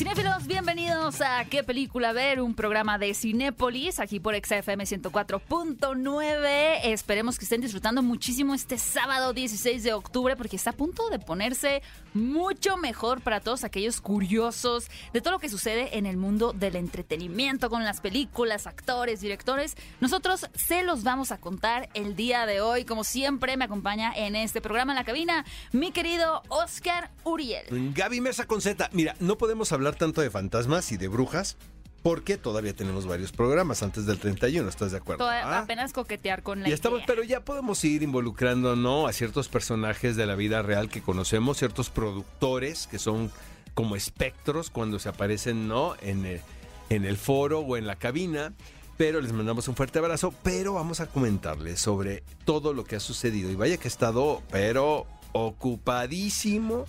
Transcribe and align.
Cinéfilos, 0.00 0.46
bienvenidos 0.46 1.20
a 1.20 1.44
¿Qué 1.44 1.62
película 1.62 2.14
ver? 2.14 2.40
Un 2.40 2.54
programa 2.54 2.96
de 2.96 3.12
Cinépolis, 3.12 4.00
aquí 4.00 4.18
por 4.18 4.34
XFM 4.34 4.84
104.9. 4.84 6.80
Esperemos 6.84 7.38
que 7.38 7.44
estén 7.44 7.60
disfrutando 7.60 8.02
muchísimo 8.02 8.54
este 8.54 8.78
sábado 8.78 9.34
16 9.34 9.82
de 9.82 9.92
octubre, 9.92 10.36
porque 10.36 10.56
está 10.56 10.70
a 10.70 10.72
punto 10.72 11.10
de 11.10 11.18
ponerse 11.18 11.82
mucho 12.14 12.78
mejor 12.78 13.20
para 13.20 13.40
todos 13.40 13.62
aquellos 13.62 14.00
curiosos 14.00 14.86
de 15.12 15.20
todo 15.20 15.34
lo 15.34 15.38
que 15.38 15.50
sucede 15.50 15.98
en 15.98 16.06
el 16.06 16.16
mundo 16.16 16.54
del 16.54 16.76
entretenimiento, 16.76 17.68
con 17.68 17.84
las 17.84 18.00
películas, 18.00 18.66
actores, 18.66 19.20
directores. 19.20 19.76
Nosotros 20.00 20.46
se 20.54 20.82
los 20.82 21.02
vamos 21.02 21.30
a 21.30 21.36
contar 21.36 21.90
el 21.92 22.16
día 22.16 22.46
de 22.46 22.62
hoy. 22.62 22.86
Como 22.86 23.04
siempre, 23.04 23.58
me 23.58 23.66
acompaña 23.66 24.14
en 24.16 24.34
este 24.34 24.62
programa 24.62 24.92
en 24.92 24.96
la 24.96 25.04
cabina 25.04 25.44
mi 25.72 25.92
querido 25.92 26.42
Oscar 26.48 27.10
Uriel. 27.22 27.92
Gaby 27.94 28.22
Mesa 28.22 28.46
con 28.46 28.62
Z. 28.62 28.88
Mira, 28.94 29.14
no 29.20 29.36
podemos 29.36 29.72
hablar 29.72 29.89
tanto 29.96 30.20
de 30.20 30.30
fantasmas 30.30 30.92
y 30.92 30.96
de 30.96 31.08
brujas 31.08 31.56
porque 32.02 32.38
todavía 32.38 32.74
tenemos 32.74 33.06
varios 33.06 33.30
programas 33.30 33.82
antes 33.82 34.06
del 34.06 34.18
31, 34.18 34.68
¿estás 34.68 34.90
de 34.92 34.96
acuerdo? 34.98 35.28
Ah, 35.28 35.60
Apenas 35.60 35.92
coquetear 35.92 36.42
con 36.42 36.62
la 36.62 36.68
y 36.68 36.72
estamos, 36.72 37.00
idea. 37.00 37.06
pero 37.06 37.22
ya 37.24 37.44
podemos 37.44 37.84
ir 37.84 38.02
involucrando, 38.02 38.74
¿no? 38.74 39.06
A 39.06 39.12
ciertos 39.12 39.48
personajes 39.48 40.16
de 40.16 40.24
la 40.26 40.34
vida 40.34 40.62
real 40.62 40.88
que 40.88 41.02
conocemos, 41.02 41.58
ciertos 41.58 41.90
productores 41.90 42.86
que 42.86 42.98
son 42.98 43.30
como 43.74 43.96
espectros 43.96 44.70
cuando 44.70 44.98
se 44.98 45.10
aparecen, 45.10 45.68
¿no? 45.68 45.94
En 46.00 46.24
el, 46.24 46.40
en 46.88 47.04
el 47.04 47.18
foro 47.18 47.60
o 47.60 47.76
en 47.76 47.86
la 47.86 47.96
cabina. 47.96 48.54
Pero 48.96 49.20
les 49.20 49.32
mandamos 49.32 49.66
un 49.68 49.76
fuerte 49.76 49.98
abrazo, 49.98 50.34
pero 50.42 50.74
vamos 50.74 51.00
a 51.00 51.06
comentarles 51.06 51.80
sobre 51.80 52.22
todo 52.44 52.74
lo 52.74 52.84
que 52.84 52.96
ha 52.96 53.00
sucedido. 53.00 53.50
Y 53.50 53.54
vaya 53.56 53.78
que 53.78 53.88
ha 53.88 53.90
estado, 53.90 54.42
pero 54.50 55.06
ocupadísimo 55.32 56.84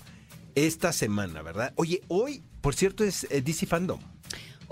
esta 0.55 0.91
semana, 0.91 1.41
¿verdad? 1.41 1.73
Oye, 1.75 2.01
hoy, 2.09 2.43
por 2.61 2.75
cierto, 2.75 3.03
es 3.03 3.27
eh, 3.29 3.41
DC 3.41 3.65
Fandom. 3.65 3.99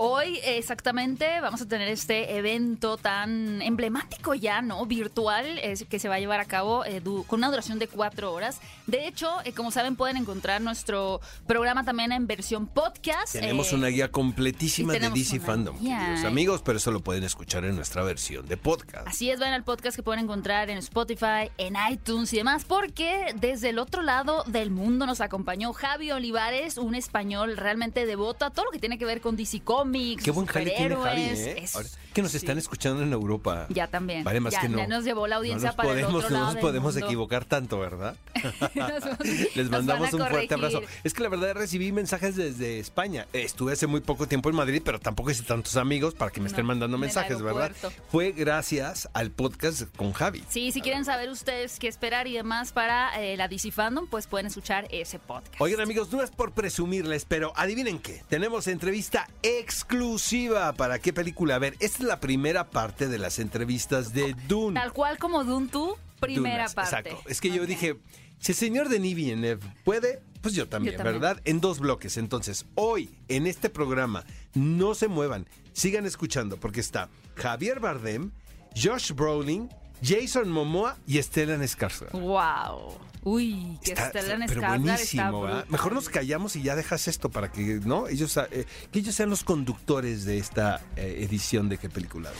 Hoy 0.02 0.40
exactamente 0.44 1.42
vamos 1.42 1.60
a 1.60 1.68
tener 1.68 1.86
este 1.88 2.38
evento 2.38 2.96
tan 2.96 3.60
emblemático 3.60 4.32
ya, 4.34 4.62
¿no? 4.62 4.86
Virtual, 4.86 5.58
es- 5.58 5.84
que 5.84 5.98
se 5.98 6.08
va 6.08 6.14
a 6.14 6.18
llevar 6.18 6.40
a 6.40 6.46
cabo 6.46 6.86
eh, 6.86 7.02
con 7.26 7.40
una 7.40 7.50
duración 7.50 7.78
de 7.78 7.86
cuatro 7.86 8.32
horas. 8.32 8.60
De 8.86 9.06
hecho, 9.06 9.30
eh, 9.44 9.52
como 9.52 9.70
saben, 9.70 9.96
pueden 9.96 10.16
encontrar 10.16 10.62
nuestro 10.62 11.20
programa 11.46 11.84
también 11.84 12.12
en 12.12 12.26
versión 12.26 12.66
podcast. 12.66 13.32
Tenemos 13.34 13.72
eh, 13.72 13.74
una 13.74 13.88
guía 13.88 14.10
completísima 14.10 14.94
de 14.94 15.10
DC 15.10 15.38
Fandom, 15.38 15.76
queridos 15.78 16.24
amigos, 16.24 16.62
pero 16.64 16.78
eso 16.78 16.90
lo 16.92 17.00
pueden 17.00 17.22
escuchar 17.24 17.66
en 17.66 17.76
nuestra 17.76 18.02
versión 18.02 18.46
de 18.48 18.56
podcast. 18.56 19.06
Así 19.06 19.30
es, 19.30 19.38
vayan 19.38 19.52
al 19.52 19.64
podcast 19.64 19.96
que 19.96 20.02
pueden 20.02 20.24
encontrar 20.24 20.70
en 20.70 20.78
Spotify, 20.78 21.50
en 21.58 21.74
iTunes 21.90 22.32
y 22.32 22.38
demás, 22.38 22.64
porque 22.64 23.34
desde 23.38 23.68
el 23.68 23.78
otro 23.78 24.00
lado 24.00 24.44
del 24.46 24.70
mundo 24.70 25.04
nos 25.04 25.20
acompañó 25.20 25.74
Javi 25.74 26.10
Olivares, 26.10 26.78
un 26.78 26.94
español 26.94 27.58
realmente 27.58 28.06
devoto 28.06 28.46
a 28.46 28.50
todo 28.50 28.64
lo 28.64 28.70
que 28.70 28.78
tiene 28.78 28.96
que 28.96 29.04
ver 29.04 29.20
con 29.20 29.36
DC 29.36 29.60
Comics. 29.60 29.89
Qué 30.22 30.30
buen 30.30 30.46
jale 30.46 30.70
tiene 30.70 30.96
Javi. 30.96 31.22
¿eh? 31.22 31.54
Es- 31.62 31.76
que 32.12 32.22
nos 32.22 32.32
sí. 32.32 32.38
están 32.38 32.58
escuchando 32.58 33.02
en 33.02 33.12
Europa. 33.12 33.66
Ya 33.70 33.86
también. 33.86 34.24
Vale 34.24 34.40
más 34.40 34.52
ya, 34.52 34.60
que 34.62 34.68
no. 34.68 34.78
ya 34.78 34.86
nos 34.86 35.04
llevó 35.04 35.26
la 35.26 35.36
audiencia 35.36 35.68
no 35.68 35.68
nos 35.68 35.76
para 35.76 35.88
podemos, 35.90 36.10
el 36.10 36.16
otro 36.16 36.28
no 36.30 36.34
lado 36.34 36.44
nos 36.46 36.54
del 36.54 36.60
podemos 36.60 36.94
mundo. 36.94 37.06
equivocar 37.06 37.44
tanto, 37.44 37.78
¿verdad? 37.78 38.16
Nos- 38.74 39.56
Les 39.56 39.56
nos 39.56 39.70
mandamos 39.70 40.12
a 40.12 40.16
un 40.16 40.26
fuerte 40.26 40.54
abrazo. 40.54 40.82
Es 41.04 41.14
que 41.14 41.22
la 41.22 41.28
verdad 41.28 41.54
recibí 41.54 41.92
mensajes 41.92 42.36
desde 42.36 42.78
España. 42.78 43.26
Estuve 43.32 43.72
hace 43.72 43.86
muy 43.86 44.00
poco 44.00 44.26
tiempo 44.26 44.48
en 44.50 44.56
Madrid, 44.56 44.82
pero 44.84 44.98
tampoco 45.00 45.30
hice 45.30 45.42
tantos 45.42 45.76
amigos 45.76 46.14
para 46.14 46.30
que 46.30 46.40
me 46.40 46.44
No, 46.44 46.50
estén 46.50 46.66
mandando 46.66 46.98
mensajes, 46.98 47.40
¿verdad? 47.42 47.72
Fue 48.10 48.32
gracias 48.32 49.08
al 49.12 49.30
podcast 49.30 49.82
con 49.96 50.12
Javi. 50.12 50.42
Sí, 50.48 50.72
si 50.72 50.80
quieren 50.80 51.04
saber 51.04 51.30
ustedes 51.30 51.78
qué 51.78 51.88
esperar 51.88 52.26
y 52.26 52.34
demás 52.34 52.72
para 52.72 53.20
eh, 53.20 53.36
la 53.36 53.48
DC 53.48 53.70
Fandom, 53.72 54.06
pues 54.06 54.26
pueden 54.26 54.46
escuchar 54.46 54.86
ese 54.90 55.18
podcast. 55.18 55.54
Oigan 55.60 55.80
amigos, 55.80 56.10
no 56.12 56.22
es 56.22 56.30
por 56.30 56.52
presumirles, 56.52 57.24
pero 57.24 57.52
adivinen 57.56 57.98
qué. 57.98 58.22
Tenemos 58.28 58.66
entrevista 58.66 59.28
exclusiva 59.42 60.72
para 60.72 60.98
qué 60.98 61.12
película 61.12 61.58
ver. 61.58 61.76
Esta 61.80 61.99
es 62.02 62.08
la 62.08 62.20
primera 62.20 62.70
parte 62.70 63.08
de 63.08 63.18
las 63.18 63.38
entrevistas 63.38 64.12
de 64.12 64.34
Dune. 64.48 64.78
Tal 64.78 64.92
cual 64.92 65.18
como 65.18 65.44
Dune 65.44 65.68
tú, 65.68 65.96
primera 66.20 66.64
Dunas, 66.68 66.74
parte. 66.74 66.96
Exacto. 67.10 67.28
Es 67.28 67.40
que 67.40 67.50
yo 67.50 67.66
dije, 67.66 67.96
si 68.38 68.52
el 68.52 68.56
señor 68.56 68.88
Denis 68.88 69.14
Villeneuve 69.14 69.60
puede, 69.84 70.22
pues 70.40 70.54
yo 70.54 70.68
también, 70.68 70.92
Yo 70.92 70.98
también. 70.98 71.20
¿verdad? 71.20 71.40
En 71.44 71.60
dos 71.60 71.78
bloques. 71.80 72.16
Entonces, 72.16 72.66
hoy, 72.74 73.10
en 73.28 73.46
este 73.46 73.68
programa, 73.70 74.24
no 74.54 74.94
se 74.94 75.08
muevan, 75.08 75.46
sigan 75.72 76.06
escuchando, 76.06 76.56
porque 76.56 76.80
está 76.80 77.08
Javier 77.36 77.80
Bardem, 77.80 78.30
Josh 78.74 79.12
Brolin, 79.12 79.68
Jason 80.02 80.50
Momoa 80.50 80.96
y 81.06 81.22
Stellan 81.22 81.60
Skarsgård. 81.62 82.12
Wow. 82.12 82.98
Uy, 83.22 83.78
que 83.84 83.92
Está- 83.92 84.08
Stellan 84.08 84.44
pero 84.46 84.62
buenísimo, 84.66 85.46
está. 85.48 85.66
Mejor 85.70 85.92
nos 85.92 86.08
callamos 86.08 86.56
y 86.56 86.62
ya 86.62 86.74
dejas 86.74 87.06
esto 87.06 87.28
para 87.28 87.52
que, 87.52 87.80
¿no? 87.84 88.08
Ellos, 88.08 88.36
eh, 88.50 88.64
que 88.90 88.98
ellos 88.98 89.14
sean 89.14 89.28
los 89.28 89.44
conductores 89.44 90.24
de 90.24 90.38
esta 90.38 90.80
eh, 90.96 91.18
edición 91.28 91.68
de 91.68 91.76
qué 91.78 91.90
película. 91.90 92.30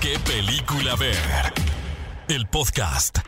¿Qué 0.00 0.18
película 0.20 0.96
ver? 0.96 1.16
El 2.28 2.46
podcast. 2.46 3.18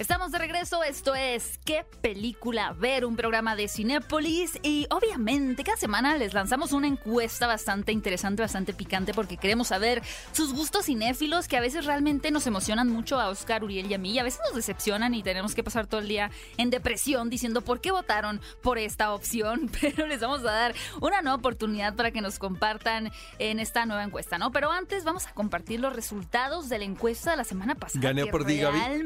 Estamos 0.00 0.32
de 0.32 0.38
regreso, 0.38 0.82
esto 0.82 1.14
es 1.14 1.60
¿Qué 1.62 1.84
película 2.00 2.72
ver? 2.72 3.04
Un 3.04 3.16
programa 3.16 3.54
de 3.54 3.68
Cinépolis 3.68 4.58
y 4.62 4.86
obviamente 4.88 5.62
cada 5.62 5.76
semana 5.76 6.16
les 6.16 6.32
lanzamos 6.32 6.72
una 6.72 6.86
encuesta 6.86 7.46
bastante 7.46 7.92
interesante, 7.92 8.40
bastante 8.40 8.72
picante 8.72 9.12
porque 9.12 9.36
queremos 9.36 9.68
saber 9.68 10.00
sus 10.32 10.54
gustos 10.54 10.86
cinéfilos 10.86 11.48
que 11.48 11.58
a 11.58 11.60
veces 11.60 11.84
realmente 11.84 12.30
nos 12.30 12.46
emocionan 12.46 12.88
mucho 12.88 13.20
a 13.20 13.28
Oscar, 13.28 13.62
Uriel 13.62 13.90
y 13.90 13.94
a 13.94 13.98
mí 13.98 14.12
y 14.12 14.18
a 14.18 14.22
veces 14.22 14.40
nos 14.46 14.56
decepcionan 14.56 15.12
y 15.12 15.22
tenemos 15.22 15.54
que 15.54 15.62
pasar 15.62 15.86
todo 15.86 16.00
el 16.00 16.08
día 16.08 16.30
en 16.56 16.70
depresión 16.70 17.28
diciendo 17.28 17.60
por 17.60 17.82
qué 17.82 17.90
votaron 17.90 18.40
por 18.62 18.78
esta 18.78 19.12
opción, 19.12 19.70
pero 19.82 20.06
les 20.06 20.20
vamos 20.20 20.40
a 20.40 20.44
dar 20.44 20.74
una 21.02 21.20
nueva 21.20 21.36
oportunidad 21.36 21.94
para 21.94 22.10
que 22.10 22.22
nos 22.22 22.38
compartan 22.38 23.12
en 23.38 23.60
esta 23.60 23.84
nueva 23.84 24.02
encuesta, 24.02 24.38
¿no? 24.38 24.50
Pero 24.50 24.72
antes 24.72 25.04
vamos 25.04 25.26
a 25.26 25.34
compartir 25.34 25.78
los 25.78 25.92
resultados 25.92 26.70
de 26.70 26.78
la 26.78 26.86
encuesta 26.86 27.32
de 27.32 27.36
la 27.36 27.44
semana 27.44 27.74
pasada. 27.74 28.00
Gané 28.02 28.24
por 28.24 28.46
ti, 28.46 28.60
Gaby. 28.60 29.02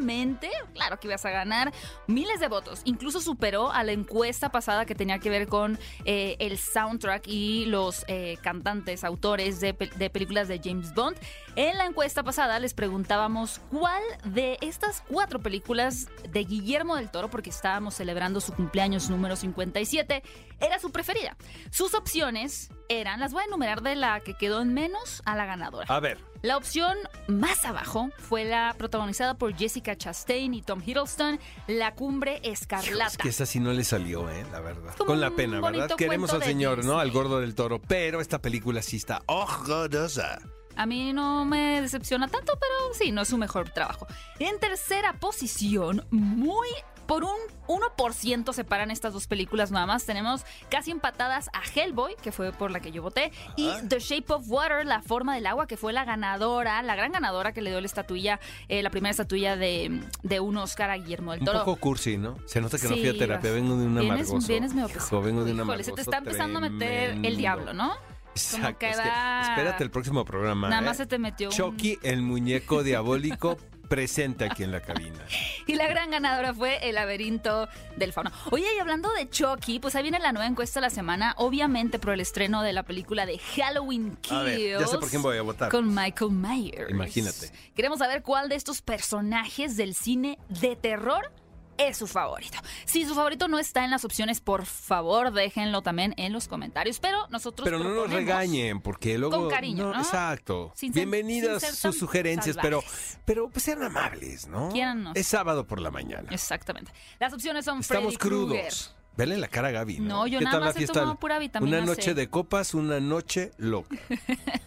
Claro 0.84 1.00
que 1.00 1.09
ibas 1.09 1.25
a 1.25 1.31
ganar 1.31 1.72
miles 2.06 2.41
de 2.41 2.49
votos. 2.49 2.83
Incluso 2.84 3.22
superó 3.22 3.72
a 3.72 3.83
la 3.84 3.93
encuesta 3.93 4.50
pasada 4.50 4.84
que 4.84 4.95
tenía 4.95 5.19
que 5.19 5.31
ver 5.31 5.49
con 5.49 5.78
eh, 6.05 6.37
el 6.41 6.59
soundtrack 6.59 7.27
y 7.27 7.65
los 7.65 8.05
eh, 8.06 8.37
cantantes, 8.43 9.03
autores 9.03 9.61
de, 9.61 9.73
de 9.73 10.11
películas 10.11 10.47
de 10.47 10.61
James 10.62 10.93
Bond. 10.93 11.17
En 11.56 11.78
la 11.78 11.87
encuesta 11.87 12.23
pasada 12.23 12.59
les 12.59 12.75
preguntábamos 12.75 13.62
cuál 13.71 14.03
de 14.27 14.59
estas 14.61 15.03
cuatro 15.09 15.41
películas 15.41 16.09
de 16.28 16.44
Guillermo 16.44 16.97
del 16.97 17.11
Toro, 17.11 17.31
porque 17.31 17.49
estábamos 17.49 17.94
celebrando 17.94 18.43
su 18.43 18.53
cumpleaños 18.53 19.09
número 19.09 19.37
57, 19.37 20.23
era 20.61 20.78
su 20.78 20.93
preferida. 20.93 21.34
Sus 21.71 21.94
opciones 21.94 22.69
eran, 22.89 23.21
las 23.21 23.33
voy 23.33 23.43
a 23.43 23.47
enumerar 23.47 23.83
de 23.83 23.97
la 23.97 24.21
que 24.21 24.34
quedó 24.34 24.61
en 24.62 24.75
menos 24.75 25.22
a 25.25 25.37
la 25.37 25.47
ganadora. 25.47 25.87
A 25.89 26.00
ver, 26.00 26.19
La 26.43 26.59
opción 26.59 26.99
más 27.27 27.65
abajo 27.65 28.11
fue 28.19 28.45
la 28.45 28.75
protagonizada 28.77 29.33
por 29.39 29.56
Jessica 29.56 29.97
Chastain 29.97 30.53
y 30.53 30.61
Tom 30.61 30.83
Hiddleston, 30.84 31.41
La 31.67 31.94
Cumbre 31.94 32.41
Escarlata. 32.43 33.06
Es 33.06 33.17
que 33.17 33.28
esa 33.31 33.47
sí 33.47 33.61
no 33.61 33.73
le 33.73 33.83
salió, 33.83 34.28
¿eh? 34.28 34.44
La 34.53 34.61
verdad. 34.61 34.94
Con 34.97 35.21
la 35.23 35.31
pena, 35.31 35.61
¿verdad? 35.61 35.91
Queremos 35.97 36.34
al 36.34 36.43
señor, 36.43 36.84
¿no? 36.84 36.99
Al 36.99 37.11
gordo 37.12 37.41
del 37.41 37.55
toro. 37.55 37.81
Pero 37.81 38.21
esta 38.21 38.41
película 38.41 38.83
sí 38.83 38.97
está 38.99 39.23
horrorosa. 39.25 40.39
A 40.77 40.84
mí 40.87 41.12
no 41.15 41.44
me 41.47 41.81
decepciona 41.81 42.28
tanto, 42.28 42.59
pero 42.61 42.93
sí, 42.93 43.11
no 43.11 43.23
es 43.23 43.28
su 43.28 43.39
mejor 43.39 43.71
trabajo. 43.71 44.06
En 44.39 44.59
tercera 44.59 45.15
posición, 45.15 46.05
muy 46.11 46.69
por 47.07 47.25
un 47.25 47.37
1% 47.69 48.53
separan 48.53 48.91
estas 48.91 49.13
dos 49.13 49.27
películas 49.27 49.71
nada 49.71 49.87
más. 49.87 50.05
Tenemos 50.05 50.45
casi 50.71 50.91
empatadas 50.91 51.49
a 51.53 51.63
Hellboy, 51.75 52.15
que 52.23 52.33
fue 52.33 52.53
por 52.53 52.71
la 52.71 52.81
que 52.81 52.93
yo 52.93 53.03
voté, 53.03 53.33
y 53.57 53.71
The 53.89 53.99
Shape 54.01 54.33
of 54.33 54.45
Water, 54.49 54.85
La 54.87 55.01
Forma 55.03 55.35
del 55.35 55.47
Agua, 55.47 55.67
que 55.67 55.77
fue 55.77 55.93
la 55.93 56.05
ganadora, 56.05 56.83
la 56.83 56.95
gran 56.97 57.13
ganadora 57.13 57.53
que 57.53 57.63
le 57.63 57.71
dio 57.71 57.81
la 57.81 57.87
estatuilla, 57.87 58.41
eh, 58.69 58.83
la 58.83 58.91
primera 58.91 59.11
estatuilla 59.11 59.57
de, 59.57 60.03
de 60.23 60.41
un 60.41 60.57
Oscar 60.57 60.91
a 60.91 60.97
Guillermo 60.97 61.33
del 61.33 61.41
Un 61.41 61.47
Toro. 61.47 61.59
poco 61.65 61.77
cursi, 61.81 62.17
¿no? 62.19 62.37
Se 62.47 62.61
nota 62.61 62.79
que 62.79 62.89
no 62.89 62.97
fui 62.97 63.09
a 63.09 63.19
terapia, 63.19 63.50
vengo 63.53 63.77
de 63.77 63.87
un 63.87 63.95
vienes- 63.95 64.11
amargoso. 64.29 64.47
Vienes 64.49 64.75
medio 64.75 64.89
pesado. 64.89 65.23
vengo 65.23 65.45
de 65.45 65.53
un 65.53 65.61
Híjole, 65.61 65.85
se 65.85 65.93
te 65.93 66.00
está 66.03 66.19
empezando 66.19 66.59
a 66.59 66.62
meter 66.69 67.19
el 67.23 67.37
diablo, 67.37 67.73
¿no? 67.73 67.93
Exacto. 68.35 68.67
Como 68.67 68.79
que 68.79 68.91
es 68.91 68.97
que 69.00 69.09
va- 69.09 69.43
espérate 69.43 69.85
el 69.85 69.91
próximo 69.91 70.25
programa. 70.25 70.69
Nada 70.69 70.83
¿eh? 70.83 70.85
más 70.87 70.97
se 70.97 71.07
te 71.07 71.19
metió 71.19 71.49
un- 71.50 71.55
Chucky, 71.55 71.99
el 72.03 72.21
muñeco 72.23 72.83
diabólico, 72.83 73.57
presente 73.89 74.45
aquí 74.45 74.63
en 74.63 74.73
la 74.73 74.81
cabina. 74.81 75.19
Y 75.67 75.77
la 75.77 75.87
gran 75.89 76.11
ganadora 76.11 76.53
fue 76.53 76.87
El 76.87 76.97
laberinto 76.97 77.69
del 77.97 78.13
fauno. 78.13 78.31
Oye, 78.51 78.67
y 78.77 78.79
hablando 78.79 79.11
de 79.15 79.31
Chucky, 79.31 79.79
pues 79.79 79.95
ahí 79.95 80.03
viene 80.03 80.19
la 80.19 80.31
nueva 80.31 80.47
encuesta 80.47 80.79
de 80.79 80.83
la 80.83 80.91
semana, 80.91 81.35
obviamente 81.39 81.99
por 81.99 82.13
el 82.13 82.21
estreno 82.21 82.63
de 82.63 82.75
la 82.75 82.83
película 82.83 83.25
de 83.25 83.39
Halloween 83.39 84.17
Kills. 84.21 84.33
A 84.41 84.43
ver, 84.43 84.81
ya 84.81 84.87
sé 84.87 84.99
por 84.99 85.09
quién 85.09 85.23
voy 85.23 85.39
a 85.39 85.43
votar. 85.43 85.71
Con 85.71 85.95
Michael 85.95 86.33
Myers. 86.33 86.91
Imagínate. 86.91 87.51
Queremos 87.75 87.99
saber 87.99 88.23
cuál 88.23 88.51
de 88.51 88.57
estos 88.57 88.83
personajes 88.83 89.79
del 89.79 89.95
cine 89.95 90.39
de 90.49 90.77
terror 90.77 91.33
es 91.79 91.97
su 91.97 92.06
favorito. 92.06 92.59
Si 92.85 93.05
su 93.05 93.15
favorito 93.15 93.49
no 93.49 93.59
está 93.59 93.85
en 93.85 93.91
las 93.91 94.05
opciones, 94.05 94.41
por 94.41 94.67
favor, 94.67 95.32
déjenlo 95.32 95.82
también 95.82 96.15
en 96.17 96.32
los 96.32 96.49
comentarios. 96.49 96.99
Pero 97.00 97.26
nosotros. 97.31 97.65
Pero 97.65 97.79
no 97.79 97.91
nos 97.94 98.11
regañen, 98.11 98.81
porque 98.81 99.19
luego. 99.19 99.37
Con 99.43 99.50
cariño, 99.50 99.93
¿no? 99.93 99.99
Exacto. 100.00 100.73
Sin 100.75 100.93
ser- 100.93 101.00
Bienvenidas 101.06 101.62
sin 101.62 101.75
sus 101.75 101.99
sugerencias, 101.99 102.56
pero, 102.61 102.81
salvajes. 102.81 103.19
pero 103.25 103.49
pues 103.50 103.62
sean 103.62 103.82
amables, 103.82 104.47
¿no? 104.47 104.69
Quiérannos. 104.71 105.17
Es 105.17 105.26
sábado 105.26 105.67
por 105.67 105.81
la 105.81 105.91
mañana. 105.91 106.29
Exactamente. 106.31 106.93
Las 107.19 107.32
opciones 107.32 107.65
son 107.65 107.81
Estamos 107.81 108.15
Freddy 108.15 108.17
crudos. 108.17 108.94
Vele 109.16 109.37
la 109.38 109.49
cara 109.49 109.69
a 109.69 109.70
Gaby, 109.70 110.00
¿no? 110.00 110.08
No, 110.08 110.26
yo 110.26 110.40
¿Qué 110.40 110.44
nada 110.44 110.61
más 110.61 110.76
he 110.76 110.87
tomado 110.87 111.14
pura 111.16 111.38
vitamina 111.38 111.78
Una 111.78 111.87
noche 111.87 112.02
C. 112.02 112.14
de 112.14 112.28
copas, 112.28 112.75
una 112.75 112.99
noche 112.99 113.52
loca. 113.58 113.96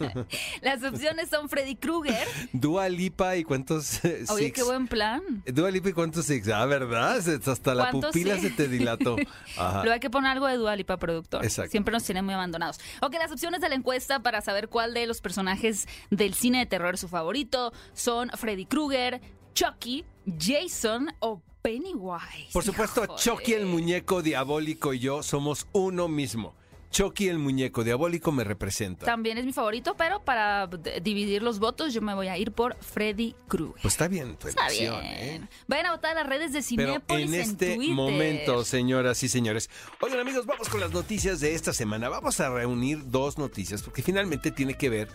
Las 0.62 0.82
opciones 0.82 1.28
son 1.28 1.48
Freddy 1.48 1.76
Krueger. 1.76 2.26
Dua 2.52 2.88
Lipa 2.88 3.36
y 3.36 3.44
cuántos 3.44 4.04
eh, 4.04 4.24
Oye, 4.30 4.46
six? 4.46 4.54
qué 4.56 4.62
buen 4.62 4.88
plan. 4.88 5.22
Dua 5.46 5.70
Lipa 5.70 5.90
y 5.90 5.92
cuántos 5.92 6.24
six. 6.26 6.48
Ah, 6.48 6.64
¿verdad? 6.66 7.16
Hasta 7.18 7.74
la 7.74 7.90
¿Cuántos 7.90 8.12
pupila 8.12 8.36
sí? 8.36 8.42
se 8.42 8.50
te 8.50 8.68
dilató. 8.68 9.16
Ajá. 9.58 9.80
Luego 9.80 9.92
hay 9.92 10.00
que 10.00 10.10
poner 10.10 10.30
algo 10.32 10.46
de 10.46 10.56
Dualipa, 10.56 10.96
productor. 10.96 11.44
Exacto. 11.44 11.70
Siempre 11.70 11.92
nos 11.92 12.04
tienen 12.04 12.24
muy 12.24 12.34
abandonados. 12.34 12.78
Ok, 13.02 13.14
las 13.14 13.30
opciones 13.30 13.60
de 13.60 13.68
la 13.68 13.74
encuesta 13.74 14.20
para 14.20 14.40
saber 14.40 14.68
cuál 14.68 14.94
de 14.94 15.06
los 15.06 15.20
personajes 15.20 15.86
del 16.10 16.34
cine 16.34 16.58
de 16.60 16.66
terror 16.66 16.94
es 16.94 17.00
su 17.00 17.08
favorito 17.08 17.72
son 17.92 18.30
Freddy 18.30 18.64
Krueger, 18.64 19.20
Chucky, 19.54 20.04
Jason 20.38 21.08
o 21.20 21.42
Pennywise. 21.62 22.52
Por 22.52 22.64
supuesto, 22.64 23.04
Híjole. 23.04 23.18
Chucky 23.20 23.52
el 23.54 23.66
muñeco 23.66 24.22
diabólico 24.22 24.92
y 24.94 24.98
yo 24.98 25.22
somos 25.22 25.66
uno 25.72 26.08
mismo. 26.08 26.54
Chucky 26.90 27.28
el 27.28 27.38
muñeco 27.38 27.84
diabólico 27.84 28.32
me 28.32 28.44
representa. 28.44 29.04
También 29.04 29.36
es 29.36 29.44
mi 29.44 29.52
favorito, 29.52 29.94
pero 29.98 30.24
para 30.24 30.66
dividir 31.02 31.42
los 31.42 31.58
votos 31.58 31.92
yo 31.92 32.00
me 32.00 32.14
voy 32.14 32.28
a 32.28 32.38
ir 32.38 32.50
por 32.52 32.76
Freddy 32.82 33.34
Krueger. 33.46 33.82
Pues 33.82 33.92
está 33.92 34.08
bien 34.08 34.36
tu 34.36 34.48
Está 34.48 34.66
elección, 34.68 35.00
bien. 35.02 35.14
¿eh? 35.44 35.48
Vayan 35.66 35.86
a 35.86 35.90
votar 35.92 36.12
a 36.12 36.20
las 36.22 36.26
redes 36.26 36.52
de 36.54 36.60
Pero 36.60 36.66
Cinépolis 36.66 37.28
en 37.28 37.34
este 37.34 37.74
Twitter. 37.76 37.94
momento, 37.94 38.64
señoras 38.64 39.22
y 39.22 39.28
señores. 39.28 39.68
Oigan, 40.00 40.18
amigos, 40.20 40.46
vamos 40.46 40.70
con 40.70 40.80
las 40.80 40.90
noticias 40.92 41.40
de 41.40 41.54
esta 41.54 41.74
semana. 41.74 42.08
Vamos 42.08 42.40
a 42.40 42.48
reunir 42.48 43.10
dos 43.10 43.36
noticias 43.36 43.82
porque 43.82 44.00
finalmente 44.02 44.50
tiene 44.50 44.72
que 44.78 44.88
ver 44.88 45.08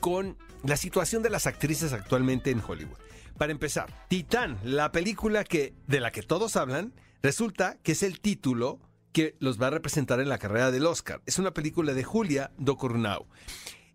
con 0.00 0.36
la 0.62 0.76
situación 0.76 1.22
de 1.22 1.30
las 1.30 1.46
actrices 1.46 1.94
actualmente 1.94 2.50
en 2.50 2.60
Hollywood. 2.60 2.98
Para 3.38 3.52
empezar, 3.52 4.06
Titán, 4.08 4.58
la 4.62 4.92
película 4.92 5.44
que 5.44 5.74
de 5.86 6.00
la 6.00 6.12
que 6.12 6.22
todos 6.22 6.56
hablan, 6.56 6.92
resulta 7.22 7.78
que 7.82 7.92
es 7.92 8.02
el 8.02 8.20
título 8.20 8.80
que 9.12 9.36
los 9.38 9.60
va 9.60 9.68
a 9.68 9.70
representar 9.70 10.20
en 10.20 10.28
la 10.28 10.38
carrera 10.38 10.70
del 10.70 10.86
Oscar. 10.86 11.22
Es 11.26 11.38
una 11.38 11.52
película 11.52 11.94
de 11.94 12.04
Julia 12.04 12.52
Docornau. 12.58 13.26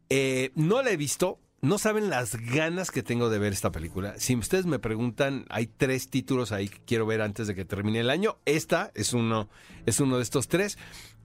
Eh, 0.09 0.51
no 0.55 0.81
la 0.81 0.91
he 0.91 0.97
visto. 0.97 1.39
No 1.61 1.77
saben 1.77 2.09
las 2.09 2.37
ganas 2.37 2.89
que 2.89 3.03
tengo 3.03 3.29
de 3.29 3.37
ver 3.37 3.51
esta 3.51 3.69
película. 3.69 4.17
Si 4.17 4.33
ustedes 4.33 4.65
me 4.65 4.79
preguntan, 4.79 5.45
hay 5.49 5.67
tres 5.67 6.09
títulos 6.09 6.53
ahí 6.53 6.69
que 6.69 6.79
quiero 6.85 7.05
ver 7.05 7.21
antes 7.21 7.47
de 7.47 7.55
que 7.55 7.65
termine 7.65 7.99
el 7.99 8.09
año. 8.09 8.37
Esta 8.45 8.91
es 8.95 9.11
uno, 9.11 9.49
es 9.85 9.99
uno 9.99 10.15
de 10.17 10.23
estos 10.23 10.47
tres. 10.47 10.77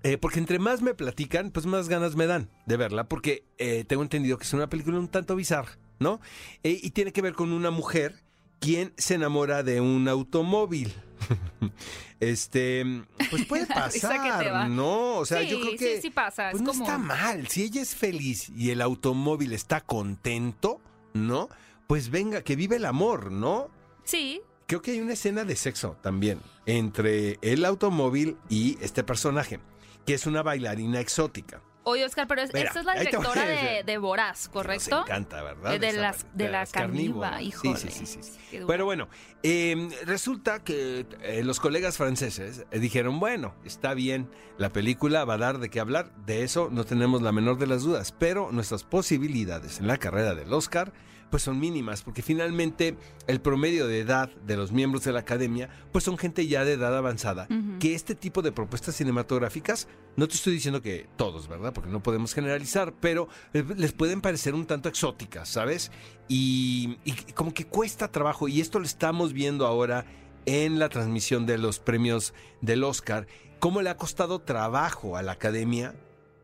Eh, 0.03 0.19
porque 0.19 0.41
entre 0.41 0.59
más 0.59 0.83
me 0.83 0.95
platican, 0.95 1.53
pues 1.53 1.67
más 1.67 1.89
ganas 1.89 2.17
me 2.17 2.27
dan 2.27 2.51
de 2.67 2.77
verla. 2.77 3.09
Porque 3.09 3.45
eh, 3.59 3.85
tengo 3.85 4.03
entendido 4.03 4.37
que 4.37 4.45
es 4.45 4.53
una 4.53 4.69
película 4.69 4.99
un 4.99 5.07
tanto 5.07 5.37
bizarra, 5.37 5.79
¿no? 5.99 6.21
Eh, 6.63 6.79
y 6.83 6.91
tiene 6.91 7.13
que 7.13 7.23
ver 7.23 7.35
con 7.35 7.53
una 7.53 7.71
mujer 7.71 8.23
quien 8.61 8.93
se 8.97 9.15
enamora 9.15 9.63
de 9.63 9.81
un 9.81 10.09
automóvil. 10.09 10.93
este, 12.21 12.85
pues 13.31 13.45
puede 13.47 13.67
pasar. 13.67 14.69
¿no? 14.71 15.17
O 15.17 15.27
sea, 15.27 15.41
Sí, 15.43 15.49
yo 15.49 15.61
creo 15.61 15.73
sí, 15.73 15.77
que 15.79 16.01
sí 16.03 16.11
pasa, 16.11 16.51
pues 16.51 16.61
es 16.63 16.67
no 16.67 16.73
como- 16.73 16.85
está 16.85 16.99
mal. 16.99 17.47
Si 17.49 17.63
ella 17.63 17.83
es 17.83 17.95
feliz 17.95 18.49
y 18.51 18.71
el 18.71 18.81
automóvil 18.81 19.53
está 19.53 19.81
contento, 19.81 20.81
¿no? 21.13 21.49
Pues 21.87 22.11
venga, 22.11 22.43
que 22.43 22.57
vive 22.57 22.77
el 22.77 22.85
amor, 22.87 23.31
¿no? 23.31 23.69
Sí, 24.05 24.41
Creo 24.67 24.81
que 24.81 24.93
hay 24.93 25.01
una 25.01 25.13
escena 25.13 25.45
de 25.45 25.57
sexo 25.57 25.99
también 26.01 26.41
entre 26.65 27.39
el 27.43 27.67
automóvil 27.67 28.39
y 28.49 28.79
este 28.81 29.05
personaje, 29.05 29.61
que 30.07 30.15
es 30.15 30.25
una 30.27 30.43
bailarina 30.43 31.01
exótica. 31.01 31.61
Oye, 31.85 32.05
Oscar, 32.05 32.27
pero 32.27 32.43
es- 32.43 32.53
Mira, 32.55 32.67
esta 32.69 32.81
es 32.81 32.87
la 32.87 32.95
directora 32.95 33.45
de, 33.47 33.83
de 33.85 33.99
Voraz, 33.99 34.47
Nos 34.47 34.49
¿correcto? 34.49 35.03
encanta, 35.03 35.43
¿verdad? 35.43 35.79
De 35.79 35.93
las- 35.93 36.27
de 36.33 36.49
la 36.49 36.67
carnívora, 36.67 37.43
híjole. 37.43 37.77
Sí, 37.79 37.91
sí, 37.91 38.07
sí, 38.07 38.19
sí. 38.23 38.61
Pero 38.67 38.85
bueno, 38.87 39.09
eh, 39.43 39.89
resulta 40.07 40.65
que 40.65 41.07
eh, 41.23 41.43
los 41.45 41.61
colegas 41.61 41.97
franceses 41.99 42.65
eh, 42.71 42.79
dijeron, 42.79 43.21
bueno, 43.21 43.55
está 43.65 43.93
bien, 43.95 44.31
la 44.57 44.71
película 44.71 45.25
va 45.25 45.35
a 45.35 45.39
dar 45.39 45.59
de 45.59 45.69
qué 45.69 45.79
hablar, 45.81 46.11
de 46.25 46.43
eso 46.43 46.69
no 46.73 46.85
tenemos 46.85 47.21
la 47.21 47.33
menor 47.33 47.59
de 47.59 47.67
las 47.67 47.83
dudas, 47.83 48.13
pero 48.13 48.51
nuestras 48.51 48.83
posibilidades 48.85 49.79
en 49.79 49.87
la 49.87 49.99
carrera 49.99 50.35
del 50.35 50.53
Oscar 50.53 50.93
pues 51.35 51.43
son 51.43 51.59
mínimas, 51.59 52.03
porque 52.03 52.23
finalmente 52.23 52.97
el 53.27 53.41
promedio 53.41 53.89
de 53.89 53.99
edad 53.99 54.31
de 54.47 54.57
los 54.57 54.71
miembros 54.71 55.03
de 55.03 55.11
la 55.11 55.19
academia 55.19 55.69
pues 55.91 56.05
son 56.05 56.17
gente 56.17 56.47
ya 56.47 56.65
de 56.65 56.75
edad 56.75 56.97
avanzada, 56.97 57.49
que 57.81 57.97
este 57.97 58.15
tipo 58.15 58.41
de 58.41 58.53
propuestas 58.53 58.95
cinematográficas, 58.95 59.89
no 60.15 60.29
te 60.29 60.37
estoy 60.37 60.53
diciendo 60.53 60.81
que 60.81 61.09
todos, 61.17 61.49
¿verdad? 61.49 61.73
Porque 61.73 61.91
no 61.91 62.05
podemos 62.05 62.35
generalizar, 62.35 62.95
pero 63.01 63.27
eh, 63.53 63.65
les 63.77 63.91
pueden 63.91 64.21
parecer 64.21 64.55
un 64.55 64.65
tanto 64.65 64.89
exóticas, 64.89 65.49
¿sabes? 65.49 65.91
Y, 66.29 66.99
y 67.05 67.15
como 67.33 67.53
que 67.53 67.67
cuesta 67.67 68.13
trabajo, 68.13 68.47
y 68.47 68.61
esto 68.61 68.79
lo 68.79 68.85
estamos 68.85 69.33
viendo 69.33 69.67
ahora 69.67 70.07
en 70.47 70.79
la 70.79 70.89
transmisión 70.89 71.47
de 71.47 71.59
los 71.59 71.81
premios 71.81 72.33
del 72.61 72.85
Oscar, 72.85 73.27
cómo 73.59 73.83
le 73.83 73.91
ha 73.91 73.97
costado 73.97 74.39
trabajo 74.39 75.17
a 75.17 75.23
la 75.25 75.33
academia 75.33 75.97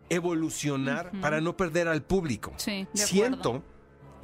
evolucionar 0.08 1.12
para 1.20 1.40
no 1.40 1.56
perder 1.56 1.86
al 1.86 2.02
público. 2.02 2.52
Sí, 2.56 2.88
de 2.92 3.06
Siento. 3.06 3.62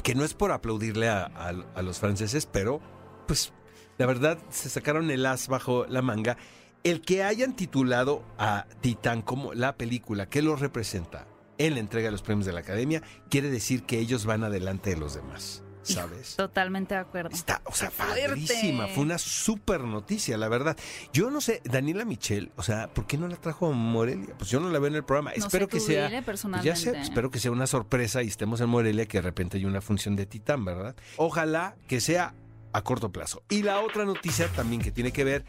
Que 0.03 0.15
no 0.15 0.25
es 0.25 0.35
por 0.35 0.53
aplaudirle 0.53 1.09
a, 1.09 1.25
a- 1.25 1.83
los 1.83 1.99
franceses, 1.99 2.47
pero 2.47 2.81
pues 3.27 3.53
la 3.99 4.07
verdad 4.07 4.39
se 4.51 4.69
sacaron 4.69 5.11
el 5.11 5.27
as 5.27 5.49
bajo 5.49 5.87
la 5.87 6.03
manga. 6.03 6.37
El 6.85 7.01
que 7.01 7.25
hayan 7.25 7.57
titulado 7.57 8.23
a 8.39 8.67
Titán 8.81 9.23
como 9.23 9.53
la 9.55 9.77
película 9.77 10.29
que 10.29 10.43
los 10.43 10.61
representa 10.61 11.27
en 11.59 11.75
la 11.75 11.81
entrega 11.81 12.09
de 12.09 12.13
los 12.13 12.23
premios 12.23 12.47
de 12.47 12.53
la 12.53 12.61
Academia, 12.61 13.03
quiere 13.31 13.51
decir 13.51 13.83
que 13.85 13.99
ellos 13.99 14.27
van 14.27 14.45
adelante 14.45 14.91
de 14.91 14.97
los 14.97 15.15
demás, 15.15 15.63
¿sabes? 15.87 16.37
Totalmente 16.37 16.95
de 16.95 17.01
acuerdo. 17.01 17.31
Está, 17.35 17.61
o 17.65 17.73
sea, 17.73 17.91
padrísima. 17.91 18.89
Fue 18.89 19.03
una 19.03 19.19
súper 19.19 19.83
noticia, 19.83 20.37
la 20.37 20.49
verdad. 20.49 20.77
Yo 21.13 21.31
no 21.31 21.41
sé, 21.41 21.63
Daniela 21.65 22.05
Michel, 22.05 22.53
o 22.57 22.63
sea, 22.63 22.89
¿por 22.89 23.07
qué 23.07 23.17
no 23.17 23.29
la 23.29 23.37
trajo 23.37 23.69
a 23.69 23.73
Morelia? 23.73 24.35
Pues 24.37 24.51
yo 24.51 24.61
no 24.61 24.71
la 24.71 24.79
veo 24.79 24.89
en 24.89 24.97
el 24.97 25.05
programa. 25.05 25.33
No 25.37 25.45
espero 25.45 25.67
sé, 25.67 25.71
que 25.71 25.81
sea. 25.81 26.23
pues 26.25 26.47
ya 26.63 26.77
sé, 26.77 26.99
espero 26.99 27.31
que 27.31 27.39
sea 27.39 27.51
una 27.51 27.67
sorpresa 27.67 28.23
y 28.23 28.29
estemos 28.29 28.61
en 28.61 28.69
Morelia, 28.69 29.07
que 29.07 29.19
de 29.19 29.23
repente 29.23 29.59
hay 29.59 29.65
una 29.65 29.81
función 29.81 30.17
de 30.17 30.27
Titán, 30.27 30.65
¿verdad? 30.65 30.97
Ojalá 31.17 31.77
que 31.89 32.01
sea 32.01 32.35
a 32.73 32.83
corto 32.83 33.11
plazo. 33.11 33.43
Y 33.49 33.63
la 33.63 33.81
otra 33.81 34.05
noticia 34.05 34.49
también 34.49 34.83
que 34.83 34.93
tiene 34.93 35.13
que 35.13 35.25
ver 35.25 35.45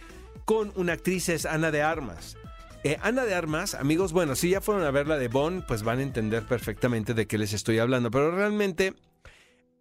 con 0.46 0.72
una 0.76 0.94
actriz 0.94 1.30
es 1.30 1.46
Ana 1.46 1.72
de 1.72 1.82
Armas. 1.82 2.38
Eh, 2.84 2.98
Ana 3.02 3.26
de 3.26 3.36
Armas, 3.36 3.74
amigos, 3.74 4.14
bueno, 4.14 4.36
si 4.36 4.52
ya 4.52 4.62
fueron 4.62 4.86
a 4.86 4.92
ver 4.92 5.08
la 5.08 5.18
de 5.18 5.28
Bond, 5.28 5.66
pues 5.66 5.84
van 5.84 6.00
a 6.00 6.04
entender 6.04 6.46
perfectamente 6.46 7.14
de 7.14 7.28
qué 7.28 7.38
les 7.38 7.52
estoy 7.52 7.80
hablando, 7.80 8.12
pero 8.12 8.32
realmente 8.32 8.94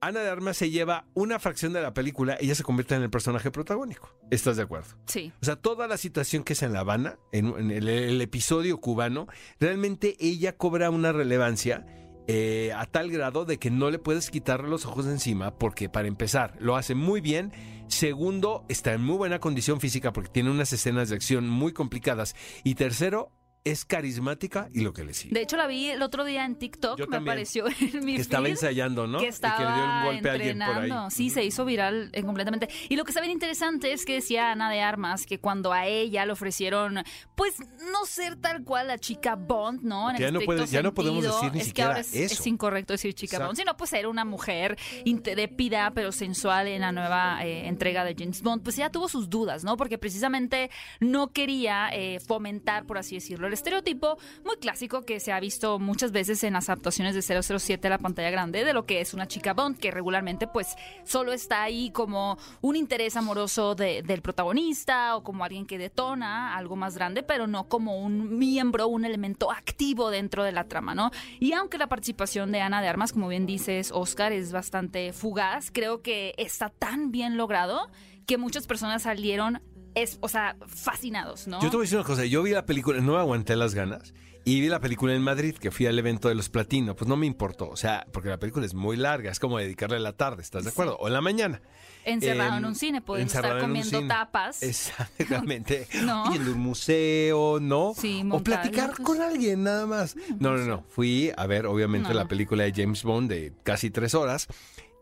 Ana 0.00 0.20
de 0.20 0.30
Armas 0.30 0.56
se 0.56 0.70
lleva 0.70 1.06
una 1.14 1.38
fracción 1.38 1.72
de 1.72 1.80
la 1.82 1.94
película, 1.94 2.36
ella 2.40 2.54
se 2.54 2.62
convierte 2.62 2.94
en 2.94 3.02
el 3.02 3.10
personaje 3.10 3.50
protagónico. 3.50 4.14
¿Estás 4.30 4.56
de 4.56 4.62
acuerdo? 4.62 4.88
Sí. 5.06 5.32
O 5.40 5.44
sea, 5.44 5.56
toda 5.56 5.88
la 5.88 5.96
situación 5.96 6.44
que 6.44 6.52
es 6.52 6.62
en 6.62 6.72
La 6.72 6.80
Habana, 6.80 7.18
en, 7.32 7.46
en 7.58 7.70
el, 7.70 7.88
el 7.88 8.20
episodio 8.20 8.78
cubano, 8.80 9.26
realmente 9.60 10.16
ella 10.20 10.56
cobra 10.56 10.90
una 10.90 11.12
relevancia 11.12 11.86
eh, 12.28 12.72
a 12.74 12.86
tal 12.86 13.10
grado 13.12 13.44
de 13.44 13.58
que 13.58 13.70
no 13.70 13.88
le 13.88 14.00
puedes 14.00 14.30
quitar 14.30 14.64
los 14.64 14.84
ojos 14.84 15.04
de 15.04 15.12
encima, 15.12 15.56
porque 15.56 15.88
para 15.88 16.08
empezar, 16.08 16.56
lo 16.58 16.76
hace 16.76 16.96
muy 16.96 17.20
bien. 17.20 17.52
Segundo, 17.86 18.64
está 18.68 18.94
en 18.94 19.02
muy 19.02 19.16
buena 19.16 19.38
condición 19.38 19.80
física 19.80 20.12
porque 20.12 20.30
tiene 20.30 20.50
unas 20.50 20.72
escenas 20.72 21.08
de 21.08 21.14
acción 21.14 21.48
muy 21.48 21.72
complicadas. 21.72 22.34
Y 22.64 22.74
tercero, 22.74 23.30
es 23.66 23.84
carismática 23.84 24.68
y 24.72 24.80
lo 24.80 24.92
que 24.92 25.04
le 25.04 25.12
sigue. 25.12 25.34
De 25.34 25.42
hecho, 25.42 25.56
la 25.56 25.66
vi 25.66 25.90
el 25.90 26.02
otro 26.02 26.24
día 26.24 26.44
en 26.44 26.54
TikTok, 26.56 26.98
Yo 26.98 27.06
me 27.06 27.10
también. 27.16 27.32
apareció 27.32 27.66
en 27.66 28.04
mi 28.04 28.14
que 28.14 28.20
estaba 28.22 28.48
ensayando, 28.48 29.06
¿no? 29.06 29.18
Que 29.18 29.26
y 29.26 29.28
estaba 29.28 29.56
que 29.58 29.64
le 29.64 29.72
dio 29.74 29.84
un 29.84 30.04
golpe 30.04 30.28
a 30.28 30.32
alguien 30.32 30.58
por 30.58 30.66
ahí. 30.68 30.72
entrenando. 30.82 31.10
Sí, 31.10 31.30
se 31.30 31.44
hizo 31.44 31.64
viral 31.64 32.10
eh, 32.12 32.22
completamente. 32.22 32.68
Y 32.88 32.96
lo 32.96 33.04
que 33.04 33.10
está 33.10 33.20
bien 33.20 33.32
interesante 33.32 33.92
es 33.92 34.04
que 34.04 34.14
decía 34.14 34.52
Ana 34.52 34.70
de 34.70 34.80
Armas 34.82 35.26
que 35.26 35.38
cuando 35.40 35.72
a 35.72 35.86
ella 35.86 36.24
le 36.26 36.32
ofrecieron, 36.32 37.02
pues, 37.34 37.54
no 37.92 38.06
ser 38.06 38.36
tal 38.36 38.62
cual 38.64 38.86
la 38.88 38.98
chica 38.98 39.34
Bond, 39.36 39.82
¿no? 39.82 40.10
En 40.10 40.16
Ya 40.16 40.30
no 40.30 40.40
puede- 40.40 40.66
ya 40.66 40.82
no 40.82 40.94
podemos 40.94 41.24
decir 41.24 41.52
ni 41.52 41.58
es 41.58 41.64
que 41.64 41.68
siquiera 41.68 41.88
ahora 41.90 42.00
es, 42.00 42.14
eso. 42.14 42.34
es 42.40 42.46
incorrecto 42.46 42.92
decir 42.94 43.14
chica 43.14 43.36
Exacto. 43.36 43.46
Bond, 43.48 43.58
sino 43.58 43.76
pues 43.76 43.92
era 43.92 44.08
una 44.08 44.24
mujer 44.24 44.76
intrépida 45.04 45.90
pero 45.94 46.12
sensual 46.12 46.68
en 46.68 46.82
la 46.82 46.92
nueva 46.92 47.44
eh, 47.44 47.66
entrega 47.68 48.04
de 48.04 48.14
James 48.16 48.42
Bond. 48.42 48.62
Pues 48.62 48.76
ella 48.78 48.90
tuvo 48.90 49.08
sus 49.08 49.28
dudas, 49.30 49.64
¿no? 49.64 49.76
Porque 49.76 49.98
precisamente 49.98 50.70
no 51.00 51.32
quería 51.32 51.88
eh, 51.92 52.20
fomentar, 52.20 52.86
por 52.86 52.98
así 52.98 53.14
decirlo, 53.16 53.46
el 53.46 53.52
estereotipo 53.56 54.16
muy 54.44 54.56
clásico 54.56 55.02
que 55.02 55.18
se 55.20 55.32
ha 55.32 55.40
visto 55.40 55.78
muchas 55.78 56.12
veces 56.12 56.44
en 56.44 56.52
las 56.52 56.68
adaptaciones 56.68 57.14
de 57.14 57.22
007 57.22 57.86
a 57.86 57.90
la 57.90 57.98
pantalla 57.98 58.30
grande 58.30 58.64
de 58.64 58.72
lo 58.72 58.86
que 58.86 59.00
es 59.00 59.12
una 59.14 59.26
chica 59.26 59.52
Bond, 59.54 59.78
que 59.78 59.90
regularmente 59.90 60.46
pues 60.46 60.76
solo 61.04 61.32
está 61.32 61.62
ahí 61.62 61.90
como 61.90 62.38
un 62.60 62.76
interés 62.76 63.16
amoroso 63.16 63.74
de- 63.74 64.02
del 64.02 64.22
protagonista 64.22 65.16
o 65.16 65.22
como 65.24 65.44
alguien 65.44 65.66
que 65.66 65.78
detona 65.78 66.56
algo 66.56 66.76
más 66.76 66.94
grande, 66.94 67.22
pero 67.22 67.46
no 67.46 67.68
como 67.68 67.98
un 67.98 68.38
miembro, 68.38 68.86
un 68.88 69.04
elemento 69.04 69.50
activo 69.50 70.10
dentro 70.10 70.44
de 70.44 70.52
la 70.52 70.64
trama, 70.64 70.94
¿no? 70.94 71.10
Y 71.40 71.52
aunque 71.52 71.78
la 71.78 71.88
participación 71.88 72.52
de 72.52 72.60
Ana 72.60 72.80
de 72.82 72.88
Armas, 72.88 73.12
como 73.12 73.28
bien 73.28 73.46
dices, 73.46 73.90
Oscar, 73.92 74.32
es 74.32 74.52
bastante 74.52 75.12
fugaz, 75.12 75.70
creo 75.72 76.02
que 76.02 76.34
está 76.36 76.68
tan 76.68 77.10
bien 77.10 77.36
logrado 77.36 77.88
que 78.26 78.38
muchas 78.38 78.66
personas 78.66 79.02
salieron, 79.02 79.62
es, 79.96 80.18
o 80.20 80.28
sea, 80.28 80.56
fascinados, 80.68 81.48
¿no? 81.48 81.60
Yo 81.60 81.70
te 81.70 81.76
voy 81.76 81.84
a 81.84 81.86
decir 81.86 81.98
una 81.98 82.06
cosa, 82.06 82.24
yo 82.24 82.42
vi 82.42 82.52
la 82.52 82.66
película, 82.66 83.00
no 83.00 83.14
me 83.14 83.18
aguanté 83.18 83.56
las 83.56 83.74
ganas, 83.74 84.14
y 84.44 84.60
vi 84.60 84.68
la 84.68 84.78
película 84.78 85.12
en 85.14 85.22
Madrid, 85.22 85.56
que 85.56 85.72
fui 85.72 85.86
al 85.86 85.98
evento 85.98 86.28
de 86.28 86.36
los 86.36 86.48
Platino, 86.50 86.94
pues 86.94 87.08
no 87.08 87.16
me 87.16 87.26
importó, 87.26 87.68
o 87.68 87.76
sea, 87.76 88.06
porque 88.12 88.28
la 88.28 88.38
película 88.38 88.64
es 88.64 88.74
muy 88.74 88.96
larga, 88.96 89.30
es 89.32 89.40
como 89.40 89.58
dedicarle 89.58 89.98
la 89.98 90.12
tarde, 90.12 90.42
¿estás 90.42 90.64
de 90.64 90.70
acuerdo? 90.70 90.96
O 90.98 91.08
en 91.08 91.14
la 91.14 91.20
mañana. 91.20 91.60
Encerrado 92.04 92.52
Em, 92.52 92.58
en 92.58 92.64
un 92.66 92.74
cine, 92.76 93.00
podemos 93.00 93.34
estar 93.34 93.58
comiendo 93.58 94.06
tapas. 94.06 94.62
Exactamente. 94.62 95.88
No. 96.04 96.24
Yendo 96.32 96.52
a 96.52 96.54
un 96.54 96.60
museo, 96.60 97.58
¿no? 97.58 97.94
Sí, 97.96 98.22
o 98.30 98.44
platicar 98.44 98.94
con 99.02 99.20
alguien, 99.22 99.64
nada 99.64 99.86
más. 99.86 100.14
No, 100.38 100.56
no, 100.56 100.64
no. 100.66 100.84
Fui 100.88 101.32
a 101.36 101.46
ver, 101.46 101.66
obviamente, 101.66 102.10
No. 102.10 102.14
la 102.14 102.28
película 102.28 102.62
de 102.64 102.72
James 102.76 103.02
Bond 103.02 103.28
de 103.30 103.52
casi 103.64 103.90
tres 103.90 104.14
horas. 104.14 104.46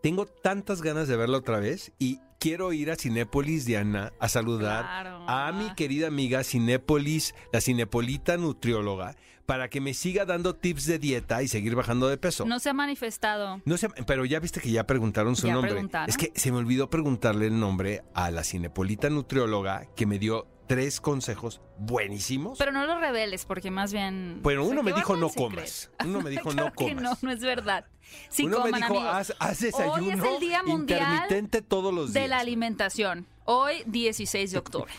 Tengo 0.01 0.25
tantas 0.25 0.81
ganas 0.81 1.07
de 1.07 1.15
verla 1.17 1.37
otra 1.37 1.59
vez 1.59 1.91
y 1.99 2.19
quiero 2.45 2.73
ir 2.73 2.91
a 2.91 2.95
Cinépolis, 2.95 3.65
Diana, 3.65 4.13
a 4.19 4.29
saludar 4.29 4.83
Claro. 4.85 5.25
a 5.27 5.51
mi 5.51 5.73
querida 5.73 6.05
amiga 6.09 6.43
Cinépolis, 6.43 7.33
la 7.51 7.59
cinepolita 7.59 8.37
nutrióloga, 8.37 9.15
para 9.47 9.67
que 9.67 9.81
me 9.81 9.95
siga 9.95 10.25
dando 10.25 10.53
tips 10.53 10.85
de 10.85 10.99
dieta 10.99 11.41
y 11.41 11.47
seguir 11.47 11.73
bajando 11.73 12.07
de 12.07 12.17
peso. 12.17 12.45
No 12.45 12.59
se 12.59 12.69
ha 12.69 12.73
manifestado. 12.73 13.61
No 13.65 13.77
sé, 13.77 13.89
pero 14.05 14.25
ya 14.25 14.39
viste 14.39 14.61
que 14.61 14.69
ya 14.69 14.85
preguntaron 14.85 15.35
su 15.35 15.47
Ya 15.47 15.53
nombre. 15.53 15.71
preguntaron. 15.71 16.07
Es 16.07 16.17
que 16.17 16.31
se 16.35 16.51
me 16.51 16.59
olvidó 16.59 16.87
preguntarle 16.87 17.47
el 17.47 17.59
nombre 17.59 18.03
a 18.13 18.29
la 18.29 18.43
cinepolita 18.43 19.09
nutrióloga 19.09 19.87
que 19.95 20.05
me 20.05 20.19
dio 20.19 20.45
tres 20.67 20.99
consejos 21.01 21.61
buenísimos. 21.77 22.57
Pero 22.57 22.71
no 22.71 22.85
lo 22.85 22.99
reveles, 22.99 23.45
porque 23.45 23.71
más 23.71 23.93
bien. 23.93 24.39
bueno, 24.41 24.61
o 24.61 24.65
sea, 24.65 24.73
uno 24.73 24.83
me 24.83 24.93
dijo 24.93 25.15
no 25.15 25.29
comas. 25.29 25.91
Uno 26.03 26.21
me 26.21 26.29
dijo 26.29 26.49
Claro 26.51 26.69
no 26.69 26.73
que 26.73 26.93
comas. 26.95 27.03
no, 27.03 27.17
no 27.21 27.31
es 27.31 27.39
verdad. 27.41 27.85
Sí 28.29 28.45
uno 28.45 28.57
coman, 28.57 28.71
me 28.71 28.77
dijo 28.77 28.99
haz, 28.99 29.33
haz 29.39 29.59
desayuno 29.59 29.93
Hoy 29.93 30.09
es 30.11 30.23
el 30.23 30.39
Día 30.39 30.63
Mundial 30.63 31.01
intermitente 31.01 31.61
todos 31.61 31.93
los 31.93 32.13
días. 32.13 32.23
de 32.23 32.27
la 32.29 32.39
alimentación. 32.39 33.27
Hoy, 33.45 33.83
16 33.87 34.51
de 34.51 34.57
octubre. 34.57 34.91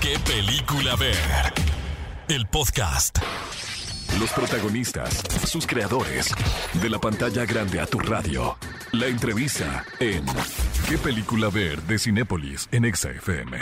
¿Qué 0.00 0.18
película 0.20 0.96
ver? 0.96 1.16
El 2.28 2.46
podcast. 2.46 3.18
Los 4.18 4.30
protagonistas, 4.32 5.22
sus 5.46 5.66
creadores. 5.66 6.34
De 6.80 6.88
la 6.90 6.98
pantalla 6.98 7.44
grande 7.44 7.78
a 7.80 7.86
tu 7.86 7.98
radio. 7.98 8.56
La 8.92 9.06
entrevista 9.06 9.84
en 10.00 10.24
¿Qué 10.88 10.98
película 10.98 11.48
ver? 11.48 11.80
de 11.82 11.98
Cinépolis 11.98 12.68
en 12.72 12.84
Exa 12.86 13.10
FM. 13.10 13.58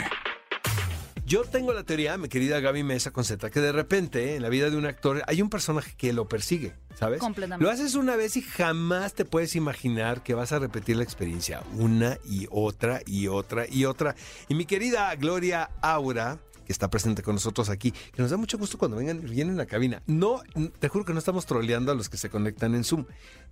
Yo 1.29 1.43
tengo 1.43 1.73
la 1.73 1.83
teoría, 1.83 2.17
mi 2.17 2.27
querida 2.27 2.59
Gaby 2.59 2.81
Mesa 2.81 3.11
con 3.11 3.23
Z, 3.23 3.51
que 3.51 3.59
de 3.59 3.71
repente 3.71 4.35
en 4.35 4.41
la 4.41 4.49
vida 4.49 4.71
de 4.71 4.77
un 4.77 4.87
actor 4.87 5.21
hay 5.27 5.43
un 5.43 5.51
personaje 5.51 5.93
que 5.95 6.11
lo 6.11 6.27
persigue, 6.27 6.73
¿sabes? 6.95 7.19
Completamente. 7.19 7.63
Lo 7.63 7.69
haces 7.69 7.93
una 7.93 8.15
vez 8.15 8.35
y 8.35 8.41
jamás 8.41 9.13
te 9.13 9.25
puedes 9.25 9.55
imaginar 9.55 10.23
que 10.23 10.33
vas 10.33 10.53
a 10.53 10.57
repetir 10.57 10.95
la 10.95 11.03
experiencia 11.03 11.61
una 11.77 12.17
y 12.27 12.47
otra 12.49 13.01
y 13.05 13.27
otra 13.27 13.67
y 13.69 13.85
otra. 13.85 14.15
Y 14.47 14.55
mi 14.55 14.65
querida 14.65 15.13
Gloria 15.17 15.69
Aura, 15.83 16.39
que 16.69 16.73
está 16.73 16.87
presente 16.87 17.23
con 17.23 17.33
nosotros 17.33 17.67
aquí, 17.69 17.89
que 17.91 18.21
nos 18.21 18.29
da 18.29 18.37
mucho 18.37 18.59
gusto 18.59 18.77
cuando 18.77 18.95
vengan 18.95 19.21
vienen 19.25 19.55
a 19.55 19.63
la 19.63 19.65
cabina. 19.65 20.03
No, 20.05 20.43
te 20.77 20.87
juro 20.87 21.03
que 21.03 21.13
no 21.13 21.17
estamos 21.17 21.47
troleando 21.47 21.91
a 21.91 21.95
los 21.95 22.09
que 22.09 22.17
se 22.17 22.29
conectan 22.29 22.75
en 22.75 22.83
Zoom, 22.83 23.05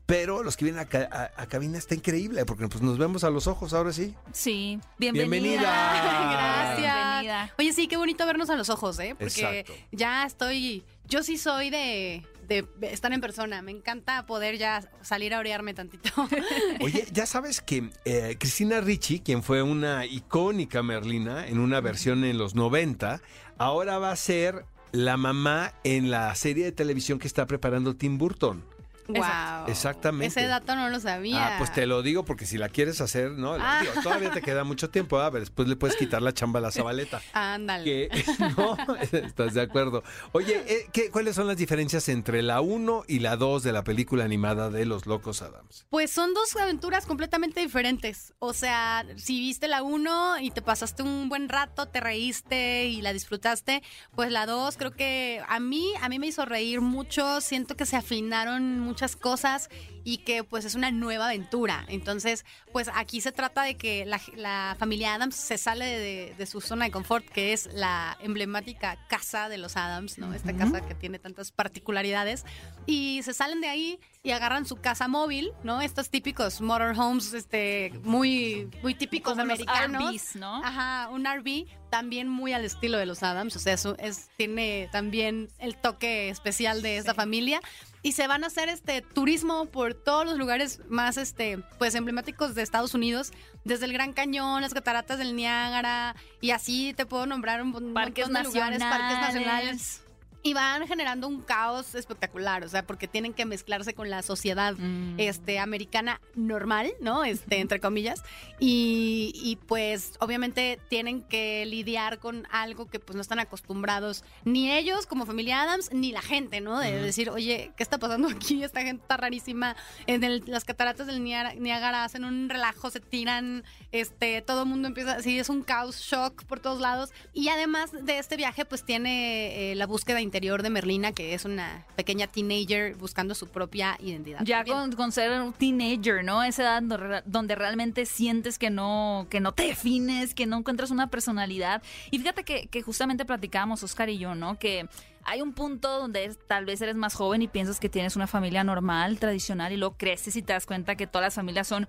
pero 0.05 0.43
los 0.43 0.55
que 0.55 0.65
vienen 0.65 0.81
a, 0.81 0.85
ca- 0.85 1.09
a- 1.11 1.41
a 1.41 1.47
cabina 1.47 1.79
está 1.79 1.95
increíble, 1.95 2.45
porque 2.45 2.67
pues 2.67 2.83
nos 2.83 2.99
vemos 2.99 3.23
a 3.23 3.31
los 3.31 3.47
ojos 3.47 3.73
ahora 3.73 3.91
sí. 3.91 4.13
Sí. 4.33 4.79
Bienvenida. 4.99 5.31
Bienvenida. 5.31 5.61
Gracias. 6.31 6.95
Bienvenida. 6.95 7.53
Oye, 7.57 7.73
sí, 7.73 7.87
qué 7.87 7.97
bonito 7.97 8.23
vernos 8.27 8.51
a 8.51 8.55
los 8.55 8.69
ojos, 8.69 8.99
¿eh? 8.99 9.15
Porque 9.17 9.33
Exacto. 9.61 9.73
ya 9.91 10.23
estoy. 10.27 10.83
Yo 11.07 11.23
sí 11.23 11.39
soy 11.39 11.71
de, 11.71 12.23
de 12.47 12.67
estar 12.81 13.11
en 13.13 13.21
persona. 13.21 13.61
Me 13.61 13.71
encanta 13.71 14.25
poder 14.25 14.57
ya 14.57 14.89
salir 15.01 15.33
a 15.33 15.39
orearme 15.39 15.73
tantito. 15.73 16.09
Oye, 16.81 17.05
ya 17.11 17.25
sabes 17.25 17.61
que 17.61 17.89
eh, 18.05 18.35
Cristina 18.39 18.81
Ricci, 18.81 19.19
quien 19.19 19.43
fue 19.43 19.61
una 19.61 20.05
icónica 20.05 20.83
Merlina 20.83 21.47
en 21.47 21.59
una 21.59 21.81
versión 21.81 22.23
en 22.23 22.37
los 22.37 22.55
90, 22.55 23.21
ahora 23.57 23.97
va 23.97 24.11
a 24.11 24.15
ser 24.15 24.65
la 24.91 25.17
mamá 25.17 25.73
en 25.83 26.09
la 26.09 26.33
serie 26.35 26.65
de 26.65 26.71
televisión 26.71 27.19
que 27.19 27.27
está 27.27 27.45
preparando 27.45 27.95
Tim 27.95 28.17
Burton. 28.17 28.63
Wow. 29.07 29.67
Exactamente. 29.67 30.27
Ese 30.27 30.47
dato 30.47 30.75
no 30.75 30.89
lo 30.89 30.99
sabía. 30.99 31.55
Ah, 31.55 31.55
pues 31.57 31.71
te 31.73 31.85
lo 31.85 32.01
digo 32.01 32.25
porque 32.25 32.45
si 32.45 32.57
la 32.57 32.69
quieres 32.69 33.01
hacer, 33.01 33.31
¿no? 33.31 33.55
Ah. 33.59 33.79
Digo, 33.81 33.93
todavía 34.03 34.31
te 34.31 34.41
queda 34.41 34.63
mucho 34.63 34.89
tiempo, 34.89 35.19
a 35.19 35.29
ver, 35.29 35.41
después 35.41 35.67
le 35.67 35.75
puedes 35.75 35.95
quitar 35.95 36.21
la 36.21 36.33
chamba 36.33 36.59
a 36.59 36.61
la 36.63 36.71
Zabaleta. 36.71 37.21
Ándale. 37.33 37.83
Que, 37.83 38.23
no, 38.57 38.77
estás 39.11 39.53
de 39.53 39.61
acuerdo. 39.61 40.03
Oye, 40.31 40.63
eh, 40.67 40.87
¿qué- 40.91 41.09
¿cuáles 41.11 41.35
son 41.35 41.47
las 41.47 41.57
diferencias 41.57 42.09
entre 42.09 42.41
la 42.41 42.61
1 42.61 43.03
y 43.07 43.19
la 43.19 43.35
2 43.37 43.63
de 43.63 43.71
la 43.71 43.83
película 43.83 44.23
animada 44.25 44.69
de 44.69 44.85
Los 44.85 45.05
Locos 45.05 45.41
Adams? 45.41 45.85
Pues 45.89 46.11
son 46.11 46.33
dos 46.33 46.55
aventuras 46.55 47.05
completamente 47.05 47.59
diferentes. 47.59 48.33
O 48.39 48.53
sea, 48.53 49.05
si 49.15 49.39
viste 49.39 49.67
la 49.67 49.83
uno 49.83 50.39
y 50.39 50.51
te 50.51 50.61
pasaste 50.61 51.03
un 51.03 51.29
buen 51.29 51.49
rato, 51.49 51.85
te 51.87 51.99
reíste 51.99 52.85
y 52.87 53.01
la 53.01 53.13
disfrutaste, 53.13 53.83
pues 54.15 54.31
la 54.31 54.45
dos 54.45 54.77
creo 54.77 54.91
que 54.91 55.41
a 55.47 55.59
mí, 55.59 55.91
a 56.01 56.09
mí 56.09 56.19
me 56.19 56.27
hizo 56.27 56.45
reír 56.45 56.81
mucho. 56.81 57.41
Siento 57.41 57.75
que 57.75 57.85
se 57.85 57.95
afinaron 57.95 58.79
muchas 58.97 59.15
cosas 59.15 59.69
y 60.07 60.19
que 60.19 60.45
pues 60.45 60.63
es 60.63 60.73
una 60.73 60.89
nueva 60.89 61.25
aventura. 61.25 61.83
Entonces, 61.89 62.45
pues 62.71 62.89
aquí 62.95 63.19
se 63.19 63.33
trata 63.33 63.63
de 63.63 63.75
que 63.75 64.05
la, 64.05 64.21
la 64.37 64.77
familia 64.79 65.13
Adams 65.13 65.35
se 65.35 65.57
sale 65.57 65.85
de, 65.85 66.33
de 66.37 66.45
su 66.45 66.61
zona 66.61 66.85
de 66.85 66.91
confort, 66.91 67.27
que 67.27 67.51
es 67.51 67.67
la 67.73 68.17
emblemática 68.21 68.97
casa 69.09 69.49
de 69.49 69.57
los 69.57 69.75
Adams, 69.75 70.17
¿no? 70.17 70.33
Esta 70.33 70.55
casa 70.55 70.79
que 70.79 70.95
tiene 70.95 71.19
tantas 71.19 71.51
particularidades. 71.51 72.45
Y 72.85 73.19
se 73.23 73.33
salen 73.33 73.59
de 73.59 73.67
ahí 73.67 73.99
y 74.23 74.31
agarran 74.31 74.65
su 74.65 74.77
casa 74.77 75.09
móvil, 75.09 75.51
¿no? 75.63 75.81
Estos 75.81 76.09
típicos 76.09 76.61
motorhomes, 76.61 77.33
este, 77.33 77.91
muy, 78.03 78.69
muy 78.81 78.95
típicos 78.95 79.33
Como 79.33 79.43
los 79.43 79.59
americanos. 79.59 80.09
RVs, 80.09 80.35
¿no? 80.37 80.63
Ajá, 80.63 81.09
un 81.09 81.25
RV 81.25 81.65
también 81.89 82.27
muy 82.27 82.53
al 82.53 82.65
estilo 82.65 82.97
de 82.97 83.05
los 83.05 83.23
Adams, 83.23 83.55
o 83.55 83.59
sea, 83.59 83.73
eso 83.73 83.95
es, 83.99 84.29
tiene 84.37 84.89
también 84.91 85.49
el 85.59 85.75
toque 85.77 86.29
especial 86.29 86.81
de 86.81 86.97
esta 86.97 87.13
familia. 87.13 87.61
Y 88.03 88.13
se 88.13 88.27
van 88.27 88.43
a 88.43 88.47
hacer 88.47 88.69
este 88.69 89.01
turismo 89.01 89.65
por 89.65 89.93
todos 90.03 90.25
los 90.25 90.37
lugares 90.37 90.81
más 90.89 91.17
este 91.17 91.59
pues 91.77 91.95
emblemáticos 91.95 92.55
de 92.55 92.61
Estados 92.61 92.93
Unidos, 92.93 93.31
desde 93.63 93.85
el 93.85 93.93
Gran 93.93 94.13
Cañón, 94.13 94.61
las 94.61 94.73
cataratas 94.73 95.17
del 95.17 95.35
Niágara, 95.35 96.15
y 96.41 96.51
así 96.51 96.93
te 96.93 97.05
puedo 97.05 97.25
nombrar 97.25 97.61
un, 97.61 97.75
un 97.75 97.93
Parques 97.93 98.25
montón 98.27 98.43
de 98.43 98.49
lugares, 98.49 98.79
parques 98.79 99.19
nacionales. 99.19 100.01
Y 100.47 100.53
van 100.53 100.87
generando 100.87 101.27
un 101.27 101.41
caos 101.41 101.93
espectacular, 101.93 102.63
o 102.63 102.69
sea, 102.69 102.81
porque 102.87 103.09
tienen 103.09 103.33
que 103.33 103.45
mezclarse 103.45 103.93
con 103.93 104.09
la 104.09 104.21
sociedad 104.21 104.75
Mm. 104.77 105.15
este, 105.19 105.59
americana 105.59 106.21
normal, 106.35 106.93
¿no? 107.01 107.25
Este, 107.25 107.59
entre 107.59 107.81
comillas. 107.81 108.23
Y, 108.59 109.33
y, 109.35 109.57
pues 109.57 110.13
obviamente 110.19 110.79
tienen 110.89 111.21
que 111.21 111.65
lidiar 111.65 112.19
con 112.19 112.47
algo 112.49 112.85
que 112.87 112.99
pues 112.99 113.15
no 113.15 113.21
están 113.21 113.39
acostumbrados 113.39 114.23
ni 114.45 114.71
ellos 114.71 115.05
como 115.05 115.25
familia 115.25 115.61
Adams, 115.63 115.89
ni 115.91 116.11
la 116.13 116.21
gente, 116.21 116.61
¿no? 116.61 116.79
De 116.79 116.93
decir, 117.01 117.29
oye, 117.29 117.71
¿qué 117.75 117.83
está 117.83 117.97
pasando 117.97 118.29
aquí? 118.29 118.63
Esta 118.63 118.81
gente 118.83 119.01
está 119.01 119.17
rarísima. 119.17 119.75
En 120.05 120.23
el- 120.23 120.43
las 120.47 120.63
cataratas 120.63 121.07
del 121.07 121.23
Niágara, 121.23 122.05
hacen 122.05 122.23
un 122.23 122.47
relajo, 122.49 122.89
se 122.89 123.01
tiran, 123.01 123.65
este, 123.91 124.41
todo 124.41 124.63
el 124.63 124.69
mundo 124.69 124.87
empieza, 124.87 125.21
sí, 125.21 125.37
es 125.39 125.49
un 125.49 125.61
caos, 125.63 125.97
shock 125.99 126.45
por 126.45 126.61
todos 126.61 126.79
lados. 126.79 127.11
Y 127.33 127.49
además 127.49 127.91
de 127.91 128.17
este 128.17 128.37
viaje, 128.37 128.63
pues 128.63 128.85
tiene 128.85 129.71
eh, 129.71 129.75
la 129.75 129.85
búsqueda 129.87 130.21
interior 130.37 130.61
de 130.61 130.69
Merlina, 130.69 131.13
que 131.13 131.33
es 131.33 131.45
una 131.45 131.83
pequeña 131.95 132.27
teenager 132.27 132.95
buscando 132.95 133.33
su 133.33 133.47
propia 133.47 133.97
identidad. 133.99 134.41
Ya 134.43 134.63
con, 134.63 134.91
con 134.91 135.11
ser 135.11 135.31
un 135.41 135.51
teenager, 135.51 136.23
¿no? 136.23 136.43
Esa 136.43 136.61
edad 136.61 136.83
donde, 136.83 137.23
donde 137.25 137.55
realmente 137.55 138.05
sientes 138.05 138.59
que 138.59 138.69
no, 138.69 139.25
que 139.31 139.39
no 139.39 139.51
te 139.51 139.63
defines, 139.63 140.35
que 140.35 140.45
no 140.45 140.57
encuentras 140.59 140.91
una 140.91 141.07
personalidad. 141.07 141.81
Y 142.11 142.19
fíjate 142.19 142.43
que, 142.43 142.67
que 142.67 142.83
justamente 142.83 143.25
platicábamos, 143.25 143.81
Oscar 143.81 144.09
y 144.09 144.19
yo, 144.19 144.35
¿no? 144.35 144.59
Que 144.59 144.87
hay 145.27 145.41
un 145.41 145.53
punto 145.53 145.99
donde 145.99 146.25
es- 146.25 146.39
tal 146.47 146.65
vez 146.65 146.81
eres 146.81 146.95
más 146.95 147.13
joven 147.13 147.41
y 147.41 147.47
piensas 147.47 147.79
que 147.79 147.89
tienes 147.89 148.15
una 148.15 148.27
familia 148.27 148.63
normal, 148.63 149.19
tradicional, 149.19 149.71
y 149.73 149.77
luego 149.77 149.95
creces 149.97 150.35
y 150.37 150.41
te 150.41 150.53
das 150.53 150.65
cuenta 150.65 150.95
que 150.95 151.05
todas 151.05 151.25
las 151.27 151.35
familias 151.35 151.67
son 151.67 151.87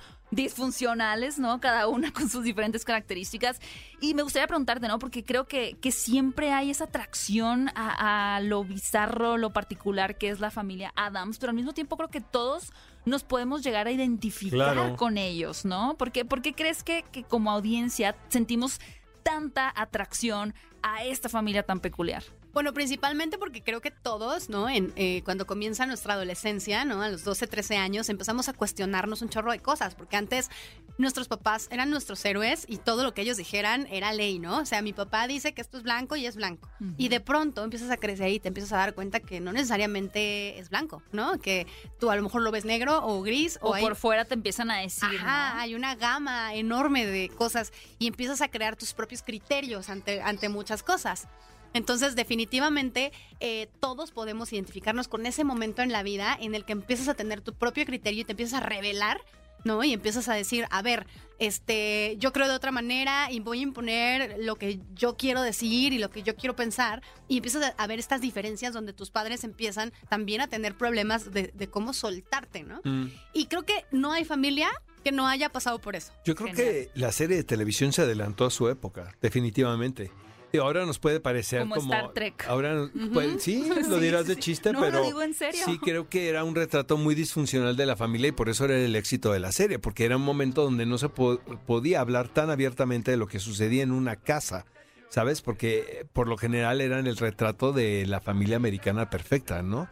disfuncionales, 0.52 1.38
¿no? 1.38 1.61
Cada 1.61 1.87
una 1.88 2.12
con 2.12 2.28
sus 2.28 2.42
diferentes 2.42 2.85
características. 2.85 3.61
Y 4.00 4.14
me 4.14 4.23
gustaría 4.23 4.47
preguntarte, 4.47 4.88
¿no? 4.88 4.99
Porque 4.99 5.25
creo 5.25 5.47
que, 5.47 5.76
que 5.80 5.92
siempre 5.92 6.52
hay 6.52 6.71
esa 6.71 6.85
atracción 6.85 7.71
a, 7.75 8.37
a 8.37 8.40
lo 8.40 8.64
bizarro, 8.64 9.37
lo 9.37 9.52
particular 9.52 10.18
que 10.18 10.30
es 10.30 10.40
la 10.40 10.50
familia 10.50 10.92
Adams, 10.97 11.38
pero 11.38 11.50
al 11.50 11.57
mismo 11.57 11.73
tiempo 11.75 11.97
creo 11.97 12.09
que 12.11 12.21
todos 12.21 12.73
nos 13.04 13.23
podemos 13.25 13.62
llegar 13.62 13.87
a 13.87 13.90
identificar 13.92 14.75
Claro. 14.75 14.97
con 14.97 15.16
ellos, 15.16 15.64
¿no? 15.64 15.97
¿Por 15.97 16.11
qué, 16.12 16.25
por 16.25 16.42
qué 16.42 16.54
crees 16.54 16.83
que, 16.83 17.04
que 17.12 17.23
como 17.25 17.50
audiencia 17.52 18.16
sentimos 18.28 18.80
tanta 19.23 19.73
atracción 19.76 20.54
a 20.83 21.04
esta 21.04 21.28
familia 21.28 21.62
tan 21.62 21.80
peculiar? 21.80 22.23
Bueno, 22.52 22.73
principalmente 22.73 23.38
porque 23.38 23.62
creo 23.62 23.81
que 23.81 23.90
todos, 23.90 24.49
¿no? 24.49 24.69
En, 24.69 24.93
eh, 24.97 25.23
cuando 25.25 25.47
comienza 25.47 25.87
nuestra 25.87 26.14
adolescencia, 26.14 26.85
¿no? 26.85 27.02
A 27.02 27.09
los 27.09 27.23
12, 27.25 27.47
13 27.47 27.76
años, 27.76 28.09
empezamos 28.09 28.49
a 28.49 28.52
cuestionarnos 28.52 29.23
un 29.23 29.28
chorro 29.28 29.52
de 29.52 29.61
cosas, 29.61 29.95
porque 29.95 30.17
antes 30.17 30.50
nuestros 30.97 31.28
papás 31.28 31.69
eran 31.71 31.90
nuestros 31.90 32.25
héroes 32.25 32.64
y 32.67 32.78
todo 32.78 33.05
lo 33.05 33.14
que 33.14 33.21
ellos 33.23 33.37
dijeran 33.37 33.87
era 33.90 34.12
ley, 34.12 34.38
¿no? 34.38 34.59
O 34.59 34.67
sea, 34.67 34.83
mi 34.83 34.93
papá 34.93 35.26
dice 35.28 35.52
que 35.52 35.61
esto 35.61 35.76
es 35.76 35.83
blanco 35.83 36.17
y 36.17 36.26
es 36.26 36.37
blanco. 36.37 36.69
Y 36.97 37.09
de 37.09 37.21
pronto 37.21 37.62
empiezas 37.62 37.90
a 37.90 37.97
crecer 37.97 38.31
y 38.31 38.40
te 38.40 38.49
empiezas 38.49 38.73
a 38.73 38.78
dar 38.78 38.95
cuenta 38.95 39.21
que 39.21 39.40
no 39.40 39.52
necesariamente 39.52 40.59
es 40.59 40.71
blanco, 40.71 41.02
¿no? 41.12 41.38
Que 41.38 41.67
tú 42.00 42.11
a 42.11 42.17
lo 42.17 42.23
mejor 42.23 42.43
lo 42.43 42.50
ves 42.50 42.64
negro 42.64 43.05
o 43.07 43.23
gris 43.23 43.59
O, 43.62 43.71
o, 43.71 43.75
hay- 43.75 43.83
por 43.85 43.95
fuera 43.97 44.25
te 44.25 44.35
empiezan 44.35 44.71
a 44.71 44.78
decir. 44.78 45.09
Ajá, 45.21 45.55
¿no? 45.55 45.61
hay 45.61 45.75
una 45.75 45.95
gama 45.95 46.55
enorme 46.55 47.07
de 47.07 47.28
cosas 47.28 47.73
y 47.99 48.07
empiezas 48.09 48.40
a 48.40 48.49
crear 48.49 48.75
tus 48.76 48.93
propios 48.95 49.23
criterios 49.23 49.88
ante, 49.88 50.21
ante 50.23 50.49
muchas 50.49 50.83
cosas. 50.83 51.28
Entonces, 51.75 52.16
definitivamente, 52.16 53.12
eh, 53.40 53.68
todos 53.80 54.10
podemos 54.12 54.52
identificarnos 54.52 55.08
con 55.08 55.26
ese 55.26 55.44
momento 55.44 55.82
en 55.82 55.92
la 55.92 56.02
vida 56.02 56.37
en 56.40 56.54
el 56.54 56.64
que 56.64 56.72
empiezas 56.72 57.08
a 57.08 57.14
tener 57.14 57.40
tu 57.40 57.54
propio 57.54 57.84
criterio 57.84 58.22
y 58.22 58.25
te 58.25 58.32
empiezas 58.32 58.62
a 58.62 58.66
revelar, 58.66 59.20
¿no? 59.64 59.82
Y 59.84 59.92
empiezas 59.92 60.28
a 60.28 60.34
decir, 60.34 60.66
a 60.70 60.82
ver, 60.82 61.06
este, 61.38 62.16
yo 62.18 62.32
creo 62.32 62.48
de 62.48 62.54
otra 62.54 62.70
manera 62.72 63.30
y 63.30 63.40
voy 63.40 63.60
a 63.60 63.62
imponer 63.62 64.37
lo 64.40 64.56
que 64.56 64.80
yo 64.94 65.16
quiero 65.16 65.42
decir 65.42 65.92
y 65.92 65.98
lo 65.98 66.10
que 66.10 66.22
yo 66.22 66.37
quiero 66.37 66.56
pensar. 66.56 67.02
Y 67.28 67.37
empiezas 67.37 67.75
a- 67.76 67.87
ver 67.87 67.98
estas 67.98 68.20
diferencias 68.20 68.72
donde 68.72 68.92
tus 68.92 69.10
padres 69.10 69.44
empiezan 69.44 69.92
también 70.08 70.40
a 70.40 70.48
tener 70.48 70.75
problemas 70.76 71.32
de, 71.32 71.52
de 71.54 71.68
cómo 71.68 71.92
soltarte, 71.92 72.62
¿no? 72.64 72.80
Mm. 72.84 73.06
Y 73.34 73.46
creo 73.46 73.64
que 73.64 73.84
no 73.92 74.12
hay 74.12 74.25
familia 74.25 74.68
que 75.04 75.12
no 75.12 75.28
haya 75.28 75.48
pasado 75.50 75.78
por 75.80 75.94
eso. 75.96 76.12
Yo 76.25 76.34
creo 76.34 76.48
Genial. 76.54 76.66
que 76.75 76.90
la 76.94 77.12
serie 77.12 77.37
de 77.37 77.44
televisión 77.44 77.92
se 77.92 78.02
adelantó 78.02 78.46
a 78.46 78.50
su 78.50 78.68
época, 78.68 79.14
definitivamente. 79.20 80.10
Y 80.52 80.59
ahora 80.59 80.87
nos 80.87 80.99
puede 80.99 81.21
parecer 81.21 81.61
Como 81.61 81.75
como, 81.75 81.93
Star 81.95 82.12
Trek. 82.14 82.45
Ahora, 82.49 82.88
sí, 83.38 83.69
lo 83.88 84.00
dirás 84.00 84.23
sí, 84.23 84.28
de 84.28 84.35
sí. 84.37 84.40
chiste, 84.40 84.73
No, 84.73 84.81
lo 84.81 84.87
pero 84.87 85.02
digo 85.05 85.21
en 85.23 85.35
serio. 85.35 85.61
sí 85.64 85.78
creo 85.78 86.09
que 86.09 86.28
era 86.28 86.43
un 86.45 86.55
retrato 86.55 86.97
muy 86.97 87.14
disfuncional 87.14 87.76
de 87.76 87.85
la 87.87 87.97
familia 87.97 88.28
y 88.28 88.33
por 88.33 88.49
eso 88.49 88.64
era 88.64 88.76
el 88.78 88.97
éxito 88.97 89.33
de 89.33 89.40
la 89.40 89.52
serie, 89.52 89.78
porque 89.78 90.05
era 90.07 90.17
un 90.17 90.23
momento 90.25 90.62
donde 90.64 90.87
no 90.87 90.97
se 90.99 91.09
po- 91.11 91.38
podía 91.67 92.00
hablar 92.00 92.28
tan 92.28 92.49
abiertamente 92.50 93.11
de 93.11 93.17
lo 93.19 93.26
que 93.26 93.38
sucedía 93.40 93.83
en 93.83 93.93
una 93.93 94.17
casa. 94.17 94.64
¿Sabes? 95.11 95.40
Porque 95.40 96.05
por 96.12 96.28
lo 96.28 96.37
general 96.37 96.83
eran 96.83 97.07
el 97.07 97.17
retrato 97.17 97.73
de 97.73 98.05
la 98.07 98.21
familia 98.21 98.57
americana 98.59 99.09
perfecta, 99.09 99.62
¿no? 99.62 99.88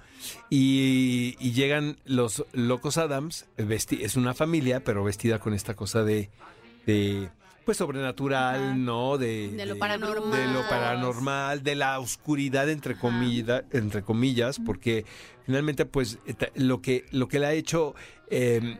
Y, 0.51 1.37
y 1.41 1.53
llegan 1.53 1.97
los 2.05 2.45
locos 2.53 2.99
Adams, 2.99 3.47
vesti- 3.57 4.01
es 4.03 4.17
una 4.17 4.35
familia, 4.35 4.81
pero 4.85 5.03
vestida 5.03 5.39
con 5.39 5.55
esta 5.55 5.73
cosa 5.75 6.05
de, 6.05 6.29
de 6.85 7.31
pues 7.66 7.76
sobrenatural, 7.76 8.62
Ajá. 8.64 8.75
¿no? 8.75 9.18
De, 9.18 9.49
De 9.49 9.66
lo 9.66 9.76
paranormal. 9.78 10.30
de 10.40 10.46
lo 10.54 10.66
paranormal, 10.68 11.62
de 11.62 11.75
la 11.75 11.99
oscuridad 12.00 12.70
entre 12.70 12.96
comillas, 12.96 13.64
entre 13.73 14.02
comillas, 14.02 14.58
porque 14.64 15.04
finalmente 15.44 15.85
pues 15.85 16.18
eta- 16.26 16.50
lo 16.54 16.80
que 16.80 17.04
lo 17.11 17.28
que 17.28 17.38
le 17.40 17.46
ha 17.46 17.52
hecho 17.52 17.94
eh, 18.30 18.78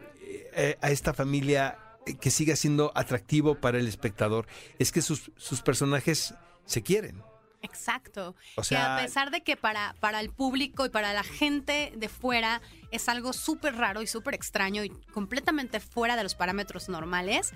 eh, 0.55 0.79
a 0.81 0.91
esta 0.91 1.13
familia 1.13 1.77
eh, 2.07 2.15
que 2.17 2.31
siga 2.31 2.57
siendo 2.57 2.93
atractivo 2.95 3.57
para 3.57 3.79
el 3.79 3.87
espectador 3.89 4.47
es 4.79 4.91
que 4.93 5.03
sus, 5.03 5.31
sus 5.37 5.61
personajes 5.61 6.33
se 6.65 6.83
quieren. 6.83 7.23
Exacto. 7.63 8.37
O 8.55 8.61
que 8.63 8.69
sea- 8.69 8.97
a 8.97 9.03
pesar 9.03 9.31
de 9.33 9.41
que 9.41 9.57
para, 9.57 9.97
para 9.99 10.21
el 10.21 10.31
público 10.31 10.87
y 10.87 10.89
para 10.89 11.13
la 11.13 11.25
gente 11.25 11.93
de 11.97 12.09
fuera 12.09 12.61
es 12.93 13.09
algo 13.09 13.33
súper 13.33 13.75
raro 13.75 14.03
y 14.03 14.07
súper 14.07 14.35
extraño 14.35 14.85
y 14.85 14.91
completamente 15.13 15.81
fuera 15.81 16.15
de 16.17 16.23
los 16.23 16.37
parámetros 16.37 16.89
normales, 16.89 17.53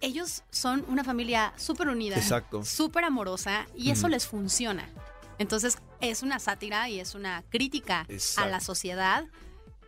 ellos 0.00 0.42
son 0.50 0.84
una 0.88 1.04
familia 1.04 1.52
súper 1.56 1.88
unida, 1.88 2.16
súper 2.64 3.04
amorosa 3.04 3.66
y 3.76 3.90
eso 3.90 4.08
les 4.08 4.26
funciona. 4.26 4.88
Entonces 5.38 5.78
es 6.00 6.22
una 6.22 6.38
sátira 6.38 6.88
y 6.88 7.00
es 7.00 7.14
una 7.14 7.42
crítica 7.50 8.06
a 8.36 8.46
la 8.46 8.60
sociedad 8.60 9.24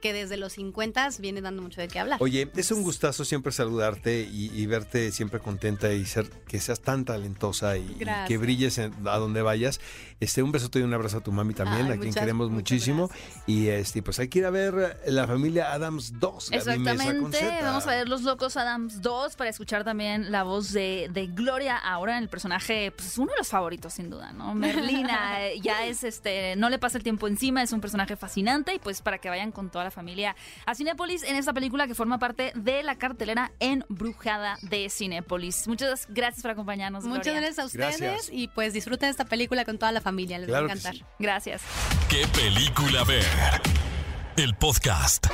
que 0.00 0.12
desde 0.12 0.36
los 0.36 0.52
50 0.52 1.08
viene 1.18 1.40
dando 1.40 1.60
mucho 1.60 1.80
de 1.80 1.88
qué 1.88 1.98
hablar. 1.98 2.18
Oye, 2.22 2.48
es 2.54 2.70
un 2.70 2.82
gustazo 2.84 3.24
siempre 3.24 3.50
saludarte 3.50 4.20
y, 4.30 4.48
y 4.54 4.66
verte 4.66 5.10
siempre 5.10 5.40
contenta 5.40 5.92
y 5.92 6.06
ser 6.06 6.30
que 6.46 6.60
seas 6.60 6.80
tan 6.80 7.04
talentosa 7.04 7.76
y, 7.78 7.96
que 8.28 8.38
brilles 8.38 8.78
en- 8.78 8.94
a 9.08 9.16
donde 9.16 9.42
vayas. 9.42 9.80
Este, 10.20 10.42
un 10.42 10.50
besote 10.50 10.80
y 10.80 10.82
un 10.82 10.92
abrazo 10.92 11.18
a 11.18 11.20
tu 11.20 11.30
mami 11.30 11.54
también, 11.54 11.86
Ay, 11.86 11.92
a 11.92 11.94
quien 11.94 12.08
muchas- 12.08 12.20
queremos 12.22 12.50
muchísimo. 12.50 13.06
gracias. 13.08 13.42
Y 13.46 13.68
este, 13.68 14.02
pues 14.02 14.18
hay 14.18 14.28
que 14.28 14.40
ir 14.40 14.46
a 14.46 14.50
ver 14.50 15.00
la 15.06 15.26
familia 15.26 15.72
Adams 15.72 16.18
2. 16.18 16.50
Gaby 16.50 16.78
Mesa 16.80 17.04
con 17.04 17.26
Exactamente, 17.32 17.62
vamos 17.62 17.86
a 17.86 17.90
ver 17.90 18.08
Los 18.08 18.22
Locos 18.22 18.56
Adams 18.56 19.00
2 19.00 19.36
para 19.36 19.50
escuchar 19.50 19.84
también 19.84 20.32
la 20.32 20.42
voz 20.42 20.72
de, 20.72 21.08
de 21.12 21.26
Gloria 21.28 21.76
ahora 21.76 22.16
en 22.16 22.24
el 22.24 22.28
personaje, 22.28 22.90
pues 22.90 23.08
es 23.08 23.18
uno 23.18 23.30
de 23.32 23.38
los 23.38 23.48
favoritos 23.48 23.92
sin 23.92 24.10
duda, 24.10 24.32
¿no? 24.32 24.54
Merlina 24.54 25.46
eh, 25.46 25.60
ya 25.62 25.86
es 25.86 26.02
este, 26.02 26.56
no 26.56 26.68
le 26.68 26.78
pasa 26.80 26.98
el 26.98 27.04
tiempo 27.04 27.28
encima, 27.28 27.62
es 27.62 27.72
un 27.72 27.80
personaje 27.80 28.16
fascinante 28.16 28.74
y 28.74 28.78
pues 28.80 29.02
para 29.02 29.18
que 29.18 29.28
vayan 29.28 29.52
con 29.52 29.70
toda 29.70 29.84
la 29.84 29.90
familia 29.92 30.34
a 30.66 30.74
Cinépolis 30.74 31.22
en 31.22 31.36
esta 31.36 31.52
película 31.52 31.86
que 31.86 31.94
forma 31.94 32.18
parte 32.18 32.52
de 32.56 32.82
la 32.82 32.96
cartelera 32.96 33.52
Embrujada 33.60 34.58
de 34.62 34.88
Cinépolis. 34.90 35.66
Muchas 35.68 36.06
gracias 36.08 36.42
por 36.42 36.50
acompañarnos, 36.50 37.04
Muchas 37.04 37.24
Gloria. 37.24 37.40
gracias 37.40 37.58
a 37.60 37.66
ustedes 37.66 38.00
Gracias. 38.00 38.30
y 38.32 38.48
pues 38.48 38.72
disfruten 38.72 39.08
esta 39.08 39.24
película 39.24 39.64
con 39.64 39.78
toda 39.78 39.92
la 39.92 40.00
familia, 40.00 40.07
les 40.16 40.48
Claro 40.48 40.66
va 40.66 40.72
a 40.72 40.74
que 40.74 40.78
encantar. 40.78 40.94
sí. 40.94 41.04
Gracias. 41.18 41.62
¿Qué 42.08 42.26
película 42.28 43.04
ver? 43.04 43.24
El 44.36 44.54
podcast. 44.56 45.26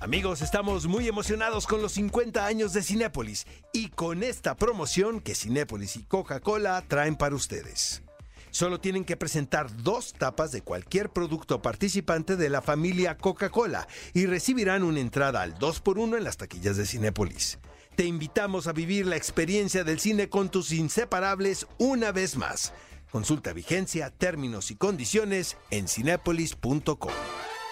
Amigos, 0.00 0.42
estamos 0.42 0.86
muy 0.86 1.08
emocionados 1.08 1.66
con 1.66 1.82
los 1.82 1.92
50 1.92 2.44
años 2.46 2.72
de 2.72 2.82
Cinépolis 2.82 3.46
y 3.72 3.88
con 3.88 4.22
esta 4.22 4.54
promoción 4.54 5.20
que 5.20 5.34
Cinépolis 5.34 5.96
y 5.96 6.04
Coca-Cola 6.04 6.84
traen 6.86 7.16
para 7.16 7.34
ustedes. 7.34 8.02
Solo 8.50 8.78
tienen 8.80 9.04
que 9.04 9.16
presentar 9.16 9.68
dos 9.82 10.12
tapas 10.12 10.52
de 10.52 10.62
cualquier 10.62 11.10
producto 11.10 11.60
participante 11.60 12.36
de 12.36 12.48
la 12.48 12.62
familia 12.62 13.16
Coca-Cola 13.16 13.86
y 14.14 14.26
recibirán 14.26 14.82
una 14.82 15.00
entrada 15.00 15.42
al 15.42 15.54
2x1 15.58 16.16
en 16.18 16.24
las 16.24 16.36
taquillas 16.36 16.76
de 16.76 16.86
Cinépolis. 16.86 17.58
Te 17.96 18.04
invitamos 18.04 18.66
a 18.66 18.72
vivir 18.72 19.06
la 19.06 19.16
experiencia 19.16 19.82
del 19.82 19.98
cine 19.98 20.28
con 20.28 20.50
tus 20.50 20.72
inseparables 20.72 21.66
una 21.78 22.12
vez 22.12 22.36
más. 22.36 22.72
Consulta 23.16 23.54
vigencia, 23.54 24.10
términos 24.10 24.70
y 24.70 24.76
condiciones 24.76 25.56
en 25.70 25.88
cinépolis.com. 25.88 27.12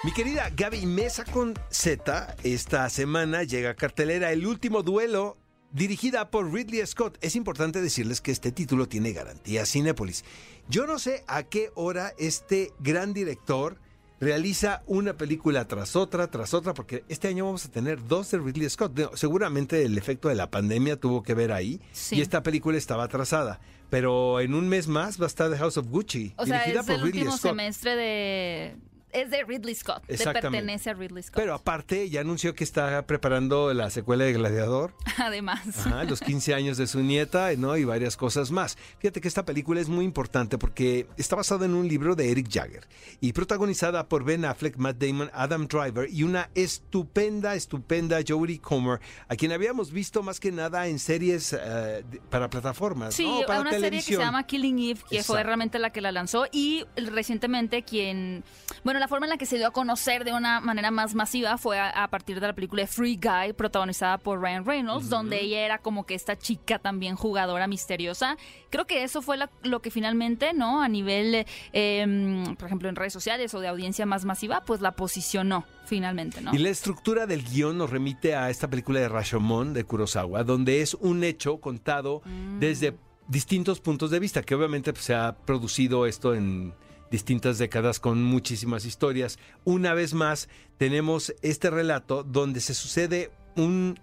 Mi 0.03 0.11
querida 0.15 0.49
Gaby 0.49 0.87
Mesa 0.87 1.27
con 1.27 1.53
Z, 1.69 2.35
esta 2.45 2.89
semana 2.89 3.43
llega 3.43 3.69
a 3.69 3.75
cartelera 3.75 4.33
El 4.33 4.47
último 4.47 4.83
duelo, 4.83 5.37
dirigida 5.71 6.31
por 6.31 6.51
Ridley 6.51 6.87
Scott. 6.87 7.19
Es 7.21 7.37
importante 7.37 7.83
decirles 7.83 8.23
que 8.23 8.33
este 8.33 8.53
título 8.53 8.89
tiene 8.89 9.13
garantía 9.13 9.67
Cinépolis. 9.67 10.25
Yo 10.71 10.87
no 10.87 10.99
sé 10.99 11.25
a 11.27 11.43
qué 11.43 11.71
hora 11.75 12.15
este 12.17 12.73
gran 12.79 13.13
director 13.13 13.77
realiza 14.21 14.83
una 14.87 15.15
película 15.17 15.67
tras 15.67 15.97
otra, 15.97 16.29
tras 16.31 16.55
otra, 16.55 16.73
porque 16.75 17.05
este 17.09 17.29
año 17.29 17.45
vamos 17.47 17.65
a 17.67 17.71
tener 17.71 18.07
dos 18.07 18.31
de 18.31 18.39
Ridley 18.39 18.71
Scott. 18.71 18.99
No, 18.99 19.11
Seguramente 19.17 19.83
el 19.85 19.99
efecto 19.99 20.29
de 20.29 20.35
la 20.35 20.51
pandemia 20.51 20.97
tuvo 20.97 21.23
que 21.23 21.35
ver 21.35 21.53
ahí 21.53 21.81
Sí. 21.93 22.17
y 22.17 22.21
esta 22.21 22.43
película 22.43 22.79
estaba 22.79 23.05
atrasada. 23.05 23.61
Pero 23.91 24.41
en 24.41 24.55
un 24.55 24.69
mes 24.69 24.89
más 24.89 25.21
va 25.21 25.25
a 25.25 25.27
estar 25.29 25.51
The 25.51 25.59
House 25.59 25.77
of 25.77 25.87
Gucci, 25.89 26.33
O 26.37 26.47
sea, 26.47 26.59
dirigida 26.61 26.81
es 26.81 26.87
por 26.87 26.95
el 26.97 27.03
Ridley 27.03 27.21
último 27.23 27.37
Scott. 27.37 27.51
semestre 27.51 27.97
de... 27.97 28.77
Es 29.15 29.31
de 29.31 29.45
Ridley 29.45 29.75
Scott, 29.75 30.03
le 30.09 30.19
pertenece 30.19 30.91
a 30.91 30.95
Ridley 30.95 31.23
Scott. 31.23 31.37
Pero 31.37 31.55
aparte, 31.55 32.11
ya 32.11 32.21
anunció 32.21 32.55
que 32.55 32.65
está 32.65 33.07
preparando 33.07 33.73
la 33.73 33.89
secuela 33.91 34.25
de 34.25 34.33
Gladiador, 34.33 34.93
Además. 35.19 35.61
Ajá, 35.87 36.05
los 36.05 36.21
15 36.21 36.53
años 36.55 36.77
de 36.77 36.87
su 36.87 37.01
nieta, 37.01 37.51
¿no? 37.57 37.77
Y 37.77 37.85
varias 37.85 38.17
cosas 38.17 38.51
más. 38.51 38.77
Fíjate 38.99 39.21
que 39.21 39.29
esta 39.29 39.45
película 39.45 39.81
es 39.81 39.89
muy 39.89 40.05
importante 40.05 40.59
porque 40.59 41.07
está 41.17 41.37
basada 41.37 41.65
en 41.65 41.75
un 41.75 41.87
libro 41.89 42.17
de 42.17 42.31
Eric 42.31 42.49
Jagger 42.51 42.87
y 43.21 43.33
protagonizada 43.33 44.09
por 44.09 44.25
Ben 44.25 44.45
Affleck, 44.45 44.77
Matt 44.77 44.97
Damon, 44.99 45.31
Adam 45.33 45.67
Driver 45.69 46.09
y 46.11 46.23
una 46.25 46.51
estupenda, 46.55 47.55
estupenda 47.55 48.19
Jodie 48.27 48.59
Comer, 48.61 49.01
a 49.29 49.37
quien 49.37 49.53
habíamos 49.53 49.93
visto 49.93 50.23
más 50.23 50.41
que 50.41 50.51
nada 50.53 50.87
en 50.89 50.99
series 50.99 51.53
de- 51.53 52.21
para 52.31 52.51
plataformas, 52.51 53.15
Sí, 53.15 53.25
¿no? 53.25 53.47
Para 53.47 53.61
una 53.61 53.71
serie 53.71 54.01
que 54.01 54.05
se 54.07 54.17
llama 54.19 54.45
Killing 54.47 54.79
Eve, 54.81 55.01
que 55.01 55.07
fue 55.09 55.19
Exacto. 55.19 55.43
realmente 55.45 55.79
la 55.79 55.91
que 55.91 56.01
la 56.01 56.11
lanzó 56.13 56.47
y 56.51 56.85
recientemente 56.97 57.83
quien, 57.85 58.45
bueno, 58.83 59.01
la 59.05 59.09
forma 59.09 59.27
en 59.27 59.31
la 59.31 59.37
que 59.37 59.45
se 59.45 59.59
dio 59.59 59.67
a 59.67 59.71
conocer 59.71 60.25
de 60.25 60.33
una 60.33 60.61
manera 60.61 60.91
más 60.91 61.15
masiva 61.15 61.59
fue 61.59 61.79
a, 61.79 61.91
a 62.05 62.09
partir 62.09 62.41
de 62.41 62.47
la 62.47 62.55
película 62.55 62.87
Free 62.87 63.17
Guy, 63.23 63.53
protagonizada 63.53 64.17
por 64.17 64.41
Ryan 64.41 64.65
Reynolds, 64.65 65.11
donde 65.11 65.43
ella 65.43 65.61
era 65.61 65.79
como 65.79 66.07
que 66.07 66.15
esta 66.15 66.39
chica 66.39 66.79
también 66.79 67.15
jugadora 67.15 67.67
misteriosa. 67.67 68.39
Creo 68.71 68.87
que 68.87 69.03
eso 69.05 69.21
fue 69.21 69.37
la- 69.37 69.51
lo 69.63 69.81
que 69.83 69.91
finalmente, 69.91 70.55
¿no? 70.55 70.81
A 70.83 70.89
nivel, 70.89 71.45
eh, 71.75 72.45
por 72.59 72.67
ejemplo, 72.67 72.89
en 72.89 72.97
redes 72.97 73.13
sociales 73.13 73.53
o 73.55 73.61
de 73.61 73.69
audiencia 73.69 74.07
más 74.07 74.25
masiva, 74.25 74.63
pues 74.65 74.81
la 74.81 74.93
posicionó 74.93 75.65
finalmente, 75.85 76.41
¿no? 76.41 76.55
Y 76.55 76.59
la 76.59 76.71
estructura 76.71 77.27
del 77.27 77.45
guion 77.45 77.77
nos 77.77 77.91
remite 77.91 78.35
a 78.35 78.49
esta 78.49 78.69
película 78.69 79.01
de 79.01 79.09
Rashomon 79.11 79.75
de 79.75 79.85
Kurosawa, 79.85 80.45
donde 80.45 80.81
es 80.81 80.95
un 80.95 81.25
hecho 81.25 81.59
contado 81.59 82.23
Mm. 82.25 82.59
desde 82.59 82.97
distintos 83.29 83.81
puntos 83.81 84.11
de 84.11 84.19
vista, 84.19 84.43
que 84.43 84.55
obviamente 84.55 84.93
pues, 84.95 85.05
se 85.05 85.15
ha 85.15 85.35
producido 85.35 86.07
esto 86.07 86.35
en 86.35 86.73
distintas 87.15 87.59
décadas 87.59 88.01
con 88.01 88.23
muchísimas 88.25 88.85
historias. 88.85 89.39
Una 89.65 89.95
vez 89.95 90.15
más, 90.15 90.49
tenemos 90.79 91.33
este 91.43 91.71
relato 91.71 92.25
donde 92.25 92.61
se 92.61 92.75
sucede 92.75 93.31
un 93.57 93.99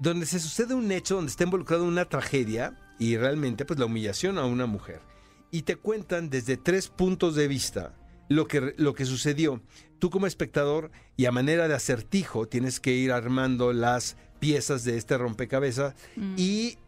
donde 0.00 0.26
se 0.26 0.40
sucede 0.40 0.74
un 0.74 0.90
hecho 0.90 1.14
donde 1.16 1.30
está 1.30 1.44
involucrado 1.44 1.84
una 1.84 2.06
tragedia 2.06 2.74
y 2.98 3.16
realmente 3.16 3.64
pues 3.64 3.78
la 3.78 3.86
humillación 3.86 4.38
a 4.38 4.44
una 4.44 4.66
mujer. 4.66 5.00
y 5.52 5.62
te 5.62 5.76
cuentan 5.76 6.30
desde 6.30 6.56
tres 6.56 6.88
puntos 6.88 7.34
de 7.34 7.48
vista 7.48 7.94
lo 8.28 8.46
que, 8.46 8.72
lo 8.76 8.94
que 8.94 9.04
sucedió. 9.04 9.60
Tú 9.98 10.08
como 10.08 10.26
espectador 10.26 10.90
y 11.16 11.26
a 11.26 11.32
manera 11.32 11.66
de 11.68 11.74
acertijo 11.74 12.46
tienes 12.46 12.78
que 12.80 12.92
ir 12.92 13.10
armando 13.12 13.72
las 13.72 14.16
piezas 14.38 14.84
de 14.84 14.96
este 14.96 15.18
rompecabezas 15.18 15.94
Mm. 16.16 16.34
y 16.38 16.78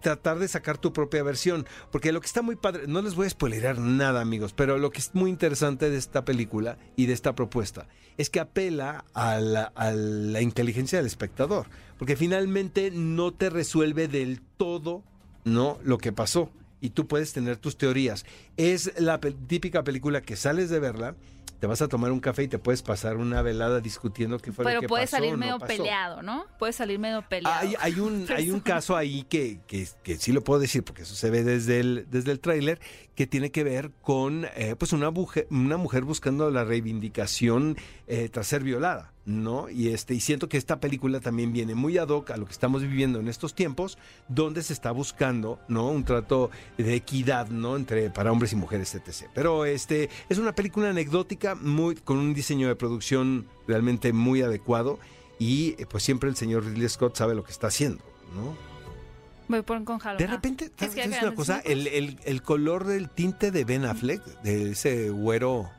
tratar 0.00 0.38
de 0.38 0.48
sacar 0.48 0.78
tu 0.78 0.92
propia 0.92 1.22
versión. 1.22 1.66
Porque 1.90 2.12
lo 2.12 2.20
que 2.20 2.26
está 2.26 2.42
muy 2.42 2.56
padre, 2.56 2.86
no 2.86 3.02
les 3.02 3.14
voy 3.14 3.26
a 3.26 3.30
spoilerar 3.30 3.78
nada 3.78 4.20
amigos, 4.20 4.52
pero 4.52 4.78
lo 4.78 4.90
que 4.90 5.00
es 5.00 5.14
muy 5.14 5.30
interesante 5.30 5.90
de 5.90 5.96
esta 5.96 6.24
película 6.24 6.78
y 6.96 7.06
de 7.06 7.12
esta 7.12 7.34
propuesta 7.34 7.86
es 8.16 8.30
que 8.30 8.40
apela 8.40 9.04
a 9.14 9.38
la, 9.38 9.64
a 9.76 9.92
la 9.92 10.40
inteligencia 10.40 10.98
del 10.98 11.06
espectador. 11.06 11.68
Porque 11.98 12.16
finalmente 12.16 12.90
no 12.90 13.32
te 13.32 13.50
resuelve 13.50 14.08
del 14.08 14.40
todo 14.56 15.04
no 15.44 15.78
lo 15.82 15.98
que 15.98 16.12
pasó. 16.12 16.50
Y 16.80 16.90
tú 16.90 17.08
puedes 17.08 17.32
tener 17.32 17.56
tus 17.56 17.76
teorías. 17.76 18.24
Es 18.56 18.92
la 19.00 19.18
típica 19.18 19.82
película 19.82 20.20
que 20.20 20.36
sales 20.36 20.70
de 20.70 20.78
verla, 20.78 21.16
te 21.58 21.66
vas 21.66 21.82
a 21.82 21.88
tomar 21.88 22.12
un 22.12 22.20
café 22.20 22.44
y 22.44 22.48
te 22.48 22.58
puedes 22.58 22.82
pasar 22.82 23.16
una 23.16 23.42
velada 23.42 23.80
discutiendo 23.80 24.38
qué 24.38 24.52
fue 24.52 24.64
lo 24.64 24.68
Pero 24.70 24.80
que 24.80 24.88
puede 24.88 25.04
pasó, 25.04 25.16
salir 25.16 25.32
no 25.32 25.38
medio 25.38 25.58
pasó. 25.58 25.76
peleado, 25.76 26.22
¿no? 26.22 26.46
Puede 26.58 26.72
salir 26.72 26.98
medio 26.98 27.22
peleado. 27.22 27.58
Hay, 27.58 27.74
hay 27.80 27.98
un, 28.00 28.26
hay 28.36 28.50
un 28.50 28.60
caso 28.60 28.96
ahí 28.96 29.24
que, 29.24 29.60
que, 29.66 29.86
que 30.02 30.16
sí 30.16 30.32
lo 30.32 30.42
puedo 30.44 30.60
decir 30.60 30.84
porque 30.84 31.02
eso 31.02 31.14
se 31.14 31.30
ve 31.30 31.42
desde 31.42 31.80
el, 31.80 32.06
desde 32.10 32.30
el 32.32 32.40
tráiler 32.40 32.80
que 33.14 33.26
tiene 33.26 33.50
que 33.50 33.64
ver 33.64 33.90
con 34.02 34.46
eh, 34.54 34.76
pues 34.78 34.92
una 34.92 35.10
mujer, 35.10 35.48
una 35.50 35.76
mujer 35.76 36.04
buscando 36.04 36.50
la 36.50 36.64
reivindicación 36.64 37.76
eh, 38.06 38.28
tras 38.28 38.46
ser 38.46 38.62
violada, 38.62 39.12
¿no? 39.28 39.68
Y 39.68 39.88
este 39.88 40.14
y 40.14 40.20
siento 40.20 40.48
que 40.48 40.56
esta 40.56 40.80
película 40.80 41.20
también 41.20 41.52
viene 41.52 41.74
muy 41.74 41.98
ad 41.98 42.08
hoc 42.08 42.30
a 42.30 42.36
lo 42.38 42.46
que 42.46 42.52
estamos 42.52 42.80
viviendo 42.82 43.20
en 43.20 43.28
estos 43.28 43.54
tiempos, 43.54 43.98
donde 44.26 44.62
se 44.62 44.72
está 44.72 44.90
buscando, 44.90 45.60
¿no? 45.68 45.88
Un 45.90 46.04
trato 46.04 46.50
de 46.78 46.94
equidad, 46.94 47.48
¿no? 47.48 47.76
Entre 47.76 48.08
para 48.08 48.32
hombres 48.32 48.52
y 48.54 48.56
mujeres, 48.56 48.94
etc. 48.94 49.28
Pero 49.34 49.66
este 49.66 50.08
es 50.30 50.38
una 50.38 50.54
película 50.54 50.88
anecdótica 50.88 51.54
muy 51.54 51.94
con 51.94 52.16
un 52.16 52.32
diseño 52.32 52.68
de 52.68 52.74
producción 52.76 53.46
realmente 53.66 54.14
muy 54.14 54.40
adecuado 54.40 54.98
y 55.38 55.74
eh, 55.78 55.86
pues 55.88 56.02
siempre 56.02 56.30
el 56.30 56.36
señor 56.36 56.64
Ridley 56.64 56.88
Scott 56.88 57.14
sabe 57.16 57.34
lo 57.34 57.44
que 57.44 57.52
está 57.52 57.66
haciendo, 57.66 58.02
¿no? 58.34 58.56
Voy 59.48 59.62
por 59.62 59.82
con. 59.84 59.98
De 60.18 60.26
repente, 60.26 60.64
Es 60.66 60.72
¿sabes 60.78 60.94
que 60.94 61.02
sabes 61.02 61.16
acá 61.18 61.26
una 61.26 61.34
cosa? 61.34 61.60
El, 61.64 61.86
el- 61.86 62.18
el 62.24 62.42
color 62.42 62.86
del 62.86 63.08
tinte 63.08 63.50
de 63.50 63.64
Ben 63.64 63.84
Affleck, 63.84 64.22
de 64.42 64.70
ese 64.72 65.08
güero, 65.10 65.70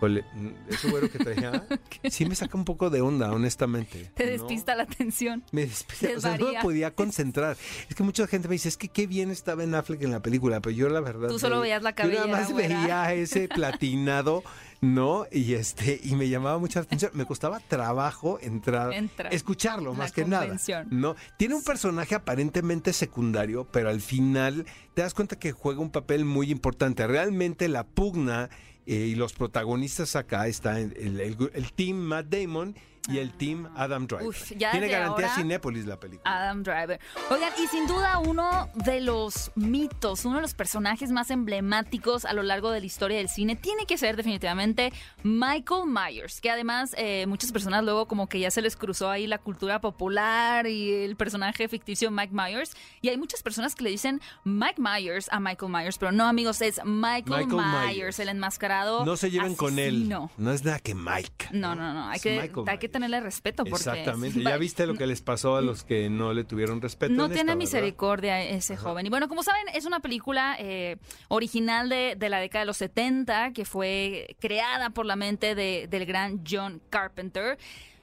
cole- 0.00 0.24
ese 0.68 0.88
güero 0.90 1.10
que 1.10 1.18
traía, 1.18 1.66
sí 2.10 2.24
me 2.24 2.34
saca 2.34 2.56
un 2.56 2.64
poco 2.64 2.90
de 2.90 3.00
onda, 3.02 3.30
honestamente. 3.32 4.10
Te 4.14 4.24
¿no? 4.24 4.32
despista 4.32 4.74
la 4.74 4.84
atención. 4.84 5.44
Me 5.52 5.66
despista, 5.66 6.08
o 6.16 6.20
sea, 6.20 6.38
no 6.38 6.52
me 6.52 6.60
podía 6.62 6.94
concentrar. 6.94 7.56
Es 7.88 7.94
que 7.94 8.02
mucha 8.02 8.26
gente 8.26 8.48
me 8.48 8.54
dice, 8.54 8.68
es 8.68 8.76
que 8.76 8.88
qué 8.88 9.06
bien 9.06 9.30
está 9.30 9.54
Ben 9.54 9.74
Affleck 9.74 10.02
en 10.02 10.10
la 10.10 10.20
película, 10.20 10.60
pero 10.60 10.74
yo 10.74 10.88
la 10.88 11.00
verdad... 11.00 11.28
Tú 11.28 11.38
solo 11.38 11.60
veías 11.60 11.82
la 11.82 11.90
Yo 11.94 12.04
nada 12.04 12.14
cabellera, 12.16 12.26
más 12.40 12.50
güera. 12.52 12.80
veía 12.80 13.14
ese 13.20 13.48
platinado, 13.48 14.42
¿no? 14.80 15.26
Y 15.30 15.54
este 15.54 16.00
y 16.02 16.14
me 16.16 16.28
llamaba 16.28 16.58
mucha 16.58 16.80
atención. 16.80 17.10
Me 17.14 17.26
costaba 17.26 17.60
trabajo 17.60 18.38
entrar, 18.40 18.92
Entrar. 18.92 19.32
escucharlo, 19.34 19.92
La 19.92 19.98
más 19.98 20.12
que 20.12 20.24
nada. 20.24 20.56
¿no? 20.90 21.16
Tiene 21.36 21.54
un 21.54 21.62
personaje 21.62 22.14
aparentemente 22.14 22.92
secundario, 22.92 23.66
pero 23.70 23.90
al 23.90 24.00
final 24.00 24.64
te 24.94 25.02
das 25.02 25.14
cuenta 25.14 25.38
que 25.38 25.52
juega 25.52 25.80
un 25.80 25.90
papel 25.90 26.24
muy 26.24 26.50
importante. 26.50 27.06
Realmente 27.06 27.68
la 27.68 27.84
pugna 27.84 28.48
eh, 28.86 28.94
y 28.94 29.14
los 29.14 29.32
protagonistas 29.32 30.16
acá 30.16 30.46
están 30.48 30.92
el, 30.96 31.20
el- 31.20 31.50
el 31.54 31.72
team 31.72 31.96
Matt 31.96 32.26
Damon 32.26 32.74
y 33.08 33.18
el 33.18 33.32
team 33.32 33.68
Adam 33.76 34.06
Driver. 34.06 34.26
Uf, 34.26 34.52
ya 34.56 34.70
Tiene 34.72 34.88
garantía 34.88 35.26
ahora- 35.26 35.34
Cinépolis 35.34 35.86
la 35.86 35.98
película. 35.98 36.30
Adam 36.30 36.62
Driver. 36.62 37.00
Oigan, 37.30 37.52
y 37.62 37.66
sin 37.66 37.86
duda 37.86 38.18
uno 38.18 38.68
de 38.74 39.00
los 39.00 39.50
mitos, 39.56 40.24
uno 40.24 40.36
de 40.36 40.42
los 40.42 40.54
personajes 40.54 41.10
más 41.10 41.30
emblemáticos 41.30 42.24
a 42.24 42.32
lo 42.34 42.42
largo 42.42 42.70
de 42.70 42.80
la 42.80 42.86
historia 42.86 43.16
del 43.18 43.28
cine, 43.28 43.56
tiene 43.56 43.86
que 43.86 43.96
ser 43.98 44.16
definitivamente 44.16 44.92
Michael 45.22 45.84
Myers, 45.86 46.40
que 46.40 46.50
además 46.50 46.94
eh, 46.98 47.26
muchas 47.26 47.52
personas 47.52 47.82
luego 47.84 48.06
como 48.06 48.28
que 48.28 48.38
ya 48.38 48.50
se 48.50 48.62
les 48.62 48.76
cruzó 48.76 49.10
ahí 49.10 49.26
la 49.26 49.38
cultura 49.38 49.80
popular 49.80 50.66
y 50.66 50.92
el 50.92 51.16
personaje 51.16 51.68
ficticio 51.68 52.10
Mike 52.10 52.32
Myers, 52.34 52.72
y 53.00 53.08
hay 53.08 53.16
muchas 53.16 53.42
personas 53.42 53.74
que 53.74 53.84
le 53.84 53.90
dicen 53.90 54.20
Mike 54.44 54.80
Myers 54.80 55.28
a 55.32 55.40
Michael 55.40 55.72
Myers, 55.72 55.98
pero 55.98 56.12
no 56.12 56.26
amigos, 56.26 56.60
es 56.60 56.80
Michael, 56.84 57.46
Michael 57.46 57.62
Myers, 57.62 57.96
Myers. 57.96 58.18
el 58.20 58.28
enmascarado. 58.28 59.04
no 59.04 59.16
se 59.16 59.30
lleven 59.30 59.54
con 59.56 59.78
él. 59.78 60.08
No 60.36 60.52
es 60.52 60.64
nada 60.64 60.78
que 60.80 60.94
Mike. 60.94 61.48
No, 61.52 61.74
no, 61.74 61.92
no, 61.94 62.08
hay 62.08 62.16
Es 62.16 62.22
que, 62.22 62.40
hay 62.40 62.78
que. 62.78 62.89
Tenerle 62.90 63.20
respeto 63.20 63.64
porque... 63.64 63.76
Exactamente. 63.76 64.42
Ya 64.42 64.56
viste 64.56 64.86
lo 64.86 64.94
que 64.94 65.06
les 65.06 65.22
pasó 65.22 65.56
a 65.56 65.62
los 65.62 65.84
que 65.84 66.10
no 66.10 66.32
le 66.32 66.44
tuvieron 66.44 66.80
respeto. 66.80 67.12
No 67.12 67.24
en 67.24 67.30
tiene 67.30 67.40
esta, 67.40 67.44
¿verdad? 67.54 67.56
misericordia 67.56 68.42
ese 68.42 68.76
joven. 68.76 69.06
Y 69.06 69.08
bueno, 69.08 69.28
como 69.28 69.42
saben, 69.42 69.62
es 69.74 69.86
una 69.86 70.00
película 70.00 70.56
eh, 70.58 70.96
original 71.28 71.88
de, 71.88 72.16
de 72.18 72.28
la 72.28 72.38
década 72.38 72.60
de 72.62 72.66
los 72.66 72.76
70 72.76 73.52
que 73.52 73.64
fue 73.64 74.36
creada 74.40 74.90
por 74.90 75.06
la 75.06 75.16
mente 75.16 75.54
de- 75.54 75.86
del 75.88 76.06
gran 76.06 76.42
John 76.48 76.80
Carpenter. 76.90 77.58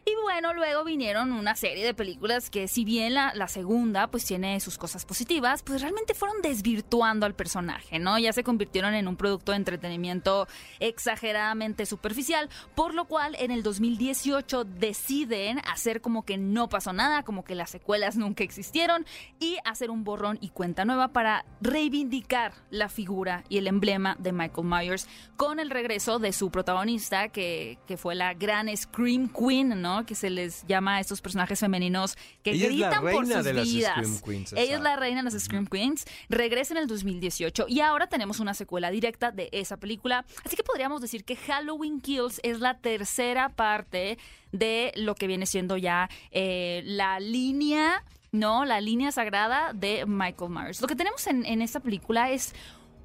Y 0.07 0.15
bueno, 0.23 0.53
luego 0.53 0.85
vinieron 0.85 1.33
una 1.33 1.53
serie 1.57 1.83
de 1.83 1.93
películas 1.93 2.49
que 2.49 2.69
si 2.69 2.85
bien 2.85 3.13
la, 3.13 3.47
segunda 3.49 4.07
pues 4.07 4.23
tiene 4.23 4.57
sus 4.61 4.77
cosas 4.77 5.05
positivas, 5.05 5.63
pues 5.63 5.81
realmente 5.81 6.13
fueron 6.13 6.41
desvirtuando 6.41 7.25
al 7.25 7.35
personaje, 7.35 7.99
¿no? 7.99 8.17
Ya 8.17 8.31
se 8.31 8.41
convirtieron 8.41 8.93
en 8.93 9.09
un 9.09 9.17
producto 9.17 9.51
de 9.51 9.57
entretenimiento 9.57 10.47
exageradamente 10.79 11.85
superficial, 11.85 12.47
por 12.73 12.93
lo 12.93 13.03
cual 13.03 13.35
en 13.37 13.51
el 13.51 13.63
2018 13.63 14.63
deciden 14.63 15.59
hacer 15.69 15.99
como 15.99 16.23
que 16.23 16.37
no 16.37 16.69
pasó 16.69 16.93
nada, 16.93 17.23
como 17.23 17.43
que 17.43 17.55
las 17.55 17.69
secuelas 17.69 18.15
nunca 18.15 18.45
existieron 18.45 19.05
y 19.41 19.57
hacer 19.65 19.91
un 19.91 20.05
borrón 20.05 20.37
y 20.39 20.51
cuenta 20.51 20.85
nueva 20.85 21.09
para 21.09 21.43
reivindicar 21.59 22.53
la 22.69 22.87
figura 22.87 23.43
y 23.49 23.57
el 23.57 23.67
emblema 23.67 24.15
de 24.19 24.31
Michael 24.31 24.67
Myers 24.67 25.09
con 25.35 25.59
el 25.59 25.69
regreso 25.69 26.17
de 26.17 26.31
su 26.31 26.49
protagonista 26.49 27.27
que, 27.27 27.77
que 27.87 27.97
fue 27.97 28.15
la 28.15 28.33
gran 28.35 28.69
Scream 28.75 29.27
Queen, 29.27 29.81
¿no? 29.81 29.96
Que 30.05 30.15
se 30.15 30.29
les 30.29 30.65
llama 30.67 30.97
a 30.97 30.99
estos 30.99 31.21
personajes 31.21 31.59
femeninos 31.59 32.17
que 32.43 32.51
Ella 32.51 32.67
gritan 32.67 33.01
por 33.01 33.25
sus 33.25 33.43
de 33.43 33.53
vidas. 33.53 34.21
Queens, 34.23 34.53
Ella 34.53 34.75
es 34.75 34.81
la 34.81 34.95
reina 34.95 35.23
de 35.23 35.31
las 35.31 35.41
Scream 35.41 35.67
Queens. 35.67 36.05
Regresa 36.29 36.73
en 36.73 36.79
el 36.79 36.87
2018 36.87 37.65
y 37.67 37.81
ahora 37.81 38.07
tenemos 38.07 38.39
una 38.39 38.53
secuela 38.53 38.91
directa 38.91 39.31
de 39.31 39.49
esa 39.51 39.77
película. 39.77 40.25
Así 40.45 40.55
que 40.55 40.63
podríamos 40.63 41.01
decir 41.01 41.23
que 41.23 41.35
Halloween 41.35 42.01
Kills 42.01 42.39
es 42.43 42.59
la 42.59 42.77
tercera 42.77 43.49
parte 43.49 44.17
de 44.51 44.91
lo 44.95 45.15
que 45.15 45.27
viene 45.27 45.45
siendo 45.45 45.77
ya 45.77 46.09
eh, 46.31 46.81
la 46.85 47.19
línea, 47.19 48.03
¿no? 48.31 48.65
La 48.65 48.81
línea 48.81 49.11
sagrada 49.11 49.73
de 49.73 50.05
Michael 50.05 50.51
Myers. 50.51 50.81
Lo 50.81 50.87
que 50.87 50.95
tenemos 50.95 51.27
en, 51.27 51.45
en 51.45 51.61
esta 51.61 51.79
película 51.79 52.31
es 52.31 52.53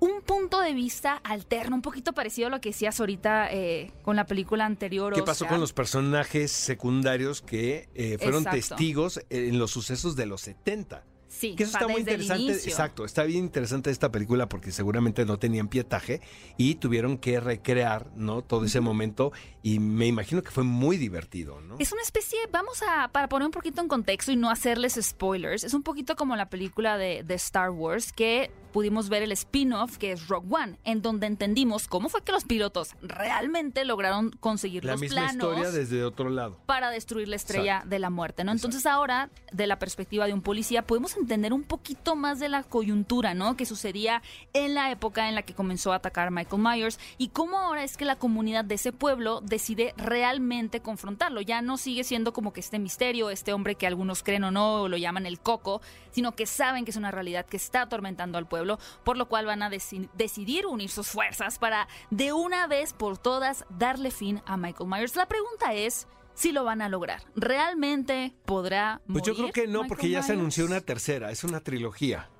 un 0.02 0.20
punto 0.20 0.60
de 0.60 0.74
vista 0.74 1.12
alterno, 1.22 1.76
un 1.76 1.82
poquito 1.82 2.12
parecido 2.12 2.48
a 2.48 2.50
lo 2.50 2.60
que 2.60 2.70
decías 2.70 2.98
ahorita 2.98 3.52
eh, 3.52 3.92
con 4.02 4.16
la 4.16 4.26
película 4.26 4.66
anterior. 4.66 5.14
¿Qué 5.14 5.22
pasó 5.22 5.46
con 5.46 5.60
los 5.60 5.72
personajes 5.72 6.50
secundarios 6.50 7.40
que 7.40 7.88
eh, 7.94 8.18
fueron 8.18 8.42
Exacto. 8.42 8.74
testigos 8.74 9.20
en 9.30 9.60
los 9.60 9.70
sucesos 9.70 10.16
de 10.16 10.26
los 10.26 10.40
70? 10.40 11.04
Sí, 11.28 11.54
Que 11.54 11.62
eso 11.62 11.78
está 11.78 11.86
muy 11.86 12.00
interesante. 12.00 12.52
Exacto, 12.52 13.04
está 13.04 13.22
bien 13.22 13.44
interesante 13.44 13.90
esta 13.90 14.10
película 14.10 14.48
porque 14.48 14.72
seguramente 14.72 15.24
no 15.24 15.38
tenían 15.38 15.68
pietaje 15.68 16.20
y 16.56 16.74
tuvieron 16.74 17.16
que 17.16 17.38
recrear, 17.38 18.10
¿no? 18.16 18.42
Todo 18.42 18.64
ese 18.64 18.80
momento 18.80 19.32
y 19.62 19.78
me 19.78 20.08
imagino 20.08 20.42
que 20.42 20.50
fue 20.50 20.64
muy 20.64 20.96
divertido, 20.96 21.60
¿no? 21.60 21.76
Es 21.78 21.92
una 21.92 22.02
especie, 22.02 22.38
vamos 22.50 22.82
a, 22.82 23.08
para 23.08 23.28
poner 23.28 23.46
un 23.46 23.52
poquito 23.52 23.80
en 23.80 23.86
contexto 23.86 24.32
y 24.32 24.36
no 24.36 24.50
hacerles 24.50 24.98
spoilers, 25.00 25.62
es 25.62 25.74
un 25.74 25.84
poquito 25.84 26.16
como 26.16 26.34
la 26.34 26.50
película 26.50 26.98
de, 26.98 27.22
de 27.22 27.34
Star 27.34 27.70
Wars 27.70 28.12
que 28.12 28.50
pudimos 28.72 29.08
ver 29.08 29.22
el 29.22 29.32
spin-off 29.32 29.98
que 29.98 30.12
es 30.12 30.28
Rogue 30.28 30.48
One, 30.50 30.78
en 30.84 31.02
donde 31.02 31.26
entendimos 31.26 31.86
cómo 31.88 32.08
fue 32.08 32.22
que 32.22 32.32
los 32.32 32.44
pilotos 32.44 32.90
realmente 33.02 33.84
lograron 33.84 34.30
conseguir 34.30 34.84
La 34.84 34.92
los 34.92 35.00
misma 35.00 35.22
planos 35.28 35.34
historia 35.34 35.70
desde 35.70 36.04
otro 36.04 36.30
lado. 36.30 36.58
para 36.66 36.90
destruir 36.90 37.28
la 37.28 37.36
estrella 37.36 37.82
de 37.86 37.98
la 37.98 38.10
muerte, 38.10 38.44
¿no? 38.44 38.52
Entonces 38.52 38.86
ahora, 38.86 39.30
de 39.52 39.66
la 39.66 39.78
perspectiva 39.78 40.26
de 40.26 40.32
un 40.32 40.42
policía, 40.42 40.86
podemos 40.86 41.16
entender 41.16 41.52
un 41.52 41.62
poquito 41.62 42.16
más 42.16 42.40
de 42.40 42.48
la 42.48 42.62
coyuntura, 42.62 43.34
¿no? 43.34 43.56
Que 43.56 43.66
sucedía 43.66 44.22
en 44.52 44.74
la 44.74 44.90
época 44.90 45.28
en 45.28 45.34
la 45.34 45.42
que 45.42 45.54
comenzó 45.54 45.92
a 45.92 45.96
atacar 45.96 46.30
Michael 46.30 46.62
Myers 46.62 46.98
y 47.18 47.28
cómo 47.28 47.58
ahora 47.58 47.84
es 47.84 47.96
que 47.96 48.04
la 48.04 48.16
comunidad 48.16 48.64
de 48.64 48.76
ese 48.76 48.92
pueblo 48.92 49.40
decide 49.42 49.94
realmente 49.96 50.80
confrontarlo. 50.80 51.40
Ya 51.40 51.60
no 51.62 51.76
sigue 51.76 52.04
siendo 52.04 52.32
como 52.32 52.52
que 52.52 52.60
este 52.60 52.78
misterio, 52.78 53.30
este 53.30 53.52
hombre 53.52 53.74
que 53.74 53.86
algunos 53.86 54.22
creen 54.22 54.44
o 54.44 54.50
no, 54.50 54.82
o 54.82 54.88
lo 54.88 54.96
llaman 54.96 55.26
el 55.26 55.40
coco, 55.40 55.82
sino 56.12 56.32
que 56.32 56.46
saben 56.46 56.84
que 56.84 56.90
es 56.90 56.96
una 56.96 57.10
realidad 57.10 57.44
que 57.46 57.56
está 57.56 57.82
atormentando 57.82 58.38
al 58.38 58.46
pueblo, 58.46 58.61
por 59.04 59.16
lo 59.16 59.28
cual 59.28 59.46
van 59.46 59.62
a 59.62 59.70
deci- 59.70 60.08
decidir 60.14 60.66
unir 60.66 60.90
sus 60.90 61.08
fuerzas 61.08 61.58
para 61.58 61.88
de 62.10 62.32
una 62.32 62.66
vez 62.66 62.92
por 62.92 63.18
todas 63.18 63.64
darle 63.70 64.10
fin 64.10 64.40
a 64.46 64.56
Michael 64.56 64.88
Myers. 64.88 65.16
La 65.16 65.26
pregunta 65.26 65.74
es 65.74 66.06
si 66.34 66.50
lo 66.52 66.64
van 66.64 66.80
a 66.82 66.88
lograr. 66.88 67.22
¿Realmente 67.36 68.34
podrá 68.46 69.00
Pues 69.06 69.22
yo 69.24 69.34
creo 69.34 69.46
morir 69.48 69.52
que 69.54 69.66
no, 69.66 69.80
Michael 69.80 69.88
porque 69.88 70.08
ya 70.10 70.22
se 70.22 70.32
anunció 70.32 70.64
una 70.66 70.80
tercera, 70.80 71.30
es 71.30 71.44
una 71.44 71.60
trilogía 71.60 72.30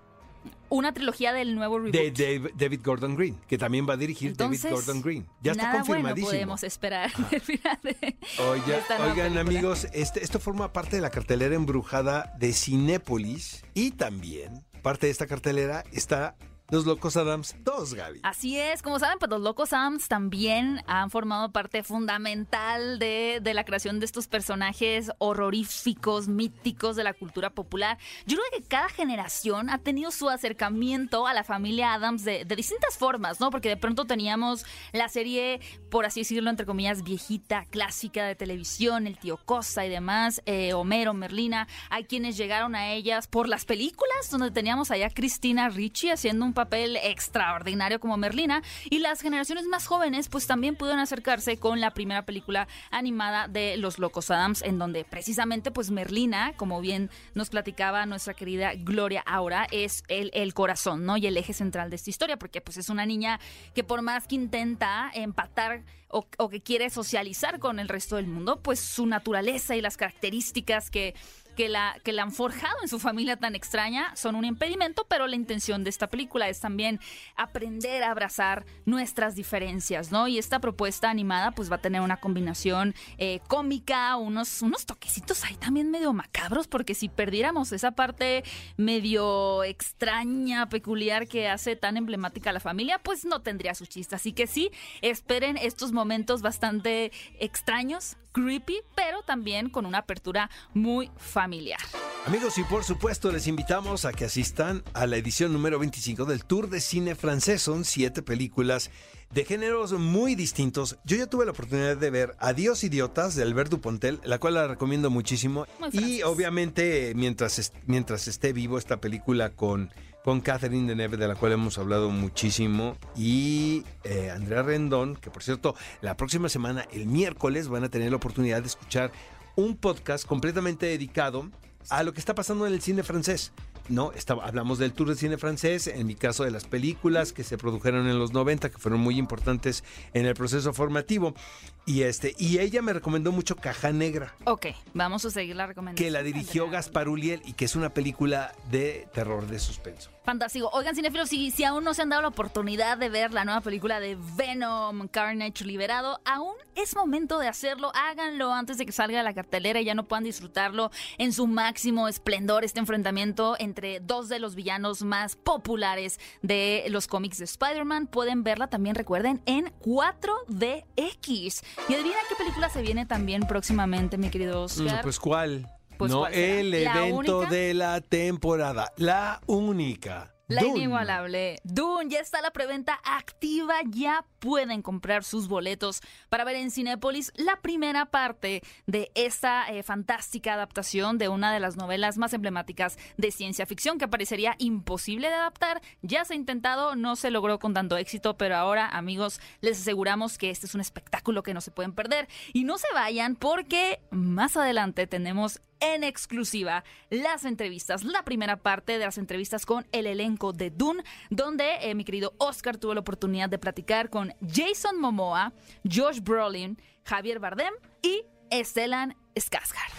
Una 0.71 0.93
trilogía 0.95 1.33
del 1.35 1.55
nuevo 1.55 1.79
reboot. 1.79 1.93
de 1.95 2.51
David 2.57 2.81
Gordon 2.83 3.15
Green, 3.15 3.39
que 3.47 3.59
también 3.59 3.87
va 3.89 3.93
a 3.93 3.97
dirigir 3.99 4.31
Entonces, 4.31 4.63
David 4.63 4.75
Gordon 4.77 5.03
Green. 5.03 5.29
Ya 5.43 5.53
está 5.53 5.65
nada 5.65 5.79
confirmadísimo. 5.81 6.27
bueno 6.29 6.39
podemos 6.39 6.63
esperar 6.65 7.13
del 7.31 7.41
final 7.43 7.79
de, 7.83 7.91
de 7.93 8.17
Oiga- 8.39 8.79
esta 8.79 8.97
nueva 8.99 9.13
oigan 9.13 9.37
amigos, 9.39 9.87
este, 9.93 10.25
esto 10.25 10.41
forma 10.41 10.73
parte 10.73 10.97
de 10.97 11.03
la 11.03 11.11
cartelera 11.11 11.55
embrujada 11.55 12.33
de 12.39 12.53
Cinépolis 12.55 13.63
y 13.75 13.91
también 13.93 14.65
parte 14.83 15.07
de 15.07 15.13
esta 15.13 15.27
cartelera 15.27 15.85
está 15.93 16.35
Los 16.73 16.87
Locos 16.87 17.19
Adams 17.19 17.55
2, 17.65 17.93
Gaby. 17.93 18.21
Así 18.23 18.59
es, 18.59 18.81
como 18.81 18.99
saben, 18.99 19.19
pues 19.19 19.31
los 19.31 19.43
Locos 19.43 19.75
Adams 19.75 20.09
también 20.09 20.83
han 20.87 21.11
formado 21.11 21.53
parte 21.53 21.83
fundamental 21.83 22.99
de, 22.99 23.41
de, 23.43 23.53
la 23.53 23.67
creación 23.67 24.01
de 24.01 24.07
estos 24.07 24.27
personajes 24.27 25.13
horroríficos, 25.19 26.29
míticos 26.29 26.97
de 26.97 27.05
la 27.05 27.13
cultura 27.13 27.51
popular. 27.51 27.99
Yo 28.25 28.39
creo 28.39 28.59
que 28.59 28.67
cada 28.67 28.89
generación 28.89 29.69
ha 29.69 29.81
tenido 29.81 30.11
su 30.11 30.31
acercamiento 30.31 31.27
a 31.27 31.35
la 31.35 31.45
familia 31.45 31.93
Adams 31.93 32.25
de, 32.25 32.47
distintas 32.47 32.97
formas, 32.97 33.39
¿no? 33.39 33.51
Porque 33.51 33.69
de 33.69 33.77
pronto 33.77 34.07
teníamos 34.07 34.65
la 34.95 35.11
serie, 35.11 35.61
por 35.91 36.07
así 36.07 36.21
decirlo, 36.21 36.49
entre 36.49 36.65
comillas, 36.65 37.05
viejita, 37.05 37.67
clásica 37.67 38.25
de 38.25 38.35
televisión, 38.35 39.07
el 39.07 39.19
tío 39.19 39.37
Cosa 39.37 39.85
y 39.85 39.91
demás, 39.91 40.41
eh, 40.47 40.73
Homero, 40.73 41.13
Merlina. 41.13 41.69
Hay 41.91 42.05
quienes 42.05 42.39
llegaron 42.39 42.75
a 42.75 42.93
ellas 42.93 43.27
por 43.27 43.47
las 43.47 43.67
películas, 43.67 44.31
donde 44.31 44.51
teníamos 44.51 44.91
allá 44.91 45.09
a 45.09 45.11
Cristina 45.11 45.69
Ricci 45.69 46.09
haciendo 46.09 46.47
un 46.47 46.62
extraordinario 46.71 48.01
como 48.01 48.17
Merlina 48.17 48.63
y 48.85 48.99
las 48.99 49.21
generaciones 49.21 49.67
más 49.67 49.87
jóvenes 49.87 50.29
pues 50.29 50.47
también 50.47 50.77
pudieron 50.77 51.01
acercarse 51.01 51.57
con 51.59 51.81
la 51.81 51.93
primera 51.93 52.25
película 52.25 52.69
animada 52.91 53.49
de 53.49 53.77
Los 53.77 53.99
Locos 53.99 54.31
Adams 54.31 54.63
en 54.63 54.79
donde 54.79 55.05
precisamente 55.05 55.71
pues 55.71 55.91
Merlina, 55.91 56.55
como 56.57 56.81
bien 56.81 57.11
nos 57.35 57.51
platicaba 57.51 58.07
nuestra 58.07 58.35
querida 58.35 58.73
Gloria 58.75 59.23
Aura, 59.27 59.67
es 59.71 60.05
el, 60.09 60.31
el 60.35 60.55
corazón, 60.55 61.05
¿no? 61.05 61.17
Y 61.17 61.27
el 61.27 61.37
eje 61.37 61.53
central 61.53 61.91
de 61.91 61.97
esta 61.97 62.11
historia 62.11 62.37
porque 62.37 62.61
pues 62.61 62.77
es 62.77 62.89
una 62.89 63.07
niña 63.07 63.41
que 63.75 63.85
por 63.85 64.03
más 64.03 64.27
que 64.27 64.35
intenta 64.35 65.11
empatar 65.15 65.83
o 66.15 66.51
que 66.51 66.61
quiere 66.61 66.91
socializar 66.91 67.59
con 67.59 67.79
el 67.79 67.89
resto 67.89 68.17
del 68.17 68.27
mundo, 68.27 68.61
pues 68.61 68.81
su 68.81 69.07
naturaleza 69.07 69.77
y 69.77 69.81
las 69.81 69.97
características 69.97 70.91
que 70.91 71.15
que 71.57 71.69
la, 71.69 71.97
que 72.05 72.13
la 72.13 72.23
han 72.23 72.33
forjado 72.33 72.77
en 72.83 72.89
su 72.89 72.99
familia 72.99 73.37
tan 73.37 73.55
extraña 73.55 74.15
son 74.17 74.35
un 74.35 74.45
impedimento, 74.45 75.07
pero 75.09 75.27
la 75.27 75.37
intención 75.37 75.85
de 75.85 75.91
esta 75.91 76.09
película 76.09 76.49
es 76.49 76.61
también 76.61 77.01
aprender 77.37 78.03
a 78.03 78.11
abrazar 78.11 78.65
nuestras 78.85 79.35
diferencias, 79.35 80.13
¿no? 80.13 80.29
Y 80.29 80.39
esta 80.39 80.61
propuesta 80.61 81.11
animada 81.11 81.53
pues 81.53 81.71
va 81.71 81.77
a 81.77 81.81
tener 81.81 82.01
una 82.01 82.19
combinación 82.19 82.95
eh, 83.19 83.41
cómica, 83.49 84.17
unos, 84.17 84.63
unos 84.63 84.87
toquecitos 84.87 85.45
ahí 85.45 85.57
también 85.57 85.91
medio 85.91 86.13
macabros, 86.13 86.69
porque 86.69 86.95
si 86.95 87.09
perdiéramos 87.09 87.73
esa 87.73 87.93
parte 87.93 88.45
medio 88.77 89.65
extraña, 89.65 90.69
peculiar 90.69 91.29
que 91.29 91.49
hace 91.49 91.77
tan 91.77 91.97
emblemática 91.97 92.51
a 92.51 92.53
la 92.53 92.61
familia, 92.61 92.99
pues 92.99 93.25
no 93.25 93.43
tendría 93.43 93.75
su 93.75 93.87
chiste. 93.87 94.17
Así 94.17 94.33
que 94.33 94.47
sí, 94.47 94.71
esperen 95.01 95.57
estos 95.57 95.93
momentos 95.93 96.43
bastante 96.43 97.13
extraños, 97.39 98.17
creepy, 98.33 98.81
pero 98.95 99.23
también 99.23 99.69
con 99.71 99.87
una 99.87 99.99
apertura 99.99 100.51
muy 100.75 101.11
familiar. 101.17 101.81
Amigos, 102.27 102.57
y 102.59 102.65
por 102.65 102.85
supuesto 102.85 103.33
les 103.33 103.47
invitamos 103.49 104.05
a 104.05 104.13
que 104.13 104.27
asistan 104.27 104.85
a 104.95 105.07
la 105.07 105.17
edición 105.17 105.53
número 105.53 105.79
25 105.79 106.25
del 106.25 106.45
Tour 106.45 106.71
de 106.71 106.81
Cine 106.81 107.15
Francés. 107.15 107.63
Son 107.63 107.85
siete 107.85 108.23
películas 108.23 108.91
de 109.33 109.45
géneros 109.45 109.93
muy 109.93 110.35
distintos. 110.35 110.99
Yo 111.05 111.17
ya 111.17 111.27
tuve 111.27 111.45
la 111.45 111.51
oportunidad 111.53 111.97
de 111.97 112.11
ver 112.11 112.37
Adiós 112.39 112.85
Idiotas 112.85 113.35
de 113.35 113.43
Albert 113.43 113.71
Dupontel, 113.71 114.21
la 114.25 114.39
cual 114.39 114.55
la 114.55 114.69
recomiendo 114.69 115.11
muchísimo. 115.11 115.67
Y 115.93 116.23
obviamente, 116.23 117.13
mientras, 117.17 117.73
mientras 117.87 118.29
esté 118.29 118.53
vivo 118.53 118.79
esta 118.79 119.01
película 119.01 119.51
con 119.51 119.91
con 120.25 120.41
Catherine 120.41 120.89
Deneuve, 120.89 121.17
de 121.17 121.29
la 121.29 121.35
cual 121.35 121.53
hemos 121.53 121.79
hablado 121.79 122.11
muchísimo, 122.11 122.97
y 123.17 123.85
eh, 124.05 124.31
Andrea 124.31 124.63
Rendón, 124.63 125.17
que 125.17 125.31
por 125.31 125.43
cierto, 125.43 125.75
la 126.01 126.17
próxima 126.17 126.49
semana, 126.49 126.87
el 126.93 127.07
miércoles, 127.07 127.69
van 127.69 127.85
a 127.85 127.89
tener 127.89 128.11
la 128.11 128.17
oportunidad 128.17 128.61
de 128.61 128.69
escuchar 128.69 129.13
un 129.57 129.77
podcast 129.77 130.27
completamente 130.27 130.87
dedicado 130.87 131.51
a 131.91 132.03
lo 132.03 132.13
que 132.13 132.21
está 132.21 132.35
pasando 132.35 132.67
en 132.67 132.73
el 132.73 132.81
cine 132.81 133.03
francés. 133.03 133.53
¿no? 133.89 134.13
hablamos 134.43 134.79
del 134.79 134.93
tour 134.93 135.09
de 135.09 135.17
cine 135.17 135.39
francés, 135.39 135.87
en 135.87 136.07
mi 136.07 136.15
caso 136.15 136.45
de 136.45 136.51
las 136.51 136.65
películas 136.65 137.33
que 137.33 137.43
se 137.43 137.59
produjeron 137.59 138.07
en 138.09 138.19
los 138.19 138.33
90, 138.33 138.71
que 138.71 138.79
fueron 138.79 139.01
muy 139.01 139.19
importantes 139.19 139.83
en 140.15 140.27
el 140.27 140.35
proceso 140.35 140.73
formativo. 140.73 141.35
Y, 141.85 142.03
este, 142.03 142.35
y 142.39 142.59
ella 142.59 142.81
me 142.81 142.93
recomendó 142.93 143.33
mucho 143.33 143.57
Caja 143.57 143.93
Negra. 143.93 144.35
Ok, 144.45 144.67
vamos 144.95 145.25
a 145.25 145.31
seguir 145.31 145.57
la 145.57 145.67
recomendación. 145.67 146.07
Que 146.07 146.13
la 146.13 146.23
dirigió 146.23 146.71
Gaspar 146.71 147.09
Uliel 147.09 147.43
y 147.45 147.55
que 147.55 147.65
es 147.65 147.75
una 147.75 147.91
película 147.91 148.55
de 148.71 149.09
terror 149.13 149.47
de 149.49 149.59
suspenso. 149.59 150.11
Fantástico. 150.25 150.71
Oigan, 150.73 150.95
cinefilos, 150.95 151.29
si, 151.29 151.51
si 151.51 151.65
aún 151.65 151.83
no 151.83 151.95
se 151.95 152.03
han 152.03 152.09
dado 152.09 152.23
la 152.23 152.29
oportunidad 152.29 152.97
de 152.97 153.09
ver 153.09 153.33
la 153.33 153.45
nueva 153.45 153.61
película 153.61 153.99
de 153.99 154.17
Venom, 154.37 155.09
Carnage 155.09 155.65
Liberado, 155.65 156.21
aún 156.25 156.55
es 156.77 156.95
momento 156.95 157.41
de 157.41 157.49
hacerlo. 157.49 157.91
Háganlo 157.95 158.53
antes 158.53 158.79
de 158.79 158.87
que 158.87 158.93
salga 158.93 159.19
de 159.19 159.25
la 159.25 159.35
cartelera 159.35 159.81
y 159.81 159.85
ya 159.85 159.95
no 159.95 160.05
puedan 160.05 160.23
disfrutarlo 160.23 160.93
en 161.19 161.33
su 161.33 161.49
máximo 161.49 162.07
esplendor, 162.07 162.65
este 162.65 162.79
enfrentamiento 162.79 163.57
entre 163.59 163.99
dos 163.99 164.29
de 164.29 164.39
los 164.39 164.55
villanos 164.55 165.03
más 165.03 165.35
populares 165.35 166.21
de 166.43 166.85
los 166.89 167.09
cómics 167.09 167.39
de 167.39 167.45
Spider-Man. 167.45 168.07
Pueden 168.07 168.45
verla 168.45 168.69
también, 168.69 168.95
recuerden, 168.95 169.43
en 169.47 169.73
4DX. 169.81 171.65
Y 171.89 171.95
adivina 171.95 172.17
qué 172.29 172.35
película 172.37 172.69
se 172.69 172.83
viene 172.83 173.07
también 173.07 173.43
próximamente, 173.43 174.19
mi 174.19 174.31
querido 174.31 174.63
Oscar. 174.63 175.03
pues 175.03 175.19
cuál. 175.19 175.69
Pues, 175.99 176.11
no, 176.11 176.27
el 176.27 176.75
evento 176.75 177.43
de 177.43 177.75
la 177.75 178.01
temporada. 178.01 178.93
La 178.97 179.41
única. 179.47 180.32
La 180.55 180.65
inigualable. 180.65 181.61
Dune, 181.65 182.11
ya 182.11 182.21
está 182.21 182.41
la 182.41 182.51
preventa 182.53 183.01
activa, 183.05 183.77
ya 183.89 184.25
pueden 184.39 184.83
comprar 184.83 185.25
sus 185.25 185.49
boletos 185.49 186.01
para 186.29 186.45
ver 186.45 186.57
en 186.57 186.71
Cinépolis 186.71 187.33
la 187.37 187.61
primera 187.61 188.07
parte 188.07 188.63
de 188.87 189.11
esta 189.15 189.71
eh, 189.71 189.83
fantástica 189.83 190.55
adaptación 190.55 191.17
de 191.19 191.29
una 191.29 191.53
de 191.53 191.61
las 191.61 191.77
novelas 191.77 192.19
más 192.19 192.33
emblemáticas 192.33 192.99
de 193.17 193.31
ciencia 193.31 193.67
ficción 193.67 193.99
que 193.99 194.09
parecería 194.09 194.57
imposible 194.59 195.29
de 195.29 195.35
adaptar. 195.35 195.81
Ya 196.03 196.25
se 196.25 196.35
ha 196.35 196.37
intentado, 196.37 196.97
no 196.97 197.17
se 197.17 197.31
logró 197.31 197.59
con 197.59 197.73
tanto 197.73 197.97
éxito, 197.97 198.37
pero 198.37 198.57
ahora, 198.57 198.89
amigos, 198.89 199.41
les 199.61 199.81
aseguramos 199.81 200.39
que 200.39 200.51
este 200.51 200.67
es 200.67 200.75
un 200.75 200.81
espectáculo 200.81 201.43
que 201.43 201.55
no 201.55 201.61
se 201.61 201.71
pueden 201.71 201.93
perder. 201.93 202.29
Y 202.53 202.65
no 202.65 202.79
se 202.79 202.89
vayan 202.95 203.37
porque 203.37 204.01
más 204.11 204.57
adelante 204.57 205.07
tenemos 205.07 205.61
en 205.83 206.05
exclusiva 206.05 206.85
las 207.11 207.45
entrevistas, 207.45 208.05
la 208.05 208.25
primera 208.25 208.57
parte 208.57 208.93
de 208.99 209.05
las 209.05 209.19
entrevistas 209.19 209.67
con 209.67 209.87
el 209.93 210.07
elenco 210.07 210.53
de 210.53 210.71
Dune, 210.71 211.03
donde 211.29 211.65
eh, 211.83 211.95
mi 211.95 212.05
querido 212.05 212.35
Oscar 212.39 212.79
tuvo 212.79 212.95
la 212.95 213.01
oportunidad 213.01 213.49
de 213.49 213.59
platicar 213.59 214.09
con 214.09 214.33
Jason 214.41 214.99
Momoa, 214.99 215.53
Josh 215.85 216.21
Brolin, 216.21 216.81
Javier 217.05 217.41
Bardem 217.41 217.75
y 218.01 218.23
Stellan 218.65 219.17
Skarsgård. 219.35 219.93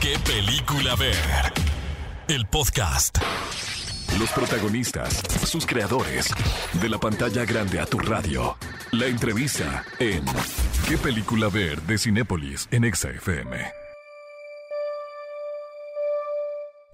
¿Qué 0.00 0.18
película 0.26 0.94
ver? 0.96 1.16
El 2.28 2.46
podcast. 2.46 3.18
Los 4.18 4.30
protagonistas, 4.32 5.22
sus 5.48 5.64
creadores, 5.66 6.28
de 6.80 6.88
la 6.88 6.98
pantalla 6.98 7.44
grande 7.44 7.78
a 7.80 7.86
tu 7.86 7.98
radio. 7.98 8.56
La 8.92 9.06
entrevista 9.06 9.84
en 10.00 10.24
¿Qué 10.88 10.98
película 10.98 11.48
ver? 11.48 11.80
de 11.82 11.96
Cinépolis 11.96 12.66
en 12.72 12.84
EXA-FM. 12.84 13.79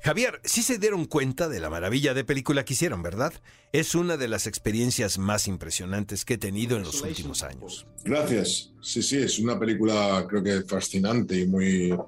Javier, 0.07 0.41
sí 0.45 0.63
se 0.63 0.79
dieron 0.79 1.07
cuenta 1.07 1.49
de 1.49 1.59
la 1.59 1.69
maravilla 1.69 2.15
de 2.15 2.25
película 2.25 2.65
que 2.65 2.75
hicieron, 2.75 3.03
¿verdad? 3.03 3.33
Es 3.73 3.97
una 3.97 4.17
de 4.17 4.29
las 4.29 4.47
experiencias 4.47 5.19
más 5.19 5.49
impresionantes 5.49 6.25
que 6.25 6.35
he 6.35 6.39
tenido 6.39 6.77
en 6.77 6.85
los 6.85 7.03
últimos 7.03 7.43
años. 7.43 7.89
Gracias. 8.05 8.73
Sí, 8.81 9.03
sí, 9.03 9.17
es 9.17 9.41
una 9.41 9.59
película 9.59 10.25
creo 10.29 10.45
que 10.45 10.63
fascinante 10.63 11.41
y 11.41 11.49
muy... 11.49 11.99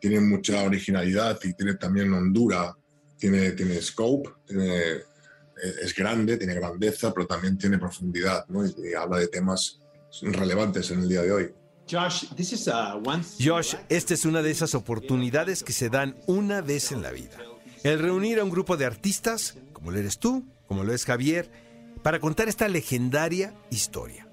Tiene 0.00 0.20
mucha 0.20 0.62
originalidad 0.62 1.36
y 1.42 1.52
tiene 1.54 1.74
también 1.74 2.14
hondura, 2.14 2.76
tiene, 3.18 3.50
tiene 3.50 3.82
scope, 3.82 4.30
es 5.82 5.92
grande, 5.96 6.36
tiene 6.36 6.54
grandeza, 6.54 7.12
pero 7.12 7.26
también 7.26 7.58
tiene 7.58 7.76
profundidad, 7.78 8.46
¿no? 8.46 8.64
y 8.64 8.94
habla 8.94 9.18
de 9.18 9.26
temas 9.26 9.80
relevantes 10.22 10.88
en 10.92 11.00
el 11.00 11.08
día 11.08 11.22
de 11.22 11.32
hoy. 11.32 11.52
Josh, 11.90 12.26
Josh, 13.40 13.74
esta 13.88 14.14
es 14.14 14.24
una 14.24 14.42
de 14.42 14.50
esas 14.52 14.74
oportunidades 14.76 15.64
que 15.64 15.72
se 15.72 15.90
dan 15.90 16.16
una 16.26 16.60
vez 16.60 16.92
en 16.92 17.02
la 17.02 17.10
vida. 17.10 17.36
El 17.82 17.98
reunir 17.98 18.38
a 18.38 18.44
un 18.44 18.50
grupo 18.50 18.76
de 18.76 18.86
artistas, 18.86 19.56
como 19.72 19.90
lo 19.90 19.98
eres 19.98 20.18
tú, 20.18 20.46
como 20.66 20.84
lo 20.84 20.92
es 20.92 21.04
Javier, 21.04 21.50
para 22.02 22.20
contar 22.20 22.48
esta 22.48 22.68
legendaria 22.68 23.54
historia. 23.70 24.29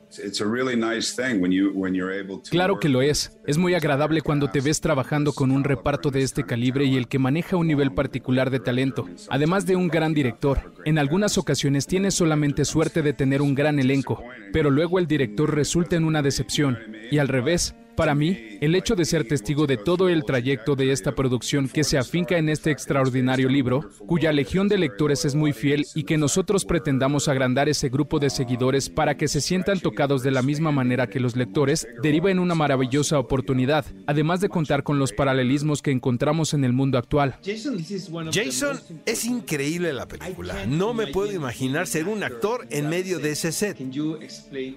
Claro 2.49 2.80
que 2.80 2.89
lo 2.89 3.01
es. 3.01 3.38
Es 3.45 3.58
muy 3.58 3.73
agradable 3.73 4.21
cuando 4.21 4.49
te 4.49 4.62
ves 4.62 4.82
trabajando 4.82 5.34
con 5.34 5.51
un 5.51 5.63
reparto 5.63 6.12
de 6.12 6.21
este 6.21 6.43
calibre 6.43 6.86
y 6.86 6.97
el 6.97 7.08
que 7.08 7.19
maneja 7.19 7.58
un 7.58 7.67
nivel 7.67 7.93
particular 7.93 8.49
de 8.49 8.60
talento, 8.60 9.08
además 9.30 9.65
de 9.65 9.75
un 9.75 9.88
gran 9.88 10.13
director. 10.13 10.73
En 10.86 10.97
algunas 10.97 11.38
ocasiones 11.38 11.88
tienes 11.88 12.13
solamente 12.13 12.65
suerte 12.65 13.01
de 13.01 13.13
tener 13.13 13.41
un 13.41 13.56
gran 13.56 13.80
elenco, 13.80 14.23
pero 14.53 14.69
luego 14.69 14.99
el 14.99 15.08
director 15.08 15.53
resulta 15.53 15.95
en 15.95 16.06
una 16.06 16.21
decepción, 16.21 16.77
y 17.12 17.19
al 17.19 17.27
revés, 17.27 17.75
Para 17.97 18.13
mí, 18.13 18.60
el 18.62 18.75
hecho 18.75 18.95
de 18.95 19.05
ser 19.05 19.27
testigo 19.27 19.65
de 19.65 19.75
todo 19.75 20.07
el 20.07 20.23
trayecto 20.23 20.75
de 20.75 20.91
esta 20.91 21.15
producción 21.15 21.67
que 21.67 21.83
se 21.83 21.97
afinca 21.97 22.38
en 22.38 22.47
este 22.47 22.69
extraordinario 22.69 23.49
libro, 23.49 23.89
cuya 24.05 24.31
legión 24.31 24.67
de 24.67 24.77
lectores 24.77 25.25
es 25.25 25.33
muy 25.33 25.51
fiel 25.51 25.88
y 25.95 26.03
que 26.03 26.15
nosotros 26.15 26.63
pretendamos 26.63 27.27
agrandar 27.27 27.69
ese 27.69 27.89
grupo 27.89 28.19
de 28.19 28.29
seguidores 28.29 28.91
para 28.91 29.17
que 29.17 29.27
se 29.27 29.41
sientan 29.41 29.79
tocados 29.79 30.21
de 30.21 30.29
la 30.29 30.43
misma 30.43 30.71
manera 30.71 31.07
que 31.07 31.19
los 31.19 31.36
lectores, 31.36 31.88
deriva 32.03 32.29
en 32.29 32.38
una 32.38 32.53
maravillosa 32.53 33.17
oportunidad, 33.17 33.83
además 34.05 34.41
de 34.41 34.49
contar 34.49 34.83
con 34.83 34.99
los 34.99 35.12
paralelismos 35.12 35.81
que 35.81 35.89
encontramos 35.89 36.53
en 36.53 36.65
el 36.65 36.73
mundo 36.73 36.99
actual. 36.99 37.39
Jason 37.43 38.79
es 39.07 39.25
increíble 39.25 39.91
la 39.91 40.07
película. 40.07 40.67
No 40.67 40.93
me 40.93 41.07
puedo 41.07 41.33
imaginar 41.33 41.88
ser 41.88 42.07
un 42.07 42.23
actor 42.23 42.67
en 42.69 42.89
medio 42.89 43.17
de 43.17 43.31
ese 43.31 43.51
set. 43.51 43.75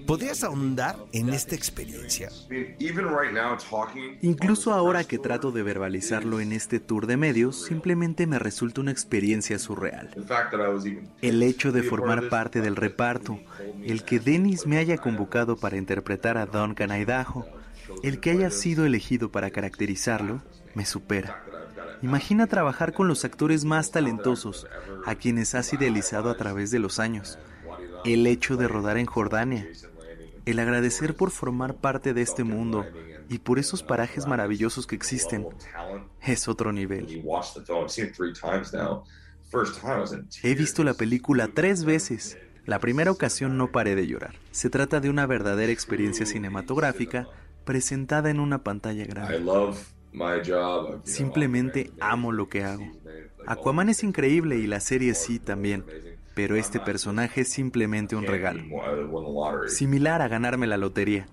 ¿Podrías 0.07 0.43
ahondar 0.43 0.97
en 1.13 1.29
esta 1.29 1.55
experiencia? 1.55 2.31
Incluso 4.23 4.73
ahora 4.73 5.05
que 5.05 5.19
trato 5.19 5.53
de 5.53 5.63
verbalizarlo 5.63 6.41
en 6.41 6.53
este 6.53 6.81
tour 6.81 7.07
de 7.07 7.17
medios, 7.17 7.65
simplemente 7.65 8.27
me 8.27 8.39
resulta 8.39 8.81
una 8.81 8.91
experiencia 8.91 9.59
surreal. 9.59 10.11
El 11.23 11.43
hecho 11.43 11.73
de 11.73 11.83
formar 11.83 12.29
parte 12.29 12.61
del 12.61 12.77
reparto, 12.77 13.39
el 13.83 14.05
que 14.05 14.21
Dennis 14.21 14.67
me 14.67 14.79
haya 14.79 14.99
convocado 14.99 15.57
para 15.57 15.77
interpretar 15.77 16.39
a 16.39 16.47
Duncan 16.47 16.91
Idaho, 16.91 17.47
el 18.03 18.21
que 18.21 18.31
haya 18.31 18.51
sido 18.51 18.85
elegido 18.87 19.31
para 19.31 19.51
caracterizarlo, 19.51 20.43
me 20.75 20.87
supera. 20.87 21.43
Imagina 22.03 22.47
trabajar 22.47 22.93
con 22.93 23.09
los 23.09 23.25
actores 23.25 23.65
más 23.65 23.91
talentosos, 23.91 24.67
a 25.05 25.15
quienes 25.17 25.55
has 25.55 25.73
idealizado 25.73 26.31
a 26.31 26.37
través 26.37 26.71
de 26.71 26.79
los 26.79 26.99
años. 26.99 27.39
El 28.05 28.27
hecho 28.27 28.57
de 28.57 28.69
rodar 28.69 28.97
en 28.97 29.05
Jordania, 29.05 29.69
el 30.51 30.59
agradecer 30.59 31.15
por 31.15 31.31
formar 31.31 31.77
parte 31.77 32.15
de 32.15 32.23
este 32.23 32.45
mundo 32.45 32.85
y 33.29 33.39
por 33.39 33.59
esos 33.59 33.83
parajes 33.83 34.27
maravillosos 34.27 34.87
que 34.87 34.97
existen 34.97 35.47
es 36.23 36.49
otro 36.49 36.73
nivel. 36.73 37.25
He 40.43 40.55
visto 40.55 40.85
la 40.85 40.95
película 40.95 41.49
tres 41.53 41.85
veces. 41.85 42.39
La 42.67 42.79
primera 42.79 43.11
ocasión 43.11 43.57
no 43.57 43.73
paré 43.73 43.95
de 43.95 44.07
llorar. 44.07 44.35
Se 44.51 44.71
trata 44.71 45.01
de 45.01 45.11
una 45.11 45.27
verdadera 45.27 45.73
experiencia 45.73 46.27
cinematográfica 46.27 47.29
presentada 47.65 48.31
en 48.31 48.41
una 48.41 48.63
pantalla 48.63 49.05
grande. 49.05 49.37
Simplemente 51.05 51.91
amo 52.01 52.33
lo 52.33 52.49
que 52.49 52.65
hago. 52.65 52.85
Aquaman 53.47 53.89
es 53.89 54.03
increíble 54.03 54.57
y 54.57 54.67
la 54.67 54.81
serie 54.81 55.15
sí 55.15 55.39
también 55.39 55.85
pero 56.35 56.57
este 56.57 56.81
personaje 56.81 57.43
es 57.43 57.49
simplemente 57.49 58.17
un 58.17 58.27
regalo. 58.27 58.63
Similar 59.69 60.23
a 60.23 60.29
ganarme 60.29 60.67
la 60.67 60.77
lotería. 60.77 61.29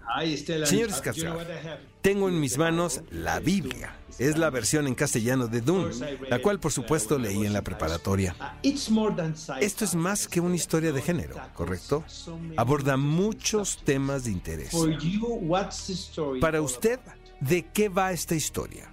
Señor 0.65 0.91
Skarsgård, 0.91 1.45
tengo 2.01 2.29
en 2.29 2.39
mis 2.39 2.57
manos 2.57 3.01
la 3.11 3.39
Biblia. 3.39 3.95
Es 4.19 4.37
la 4.37 4.49
versión 4.49 4.87
en 4.87 4.95
castellano 4.95 5.47
de 5.47 5.61
Dune, 5.61 5.93
la 6.29 6.41
cual 6.41 6.59
por 6.59 6.71
supuesto 6.71 7.19
leí 7.19 7.45
en 7.45 7.53
la 7.53 7.61
preparatoria. 7.61 8.35
Esto 9.61 9.85
es 9.85 9.93
más 9.93 10.27
que 10.27 10.39
una 10.39 10.55
historia 10.55 10.91
de 10.91 11.01
género, 11.01 11.35
¿correcto? 11.53 12.03
Aborda 12.55 12.97
muchos 12.97 13.83
temas 13.83 14.23
de 14.23 14.31
interés. 14.31 14.71
Para 16.41 16.61
usted, 16.61 16.99
¿de 17.39 17.65
qué 17.71 17.89
va 17.89 18.11
esta 18.11 18.33
historia? 18.33 18.91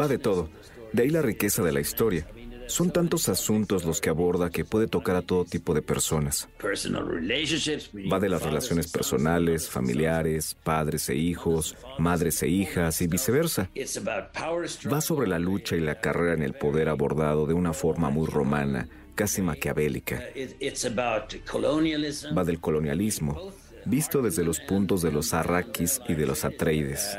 Va 0.00 0.08
de 0.08 0.18
todo. 0.18 0.48
De 0.92 1.02
ahí 1.02 1.10
la 1.10 1.22
riqueza 1.22 1.62
de 1.62 1.72
la 1.72 1.80
historia. 1.80 2.26
Son 2.68 2.90
tantos 2.90 3.28
asuntos 3.28 3.84
los 3.84 4.00
que 4.00 4.10
aborda 4.10 4.50
que 4.50 4.64
puede 4.64 4.86
tocar 4.86 5.16
a 5.16 5.22
todo 5.22 5.44
tipo 5.44 5.74
de 5.74 5.82
personas. 5.82 6.48
Va 8.12 8.20
de 8.20 8.28
las 8.28 8.42
relaciones 8.42 8.92
personales, 8.92 9.68
familiares, 9.68 10.56
padres 10.62 11.08
e 11.08 11.16
hijos, 11.16 11.76
madres 11.98 12.42
e 12.42 12.48
hijas 12.48 13.00
y 13.00 13.06
viceversa. 13.06 13.70
Va 14.92 15.00
sobre 15.00 15.26
la 15.26 15.38
lucha 15.38 15.76
y 15.76 15.80
la 15.80 16.00
carrera 16.00 16.34
en 16.34 16.42
el 16.42 16.54
poder 16.54 16.88
abordado 16.88 17.46
de 17.46 17.54
una 17.54 17.72
forma 17.72 18.10
muy 18.10 18.26
romana, 18.26 18.88
casi 19.14 19.42
maquiavélica. 19.42 20.22
Va 22.36 22.44
del 22.44 22.60
colonialismo 22.60 23.52
visto 23.88 24.22
desde 24.22 24.44
los 24.44 24.60
puntos 24.60 25.02
de 25.02 25.10
los 25.10 25.34
arrakis 25.34 26.00
y 26.08 26.14
de 26.14 26.26
los 26.26 26.44
atreides. 26.44 27.18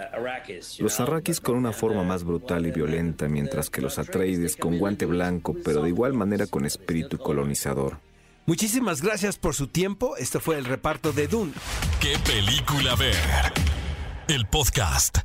Los 0.79 0.99
arrakis 0.99 1.41
con 1.41 1.55
una 1.55 1.71
forma 1.71 2.03
más 2.03 2.23
brutal 2.23 2.65
y 2.65 2.71
violenta, 2.71 3.27
mientras 3.27 3.69
que 3.69 3.81
los 3.81 3.99
atreides 3.99 4.55
con 4.55 4.77
guante 4.77 5.05
blanco, 5.05 5.55
pero 5.63 5.81
de 5.81 5.89
igual 5.89 6.13
manera 6.13 6.47
con 6.47 6.65
espíritu 6.65 7.17
colonizador. 7.17 7.97
Muchísimas 8.45 9.01
gracias 9.01 9.37
por 9.37 9.53
su 9.53 9.67
tiempo. 9.67 10.17
Este 10.17 10.39
fue 10.39 10.57
el 10.57 10.65
reparto 10.65 11.11
de 11.11 11.27
Dune. 11.27 11.53
¿Qué 11.99 12.17
película 12.25 12.95
ver? 12.95 13.15
El 14.27 14.47
podcast. 14.47 15.19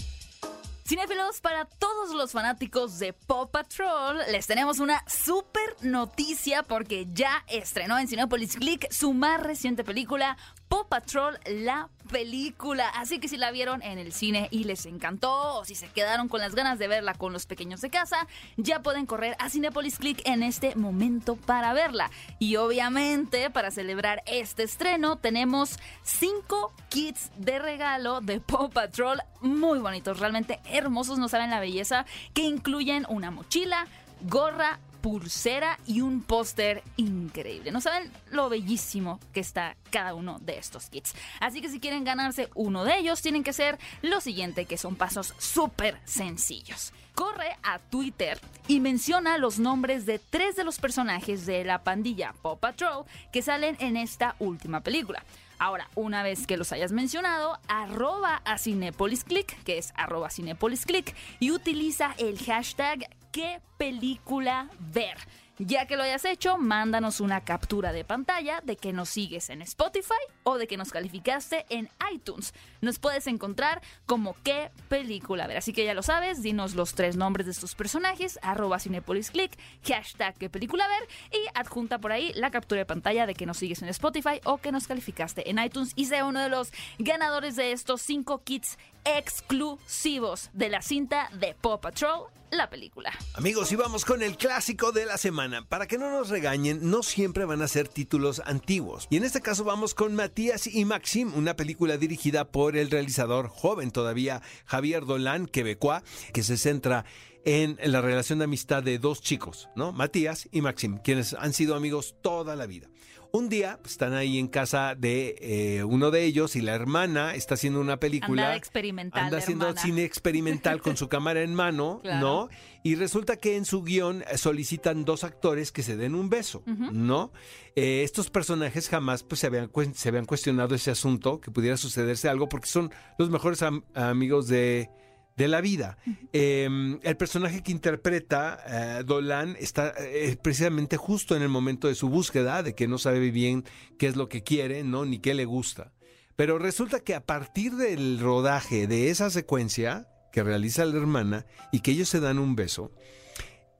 Cinefilos, 0.86 1.40
para 1.40 1.64
todos 1.64 2.14
los 2.14 2.32
fanáticos 2.32 2.98
de 2.98 3.14
Paw 3.14 3.50
Patrol, 3.50 4.18
les 4.30 4.46
tenemos 4.46 4.80
una 4.80 5.02
super 5.08 5.76
noticia 5.80 6.62
porque 6.62 7.06
ya 7.10 7.42
estrenó 7.48 7.98
en 7.98 8.06
Cinepolis 8.06 8.56
Click 8.56 8.92
su 8.92 9.14
más 9.14 9.40
reciente 9.40 9.82
película, 9.82 10.36
Paw 10.68 10.86
Patrol, 10.86 11.38
la 11.46 11.88
película. 12.10 12.90
Así 12.90 13.18
que 13.18 13.28
si 13.28 13.38
la 13.38 13.50
vieron 13.50 13.82
en 13.82 13.98
el 13.98 14.12
cine 14.12 14.48
y 14.50 14.64
les 14.64 14.84
encantó, 14.84 15.58
o 15.58 15.64
si 15.64 15.74
se 15.74 15.88
quedaron 15.88 16.28
con 16.28 16.40
las 16.40 16.54
ganas 16.54 16.78
de 16.78 16.86
verla 16.86 17.14
con 17.14 17.32
los 17.32 17.46
pequeños 17.46 17.80
de 17.80 17.88
casa, 17.88 18.26
ya 18.58 18.82
pueden 18.82 19.06
correr 19.06 19.36
a 19.38 19.48
Cinepolis 19.48 19.98
Click 19.98 20.20
en 20.26 20.42
este 20.42 20.74
momento 20.74 21.36
para 21.36 21.72
verla. 21.72 22.10
Y 22.38 22.56
obviamente, 22.56 23.48
para 23.48 23.70
celebrar 23.70 24.22
este 24.26 24.64
estreno, 24.64 25.16
tenemos 25.16 25.78
5 26.02 26.74
kits 26.90 27.30
de 27.38 27.58
regalo 27.58 28.20
de 28.20 28.40
Paw 28.40 28.68
Patrol 28.68 29.22
muy 29.40 29.78
bonitos, 29.78 30.20
realmente 30.20 30.60
hermosos, 30.74 31.18
no 31.18 31.28
saben 31.28 31.50
la 31.50 31.60
belleza, 31.60 32.04
que 32.32 32.42
incluyen 32.42 33.06
una 33.08 33.30
mochila, 33.30 33.86
gorra, 34.22 34.78
pulsera 35.04 35.78
y 35.86 36.00
un 36.00 36.22
póster 36.22 36.82
increíble. 36.96 37.70
No 37.70 37.82
saben 37.82 38.10
lo 38.30 38.48
bellísimo 38.48 39.20
que 39.34 39.40
está 39.40 39.76
cada 39.90 40.14
uno 40.14 40.38
de 40.40 40.56
estos 40.56 40.88
kits. 40.88 41.14
Así 41.40 41.60
que 41.60 41.68
si 41.68 41.78
quieren 41.78 42.04
ganarse 42.04 42.48
uno 42.54 42.84
de 42.84 42.96
ellos, 42.96 43.20
tienen 43.20 43.44
que 43.44 43.50
hacer 43.50 43.78
lo 44.00 44.22
siguiente, 44.22 44.64
que 44.64 44.78
son 44.78 44.96
pasos 44.96 45.34
súper 45.36 46.00
sencillos. 46.06 46.94
Corre 47.14 47.54
a 47.62 47.80
Twitter 47.80 48.40
y 48.66 48.80
menciona 48.80 49.36
los 49.36 49.58
nombres 49.58 50.06
de 50.06 50.18
tres 50.18 50.56
de 50.56 50.64
los 50.64 50.78
personajes 50.78 51.44
de 51.44 51.64
la 51.64 51.84
pandilla 51.84 52.34
Paw 52.40 52.58
Patrol 52.58 53.04
que 53.30 53.42
salen 53.42 53.76
en 53.80 53.98
esta 53.98 54.36
última 54.38 54.80
película. 54.80 55.22
Ahora, 55.58 55.88
una 55.94 56.22
vez 56.22 56.46
que 56.46 56.56
los 56.56 56.72
hayas 56.72 56.92
mencionado, 56.92 57.58
arroba 57.68 58.42
a 58.44 58.58
Cinepolis 58.58 59.24
Click, 59.24 59.62
que 59.64 59.78
es 59.78 59.92
arroba 59.96 60.30
Cinepolis 60.30 60.86
Click, 60.86 61.14
y 61.40 61.50
utiliza 61.50 62.14
el 62.18 62.38
hashtag 62.38 63.08
qué 63.32 63.60
película 63.78 64.68
ver. 64.78 65.16
Ya 65.58 65.86
que 65.86 65.96
lo 65.96 66.02
hayas 66.02 66.24
hecho, 66.24 66.58
mándanos 66.58 67.20
una 67.20 67.42
captura 67.42 67.92
de 67.92 68.04
pantalla 68.04 68.60
de 68.64 68.76
que 68.76 68.92
nos 68.92 69.08
sigues 69.08 69.50
en 69.50 69.62
Spotify 69.62 70.12
o 70.42 70.58
de 70.58 70.66
que 70.66 70.76
nos 70.76 70.90
calificaste 70.90 71.64
en 71.68 71.88
iTunes. 72.12 72.54
Nos 72.80 72.98
puedes 72.98 73.28
encontrar 73.28 73.80
como 74.04 74.34
qué 74.42 74.72
película 74.88 75.46
ver. 75.46 75.58
Así 75.58 75.72
que 75.72 75.84
ya 75.84 75.94
lo 75.94 76.02
sabes, 76.02 76.42
dinos 76.42 76.74
los 76.74 76.94
tres 76.94 77.16
nombres 77.16 77.46
de 77.46 77.52
estos 77.52 77.76
personajes, 77.76 78.40
arroba 78.42 78.80
CinepolisClick, 78.80 79.56
hashtag 79.86 80.34
qué 80.38 80.50
película 80.50 80.88
ver 80.88 81.08
y 81.30 81.46
adjunta 81.54 81.98
por 81.98 82.10
ahí 82.10 82.32
la 82.34 82.50
captura 82.50 82.80
de 82.80 82.86
pantalla 82.86 83.24
de 83.24 83.34
que 83.34 83.46
nos 83.46 83.58
sigues 83.58 83.80
en 83.80 83.88
Spotify 83.90 84.40
o 84.44 84.58
que 84.58 84.72
nos 84.72 84.88
calificaste 84.88 85.48
en 85.48 85.60
iTunes 85.60 85.92
y 85.94 86.06
sea 86.06 86.24
uno 86.24 86.40
de 86.40 86.48
los 86.48 86.72
ganadores 86.98 87.54
de 87.54 87.70
estos 87.70 88.02
cinco 88.02 88.42
kits 88.42 88.76
exclusivos 89.04 90.50
de 90.52 90.68
la 90.68 90.82
cinta 90.82 91.30
de 91.38 91.54
Paw 91.60 91.80
Patrol 91.80 92.26
la 92.50 92.70
película. 92.70 93.12
Amigos, 93.34 93.72
y 93.72 93.76
vamos 93.76 94.04
con 94.04 94.22
el 94.22 94.36
clásico 94.36 94.92
de 94.92 95.06
la 95.06 95.18
semana. 95.18 95.66
Para 95.68 95.86
que 95.86 95.98
no 95.98 96.10
nos 96.10 96.28
regañen, 96.28 96.88
no 96.88 97.02
siempre 97.02 97.44
van 97.44 97.62
a 97.62 97.68
ser 97.68 97.88
títulos 97.88 98.40
antiguos. 98.44 99.06
Y 99.10 99.16
en 99.16 99.24
este 99.24 99.40
caso 99.40 99.64
vamos 99.64 99.94
con 99.94 100.14
Matías 100.14 100.66
y 100.66 100.84
Maxim, 100.84 101.34
una 101.34 101.56
película 101.56 101.96
dirigida 101.96 102.44
por 102.46 102.76
el 102.76 102.90
realizador 102.90 103.48
joven 103.48 103.90
todavía 103.90 104.42
Javier 104.66 105.04
Dolan, 105.04 105.46
quebecois, 105.46 106.02
que 106.32 106.42
se 106.42 106.56
centra 106.56 107.04
en 107.44 107.78
la 107.82 108.00
relación 108.00 108.38
de 108.38 108.44
amistad 108.44 108.82
de 108.82 108.98
dos 108.98 109.20
chicos, 109.20 109.68
¿no? 109.76 109.92
Matías 109.92 110.48
y 110.50 110.62
Maxim, 110.62 110.98
quienes 110.98 111.34
han 111.34 111.52
sido 111.52 111.74
amigos 111.74 112.14
toda 112.22 112.56
la 112.56 112.66
vida. 112.66 112.88
Un 113.34 113.48
día 113.48 113.80
pues, 113.82 113.94
están 113.94 114.14
ahí 114.14 114.38
en 114.38 114.46
casa 114.46 114.94
de 114.94 115.34
eh, 115.40 115.82
uno 115.82 116.12
de 116.12 116.22
ellos 116.22 116.54
y 116.54 116.60
la 116.60 116.72
hermana 116.72 117.34
está 117.34 117.54
haciendo 117.54 117.80
una 117.80 117.98
película. 117.98 118.44
Anda 118.44 118.56
experimental. 118.56 119.24
Anda 119.24 119.38
haciendo 119.38 119.76
cine 119.76 120.04
experimental 120.04 120.80
con 120.80 120.96
su 120.96 121.08
cámara 121.08 121.42
en 121.42 121.52
mano, 121.52 122.00
¿no? 122.04 122.48
Y 122.84 122.94
resulta 122.94 123.36
que 123.36 123.56
en 123.56 123.64
su 123.64 123.82
guion 123.82 124.22
solicitan 124.36 125.04
dos 125.04 125.24
actores 125.24 125.72
que 125.72 125.82
se 125.82 125.96
den 125.96 126.14
un 126.14 126.30
beso, 126.30 126.62
¿no? 126.64 127.32
Eh, 127.74 128.02
estos 128.04 128.30
personajes 128.30 128.88
jamás 128.88 129.24
pues, 129.24 129.40
se, 129.40 129.48
habían, 129.48 129.68
se 129.94 130.08
habían 130.10 130.26
cuestionado 130.26 130.76
ese 130.76 130.92
asunto, 130.92 131.40
que 131.40 131.50
pudiera 131.50 131.76
sucederse 131.76 132.28
algo, 132.28 132.48
porque 132.48 132.68
son 132.68 132.92
los 133.18 133.30
mejores 133.30 133.64
amigos 133.94 134.46
de, 134.46 134.90
de 135.36 135.48
la 135.48 135.60
vida. 135.60 135.98
Em, 136.32 136.98
el 137.02 137.16
personaje 137.16 137.62
que 137.62 137.72
interpreta 137.72 138.58
eh, 138.66 139.02
Dolan 139.04 139.56
está 139.58 139.92
eh, 139.98 140.36
precisamente 140.40 140.96
justo 140.96 141.36
en 141.36 141.42
el 141.42 141.48
momento 141.48 141.88
de 141.88 141.94
su 141.94 142.08
búsqueda, 142.08 142.62
de 142.62 142.74
que 142.74 142.88
no 142.88 142.98
sabe 142.98 143.30
bien 143.30 143.64
qué 143.98 144.06
es 144.06 144.16
lo 144.16 144.28
que 144.28 144.42
quiere, 144.42 144.84
¿no? 144.84 145.04
Ni 145.04 145.18
qué 145.18 145.34
le 145.34 145.44
gusta. 145.44 145.92
Pero 146.36 146.58
resulta 146.58 147.00
que 147.00 147.14
a 147.14 147.24
partir 147.24 147.74
del 147.76 148.18
rodaje 148.18 148.86
de 148.86 149.10
esa 149.10 149.30
secuencia 149.30 150.08
que 150.32 150.42
realiza 150.42 150.84
la 150.84 150.96
hermana 150.96 151.46
y 151.70 151.80
que 151.80 151.92
ellos 151.92 152.08
se 152.08 152.20
dan 152.20 152.38
un 152.38 152.56
beso, 152.56 152.92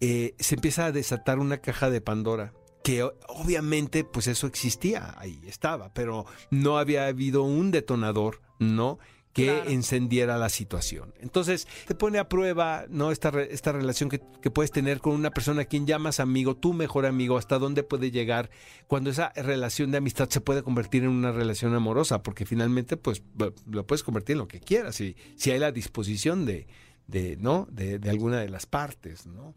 eh, 0.01 0.35
se 0.39 0.55
empieza 0.55 0.87
a 0.87 0.93
desatar 0.93 1.39
una 1.39 1.59
caja 1.59 1.91
de 1.91 2.01
Pandora 2.01 2.53
que 2.85 3.03
obviamente 3.03 4.05
pues 4.05 4.27
eso 4.27 4.47
existía, 4.47 5.15
ahí 5.17 5.41
estaba, 5.47 5.93
pero 5.95 6.27
no 6.51 6.77
había 6.77 7.07
habido 7.07 7.43
un 7.43 7.71
detonador, 7.71 8.43
¿no? 8.59 8.99
Que 9.35 9.65
encendiera 9.67 10.39
la 10.39 10.49
situación. 10.49 11.13
Entonces, 11.21 11.67
te 11.87 11.95
pone 11.97 12.19
a 12.19 12.29
prueba, 12.29 12.87
¿no? 12.89 13.11
Esta, 13.11 13.31
esta 13.43 13.73
relación 13.73 14.09
que, 14.09 14.23
que, 14.41 14.51
puedes 14.51 14.71
tener 14.71 15.01
con 15.01 15.13
una 15.13 15.33
persona 15.33 15.63
a 15.63 15.65
quien 15.65 15.87
llamas 15.87 16.21
amigo, 16.21 16.57
tu 16.57 16.73
mejor 16.73 17.05
amigo, 17.05 17.37
hasta 17.37 17.59
dónde 17.59 17.83
puede 17.83 18.13
llegar, 18.13 18.49
cuando 18.87 19.11
esa 19.11 19.33
relación 19.35 19.91
de 19.91 19.99
amistad 19.99 20.29
se 20.31 20.41
puede 20.41 20.63
convertir 20.63 21.03
en 21.03 21.11
una 21.11 21.33
relación 21.33 21.75
amorosa, 21.75 22.23
porque 22.23 22.47
finalmente, 22.47 22.97
pues, 22.97 23.23
lo 23.69 23.87
puedes 23.87 24.05
convertir 24.05 24.35
en 24.35 24.39
lo 24.39 24.49
que 24.49 24.61
quieras, 24.61 24.95
si, 24.95 25.17
si 25.35 25.51
hay 25.51 25.59
la 25.59 25.73
disposición 25.73 26.47
de, 26.47 26.69
de, 27.07 27.37
¿no? 27.39 27.67
De, 27.71 27.99
de, 27.99 28.11
alguna 28.11 28.39
de 28.39 28.49
las 28.49 28.65
partes, 28.65 29.27
¿no? 29.27 29.53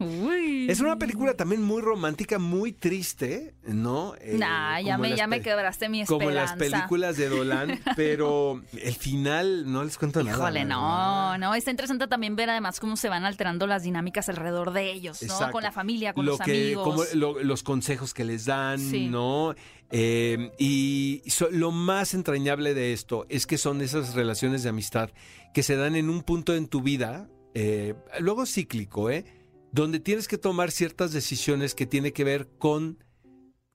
Es 0.68 0.80
una 0.80 0.98
película 0.98 1.34
también 1.34 1.62
muy 1.62 1.80
romántica, 1.80 2.38
muy 2.38 2.72
triste, 2.72 3.54
¿no? 3.66 4.14
Eh, 4.20 4.36
nah, 4.38 4.80
ya 4.80 4.98
me, 4.98 5.16
ya 5.16 5.26
me 5.26 5.40
quebraste 5.40 5.88
mi 5.88 6.02
esperanza. 6.02 6.24
Como 6.24 6.34
las 6.34 6.52
películas 6.54 7.16
de 7.16 7.28
Dolan, 7.30 7.80
pero 7.96 8.62
el 8.72 8.94
final 8.94 9.70
no 9.70 9.82
les 9.82 9.96
cuento 9.96 10.22
nada. 10.22 10.36
Híjole, 10.36 10.64
no, 10.66 11.38
no, 11.38 11.54
está 11.54 11.70
interesante 11.70 12.06
también 12.06 12.36
ver 12.36 12.50
además 12.50 12.80
cómo 12.80 12.96
se 12.96 13.08
van 13.08 13.24
alterando 13.24 13.66
las 13.66 13.82
dinámicas 13.82 14.28
alrededor 14.28 14.72
de 14.72 14.92
ellos, 14.92 15.22
¿no? 15.22 15.50
Con 15.50 15.62
la 15.62 15.72
familia, 15.72 16.12
con 16.12 16.26
los 16.26 16.40
amigos. 16.40 16.84
Como 16.84 17.04
los 17.14 17.62
consejos 17.62 18.12
que 18.12 18.24
les 18.24 18.44
dan, 18.44 19.10
¿no? 19.10 19.54
Eh, 19.90 20.52
y 20.58 21.22
lo 21.50 21.70
más 21.70 22.12
entrañable 22.12 22.74
de 22.74 22.92
esto 22.92 23.24
es 23.28 23.46
que 23.46 23.56
son 23.56 23.80
esas 23.80 24.14
relaciones 24.14 24.62
de 24.62 24.68
amistad 24.68 25.10
que 25.54 25.62
se 25.62 25.76
dan 25.76 25.96
en 25.96 26.10
un 26.10 26.22
punto 26.22 26.54
en 26.54 26.68
tu 26.68 26.82
vida 26.82 27.30
eh, 27.54 27.94
luego 28.20 28.46
cíclico, 28.46 29.10
¿eh? 29.10 29.24
Donde 29.72 30.00
tienes 30.00 30.28
que 30.28 30.38
tomar 30.38 30.70
ciertas 30.70 31.12
decisiones 31.12 31.74
que 31.74 31.86
tiene 31.86 32.12
que 32.12 32.24
ver 32.24 32.48
con 32.58 33.02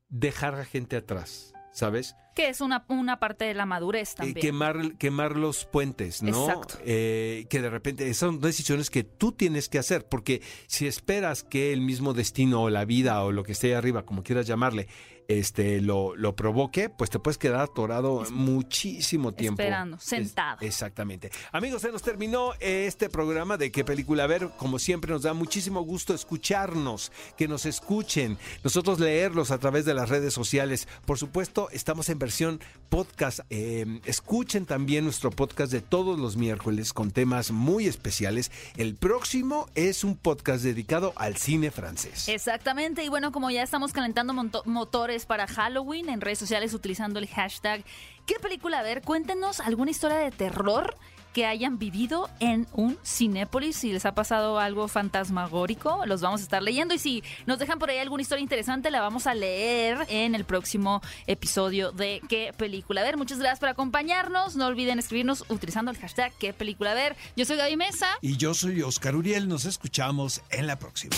dejar 0.10 0.56
a 0.56 0.66
gente 0.66 0.96
atrás, 0.96 1.54
¿sabes? 1.72 2.16
Que 2.36 2.50
es 2.50 2.62
una, 2.62 2.86
una 2.88 3.20
parte 3.20 3.46
de 3.46 3.54
la 3.54 3.66
madurez 3.66 4.12
eh, 4.12 4.16
también. 4.18 4.40
quemar, 4.40 4.98
quemar 4.98 5.36
los 5.36 5.66
puentes, 5.66 6.24
¿no? 6.24 6.50
Exacto. 6.50 6.80
Eh, 6.86 7.46
que 7.50 7.62
de 7.62 7.70
repente 7.70 8.14
son 8.14 8.40
decisiones 8.40 8.90
que 8.90 9.04
tú 9.04 9.32
tienes 9.32 9.70
que 9.70 9.80
hacer, 9.80 10.08
porque 10.08 10.42
si 10.68 10.88
esperas 10.88 11.44
que 11.44 11.74
el 11.74 11.82
mismo 11.82 12.14
destino 12.14 12.64
o 12.64 12.70
la 12.70 12.86
vida 12.86 13.24
o 13.24 13.32
lo 13.32 13.44
que 13.44 13.52
esté 13.52 13.76
arriba, 13.76 14.06
como 14.06 14.24
quieras 14.24 14.48
llamarle, 14.48 14.88
este, 15.28 15.82
lo, 15.82 16.16
lo 16.16 16.36
provoque, 16.36 16.90
pues 16.90 17.10
te 17.10 17.20
puedes 17.20 17.38
quedar 17.38 17.62
atorado 17.62 18.24
muchísimo 18.32 19.34
tiempo. 19.34 19.62
Esperando, 19.62 19.98
sentado. 20.00 20.58
exactamente. 20.62 21.32
Amigos, 21.52 21.82
se 21.82 21.92
nos 21.92 22.02
terminó 22.02 22.54
este 22.60 23.10
programa 23.10 23.58
de 23.58 23.72
qué 23.72 23.84
película 23.84 24.28
ver. 24.28 24.50
Como 24.58 24.80
siempre, 24.80 25.12
nos 25.12 25.24
da 25.24 25.34
muchísimo 25.34 25.82
gusto 25.82 26.14
escucharnos, 26.14 27.12
que 27.38 27.48
nos 27.48 27.66
escuchen, 27.66 28.38
nosotros 28.64 29.00
leerlos 29.00 29.52
a 29.52 29.58
través 29.58 29.86
de 29.86 29.94
las 29.94 30.10
redes 30.10 30.34
sociales. 30.34 30.88
Por 31.06 31.18
supuesto, 31.18 31.70
estamos 31.72 32.10
en 32.10 32.20
versión 32.24 32.62
podcast. 32.88 33.40
Em, 33.50 34.00
escuchen 34.06 34.66
también 34.66 35.04
nuestro 35.04 35.30
podcast 35.30 35.72
de 35.72 35.82
todos 35.82 36.18
los 36.18 36.38
miércoles 36.38 36.94
con 36.94 37.12
temas 37.12 37.52
muy 37.52 37.86
especiales. 37.86 38.52
El 38.78 38.96
próximo 38.96 39.68
es 39.76 40.04
un 40.04 40.16
podcast 40.16 40.64
dedicado 40.64 41.12
al 41.18 41.36
cine 41.36 41.70
francés. 41.70 42.30
Exactamente. 42.30 43.04
Y 43.04 43.10
bueno, 43.10 43.32
como 43.32 43.52
ya 43.52 43.62
estamos 43.62 43.92
calentando 43.92 44.34
motores 44.66 45.26
para 45.26 45.48
Halloween 45.48 46.08
en 46.10 46.22
redes 46.22 46.40
sociales 46.40 46.74
utilizando 46.74 47.20
el 47.20 47.28
hashtag 47.28 47.84
¿Qué 48.26 48.36
película 48.40 48.82
ver? 48.84 49.02
Cuéntenos 49.02 49.60
alguna 49.60 49.92
historia 49.92 50.18
de 50.18 50.32
terror 50.32 50.96
que 51.34 51.46
hayan 51.46 51.78
vivido 51.80 52.30
en 52.40 52.68
un 52.74 52.98
Cinépolis. 53.04 53.76
Si 53.78 53.92
les 53.92 54.06
ha 54.06 54.14
pasado 54.14 54.60
algo 54.60 54.88
fantasmagórico, 54.88 56.06
los 56.06 56.22
vamos 56.22 56.42
a 56.42 56.44
estar 56.44 56.62
leyendo. 56.62 56.94
Y 56.94 57.00
si 57.00 57.24
nos 57.46 57.60
dejan 57.60 57.80
por 57.80 57.90
ahí 57.90 57.98
alguna 57.98 58.22
historia 58.22 58.42
interesante, 58.42 58.92
la 58.92 59.02
vamos 59.02 59.28
a 59.28 59.34
leer 59.34 60.06
en 60.10 60.36
el 60.36 60.46
próximo 60.46 61.02
episodio 61.28 61.92
de 61.92 62.22
¿Qué 62.30 62.54
película 62.56 63.04
ver? 63.04 63.18
Muchas 63.18 63.40
gracias 63.40 63.60
por 63.60 63.70
acompañarnos. 63.70 64.56
No 64.56 64.68
olviden 64.68 65.00
escribirnos 65.00 65.44
utilizando 65.50 65.92
el 65.92 65.98
hashtag 65.98 66.32
¿Qué 66.40 66.54
película 66.54 66.94
ver? 66.94 67.16
Yo 67.36 67.46
soy 67.46 67.58
Gaby 67.58 67.78
Mesa. 67.78 68.08
Y 68.22 68.38
yo 68.38 68.54
soy 68.54 68.82
Oscar 68.82 69.16
Uriel. 69.16 69.48
Nos 69.48 69.66
escuchamos 69.66 70.42
en 70.52 70.68
la 70.68 70.78
próxima. 70.78 71.16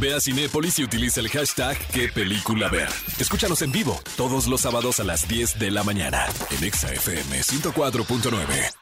Ve 0.00 0.14
a 0.14 0.20
Cinépolis 0.20 0.78
y 0.78 0.84
utiliza 0.84 1.20
el 1.20 1.28
hashtag 1.28 1.78
¿Qué 1.88 2.08
película 2.08 2.68
ver? 2.68 2.88
Escúchanos 3.18 3.62
en 3.62 3.72
vivo 3.72 4.00
todos 4.16 4.46
los 4.46 4.62
sábados 4.62 5.00
a 5.00 5.04
las 5.04 5.28
10 5.28 5.58
de 5.58 5.70
la 5.70 5.84
mañana 5.84 6.26
en 6.50 6.64
ExaFM 6.64 7.40
104.9. 7.40 8.81